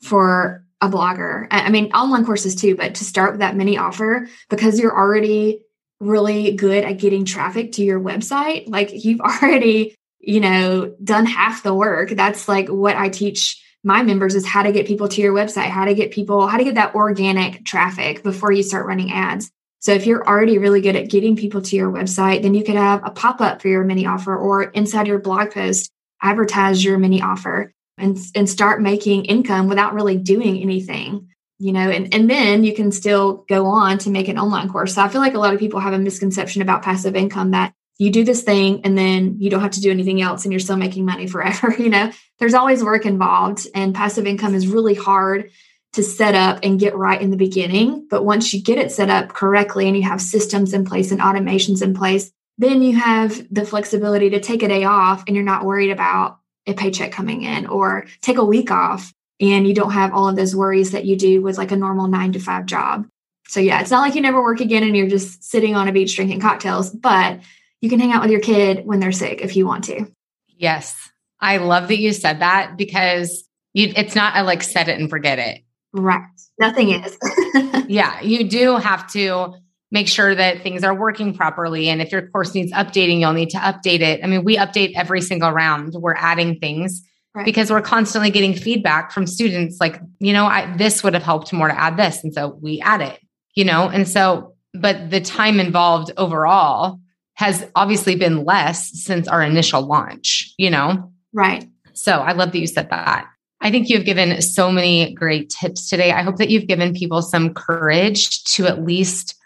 for 0.00 0.64
a 0.80 0.88
blogger. 0.88 1.48
I 1.50 1.70
mean, 1.70 1.92
online 1.92 2.24
courses 2.24 2.54
too, 2.54 2.76
but 2.76 2.94
to 2.94 3.04
start 3.04 3.32
with 3.32 3.40
that 3.40 3.56
mini 3.56 3.76
offer 3.76 4.28
because 4.48 4.78
you're 4.78 4.96
already 4.96 5.64
really 5.98 6.52
good 6.52 6.84
at 6.84 6.98
getting 6.98 7.24
traffic 7.24 7.72
to 7.72 7.82
your 7.82 8.00
website, 8.00 8.68
like 8.68 9.04
you've 9.04 9.20
already, 9.42 9.96
you 10.20 10.40
know, 10.40 10.94
done 11.02 11.26
half 11.26 11.62
the 11.62 11.74
work. 11.74 12.10
That's 12.10 12.48
like 12.48 12.68
what 12.68 12.96
I 12.96 13.08
teach 13.08 13.62
my 13.82 14.02
members 14.02 14.34
is 14.34 14.46
how 14.46 14.62
to 14.62 14.72
get 14.72 14.86
people 14.86 15.08
to 15.08 15.20
your 15.22 15.34
website, 15.34 15.68
how 15.68 15.86
to 15.86 15.94
get 15.94 16.10
people, 16.10 16.46
how 16.46 16.58
to 16.58 16.64
get 16.64 16.74
that 16.74 16.94
organic 16.94 17.64
traffic 17.64 18.22
before 18.22 18.52
you 18.52 18.62
start 18.62 18.86
running 18.86 19.12
ads. 19.12 19.50
So 19.78 19.92
if 19.92 20.06
you're 20.06 20.26
already 20.26 20.58
really 20.58 20.82
good 20.82 20.96
at 20.96 21.08
getting 21.08 21.36
people 21.36 21.62
to 21.62 21.76
your 21.76 21.90
website, 21.90 22.42
then 22.42 22.52
you 22.52 22.62
could 22.62 22.76
have 22.76 23.00
a 23.02 23.10
pop 23.10 23.40
up 23.40 23.62
for 23.62 23.68
your 23.68 23.82
mini 23.82 24.04
offer 24.04 24.36
or 24.36 24.64
inside 24.64 25.06
your 25.06 25.18
blog 25.18 25.52
post, 25.52 25.90
advertise 26.22 26.84
your 26.84 26.98
mini 26.98 27.22
offer 27.22 27.72
and, 27.96 28.18
and 28.34 28.48
start 28.48 28.82
making 28.82 29.24
income 29.24 29.68
without 29.68 29.94
really 29.94 30.18
doing 30.18 30.60
anything 30.60 31.28
you 31.60 31.72
know 31.72 31.90
and, 31.90 32.12
and 32.12 32.28
then 32.28 32.64
you 32.64 32.74
can 32.74 32.90
still 32.90 33.44
go 33.48 33.66
on 33.66 33.98
to 33.98 34.10
make 34.10 34.26
an 34.28 34.38
online 34.38 34.68
course 34.68 34.94
so 34.94 35.02
i 35.02 35.08
feel 35.08 35.20
like 35.20 35.34
a 35.34 35.38
lot 35.38 35.54
of 35.54 35.60
people 35.60 35.78
have 35.78 35.92
a 35.92 35.98
misconception 35.98 36.62
about 36.62 36.82
passive 36.82 37.14
income 37.14 37.52
that 37.52 37.72
you 38.00 38.10
do 38.10 38.24
this 38.24 38.42
thing 38.42 38.80
and 38.84 38.96
then 38.96 39.36
you 39.38 39.50
don't 39.50 39.60
have 39.60 39.72
to 39.72 39.80
do 39.80 39.90
anything 39.90 40.22
else 40.22 40.44
and 40.44 40.52
you're 40.52 40.60
still 40.60 40.76
making 40.76 41.04
money 41.04 41.26
forever 41.26 41.74
you 41.78 41.88
know 41.88 42.10
there's 42.38 42.54
always 42.54 42.82
work 42.82 43.06
involved 43.06 43.66
and 43.74 43.94
passive 43.94 44.26
income 44.26 44.54
is 44.54 44.66
really 44.66 44.94
hard 44.94 45.50
to 45.92 46.02
set 46.04 46.34
up 46.34 46.60
and 46.62 46.78
get 46.80 46.96
right 46.96 47.20
in 47.20 47.30
the 47.30 47.36
beginning 47.36 48.06
but 48.10 48.24
once 48.24 48.52
you 48.52 48.62
get 48.62 48.78
it 48.78 48.90
set 48.90 49.10
up 49.10 49.28
correctly 49.28 49.86
and 49.86 49.96
you 49.96 50.02
have 50.02 50.20
systems 50.20 50.72
in 50.72 50.84
place 50.84 51.10
and 51.10 51.20
automations 51.20 51.82
in 51.82 51.94
place 51.94 52.32
then 52.58 52.82
you 52.82 52.94
have 52.96 53.46
the 53.52 53.64
flexibility 53.64 54.30
to 54.30 54.40
take 54.40 54.62
a 54.62 54.68
day 54.68 54.84
off 54.84 55.24
and 55.26 55.34
you're 55.34 55.44
not 55.44 55.64
worried 55.64 55.90
about 55.90 56.38
a 56.66 56.74
paycheck 56.74 57.10
coming 57.10 57.42
in 57.42 57.66
or 57.66 58.06
take 58.20 58.38
a 58.38 58.44
week 58.44 58.70
off 58.70 59.14
and 59.40 59.66
you 59.66 59.74
don't 59.74 59.92
have 59.92 60.12
all 60.12 60.28
of 60.28 60.36
those 60.36 60.54
worries 60.54 60.90
that 60.90 61.06
you 61.06 61.16
do 61.16 61.40
with 61.40 61.56
like 61.56 61.72
a 61.72 61.76
normal 61.76 62.06
nine 62.06 62.32
to 62.32 62.38
five 62.38 62.66
job. 62.66 63.08
So, 63.48 63.58
yeah, 63.58 63.80
it's 63.80 63.90
not 63.90 64.02
like 64.02 64.14
you 64.14 64.20
never 64.20 64.42
work 64.42 64.60
again 64.60 64.82
and 64.82 64.96
you're 64.96 65.08
just 65.08 65.42
sitting 65.42 65.74
on 65.74 65.88
a 65.88 65.92
beach 65.92 66.14
drinking 66.14 66.40
cocktails, 66.40 66.90
but 66.90 67.40
you 67.80 67.88
can 67.88 68.00
hang 68.00 68.12
out 68.12 68.22
with 68.22 68.30
your 68.30 68.40
kid 68.40 68.84
when 68.84 69.00
they're 69.00 69.12
sick 69.12 69.40
if 69.40 69.56
you 69.56 69.66
want 69.66 69.84
to. 69.84 70.06
Yes. 70.48 70.94
I 71.40 71.56
love 71.56 71.88
that 71.88 71.98
you 71.98 72.12
said 72.12 72.40
that 72.40 72.76
because 72.76 73.44
you, 73.72 73.92
it's 73.96 74.14
not 74.14 74.36
a 74.36 74.42
like 74.42 74.62
set 74.62 74.88
it 74.88 74.98
and 74.98 75.08
forget 75.08 75.38
it. 75.38 75.62
Right. 75.92 76.22
Nothing 76.58 76.90
is. 76.90 77.16
yeah. 77.88 78.20
You 78.20 78.48
do 78.48 78.76
have 78.76 79.10
to 79.12 79.54
make 79.90 80.06
sure 80.06 80.34
that 80.34 80.62
things 80.62 80.84
are 80.84 80.94
working 80.94 81.34
properly. 81.34 81.88
And 81.88 82.00
if 82.00 82.12
your 82.12 82.28
course 82.28 82.54
needs 82.54 82.72
updating, 82.72 83.20
you'll 83.20 83.32
need 83.32 83.50
to 83.50 83.58
update 83.58 84.00
it. 84.00 84.20
I 84.22 84.26
mean, 84.26 84.44
we 84.44 84.56
update 84.56 84.92
every 84.94 85.20
single 85.20 85.50
round. 85.50 85.94
We're 85.94 86.14
adding 86.14 86.60
things 86.60 87.02
right. 87.34 87.44
because 87.44 87.70
we're 87.70 87.80
constantly 87.80 88.30
getting 88.30 88.54
feedback 88.54 89.10
from 89.10 89.26
students 89.26 89.78
like, 89.80 90.00
you 90.20 90.32
know, 90.32 90.46
I, 90.46 90.76
this 90.76 91.02
would 91.02 91.14
have 91.14 91.24
helped 91.24 91.52
more 91.52 91.68
to 91.68 91.78
add 91.78 91.96
this. 91.96 92.22
And 92.22 92.32
so 92.32 92.58
we 92.60 92.80
add 92.80 93.00
it, 93.00 93.18
you 93.54 93.64
know, 93.64 93.88
and 93.88 94.06
so, 94.06 94.54
but 94.74 95.10
the 95.10 95.20
time 95.20 95.58
involved 95.58 96.12
overall 96.16 97.00
has 97.40 97.66
obviously 97.74 98.16
been 98.16 98.44
less 98.44 98.90
since 99.02 99.26
our 99.26 99.42
initial 99.42 99.80
launch, 99.80 100.52
you 100.58 100.68
know? 100.68 101.10
Right. 101.32 101.66
So 101.94 102.18
I 102.18 102.32
love 102.32 102.52
that 102.52 102.58
you 102.58 102.66
said 102.66 102.90
that. 102.90 103.26
I 103.62 103.70
think 103.70 103.88
you've 103.88 104.04
given 104.04 104.42
so 104.42 104.70
many 104.70 105.14
great 105.14 105.48
tips 105.48 105.88
today. 105.88 106.12
I 106.12 106.20
hope 106.20 106.36
that 106.36 106.50
you've 106.50 106.66
given 106.66 106.92
people 106.92 107.22
some 107.22 107.54
courage 107.54 108.44
to 108.44 108.66
at 108.66 108.84
least 108.84 109.36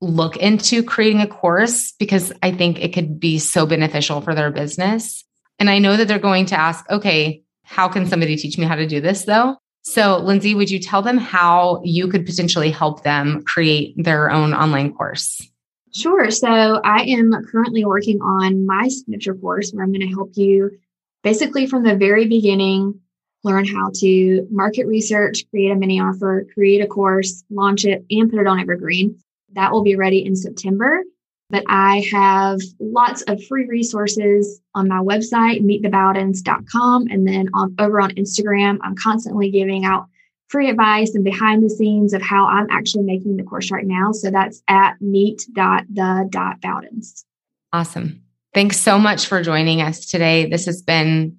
look 0.00 0.38
into 0.38 0.82
creating 0.82 1.20
a 1.20 1.26
course 1.26 1.92
because 1.98 2.32
I 2.42 2.50
think 2.50 2.82
it 2.82 2.94
could 2.94 3.20
be 3.20 3.38
so 3.38 3.66
beneficial 3.66 4.22
for 4.22 4.34
their 4.34 4.50
business. 4.50 5.22
And 5.58 5.68
I 5.68 5.78
know 5.78 5.98
that 5.98 6.08
they're 6.08 6.18
going 6.18 6.46
to 6.46 6.58
ask, 6.58 6.90
okay, 6.90 7.42
how 7.62 7.88
can 7.88 8.06
somebody 8.06 8.36
teach 8.36 8.56
me 8.56 8.64
how 8.64 8.76
to 8.76 8.86
do 8.86 9.02
this 9.02 9.26
though? 9.26 9.58
So, 9.82 10.16
Lindsay, 10.16 10.54
would 10.54 10.70
you 10.70 10.78
tell 10.78 11.02
them 11.02 11.18
how 11.18 11.82
you 11.84 12.08
could 12.08 12.24
potentially 12.24 12.70
help 12.70 13.02
them 13.02 13.42
create 13.42 14.02
their 14.02 14.30
own 14.30 14.54
online 14.54 14.94
course? 14.94 15.46
Sure. 15.94 16.30
So, 16.30 16.80
I 16.84 17.02
am 17.04 17.32
currently 17.50 17.84
working 17.84 18.20
on 18.20 18.66
my 18.66 18.88
signature 18.88 19.34
course 19.34 19.70
where 19.70 19.84
I'm 19.84 19.92
going 19.92 20.08
to 20.08 20.14
help 20.14 20.32
you 20.34 20.78
basically 21.22 21.66
from 21.66 21.84
the 21.84 21.96
very 21.96 22.26
beginning 22.26 23.00
learn 23.44 23.66
how 23.66 23.90
to 23.94 24.46
market 24.50 24.86
research, 24.86 25.44
create 25.50 25.70
a 25.70 25.76
mini 25.76 26.00
offer, 26.00 26.46
create 26.54 26.80
a 26.80 26.86
course, 26.86 27.44
launch 27.50 27.84
it, 27.84 28.04
and 28.10 28.30
put 28.30 28.40
it 28.40 28.46
on 28.46 28.58
Evergreen. 28.58 29.20
That 29.52 29.70
will 29.70 29.82
be 29.82 29.96
ready 29.96 30.24
in 30.24 30.34
September. 30.34 31.02
But 31.50 31.64
I 31.68 32.04
have 32.10 32.60
lots 32.80 33.22
of 33.22 33.44
free 33.44 33.66
resources 33.66 34.60
on 34.74 34.88
my 34.88 34.98
website, 34.98 35.60
meetthebowdens.com. 35.60 37.08
And 37.10 37.28
then 37.28 37.50
on, 37.52 37.74
over 37.78 38.00
on 38.00 38.12
Instagram, 38.12 38.78
I'm 38.82 38.96
constantly 38.96 39.50
giving 39.50 39.84
out 39.84 40.06
free 40.54 40.70
advice 40.70 41.14
and 41.16 41.24
behind 41.24 41.64
the 41.64 41.68
scenes 41.68 42.12
of 42.12 42.22
how 42.22 42.46
I'm 42.46 42.68
actually 42.70 43.02
making 43.02 43.36
the 43.36 43.42
course 43.42 43.72
right 43.72 43.84
now. 43.84 44.12
So 44.12 44.30
that's 44.30 44.62
at 44.68 44.94
meet.the.bowdens. 45.00 47.24
Awesome. 47.72 48.22
Thanks 48.54 48.78
so 48.78 48.96
much 48.96 49.26
for 49.26 49.42
joining 49.42 49.82
us 49.82 50.06
today. 50.06 50.48
This 50.48 50.66
has 50.66 50.80
been 50.80 51.38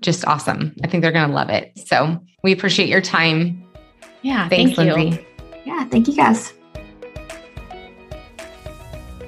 just 0.00 0.26
awesome. 0.26 0.74
I 0.82 0.88
think 0.88 1.02
they're 1.02 1.12
going 1.12 1.28
to 1.28 1.34
love 1.34 1.50
it. 1.50 1.78
So 1.86 2.24
we 2.42 2.52
appreciate 2.52 2.88
your 2.88 3.02
time. 3.02 3.62
Yeah. 4.22 4.48
Thanks, 4.48 4.76
thank 4.76 4.96
Lindsay. 4.96 5.20
You. 5.20 5.26
Yeah. 5.66 5.84
Thank 5.84 6.08
you 6.08 6.16
guys. 6.16 6.54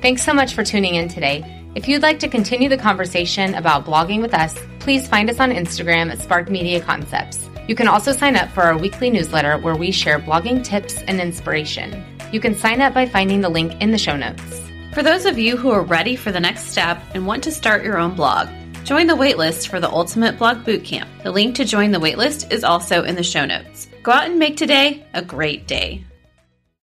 Thanks 0.00 0.24
so 0.24 0.32
much 0.32 0.54
for 0.54 0.64
tuning 0.64 0.94
in 0.94 1.08
today. 1.08 1.44
If 1.74 1.88
you'd 1.88 2.00
like 2.00 2.20
to 2.20 2.28
continue 2.28 2.70
the 2.70 2.78
conversation 2.78 3.52
about 3.52 3.84
blogging 3.84 4.22
with 4.22 4.32
us, 4.32 4.58
please 4.78 5.06
find 5.06 5.28
us 5.28 5.40
on 5.40 5.50
Instagram 5.50 6.10
at 6.10 6.20
Spark 6.20 6.48
Media 6.48 6.80
Concepts. 6.80 7.46
You 7.68 7.74
can 7.74 7.88
also 7.88 8.12
sign 8.12 8.36
up 8.36 8.48
for 8.50 8.62
our 8.62 8.78
weekly 8.78 9.10
newsletter 9.10 9.58
where 9.58 9.74
we 9.74 9.90
share 9.90 10.20
blogging 10.20 10.62
tips 10.62 11.02
and 11.08 11.20
inspiration. 11.20 12.04
You 12.32 12.38
can 12.38 12.54
sign 12.54 12.80
up 12.80 12.94
by 12.94 13.06
finding 13.06 13.40
the 13.40 13.48
link 13.48 13.80
in 13.82 13.90
the 13.90 13.98
show 13.98 14.16
notes. 14.16 14.62
For 14.94 15.02
those 15.02 15.26
of 15.26 15.38
you 15.38 15.56
who 15.56 15.70
are 15.70 15.82
ready 15.82 16.16
for 16.16 16.30
the 16.30 16.40
next 16.40 16.68
step 16.68 17.02
and 17.12 17.26
want 17.26 17.42
to 17.44 17.52
start 17.52 17.84
your 17.84 17.98
own 17.98 18.14
blog, 18.14 18.48
join 18.84 19.08
the 19.08 19.16
waitlist 19.16 19.68
for 19.68 19.80
the 19.80 19.90
Ultimate 19.90 20.38
Blog 20.38 20.64
Bootcamp. 20.64 21.08
The 21.24 21.32
link 21.32 21.56
to 21.56 21.64
join 21.64 21.90
the 21.90 21.98
waitlist 21.98 22.52
is 22.52 22.62
also 22.62 23.02
in 23.02 23.16
the 23.16 23.22
show 23.22 23.44
notes. 23.44 23.88
Go 24.04 24.12
out 24.12 24.26
and 24.26 24.38
make 24.38 24.56
today 24.56 25.04
a 25.12 25.20
great 25.20 25.66
day. 25.66 26.05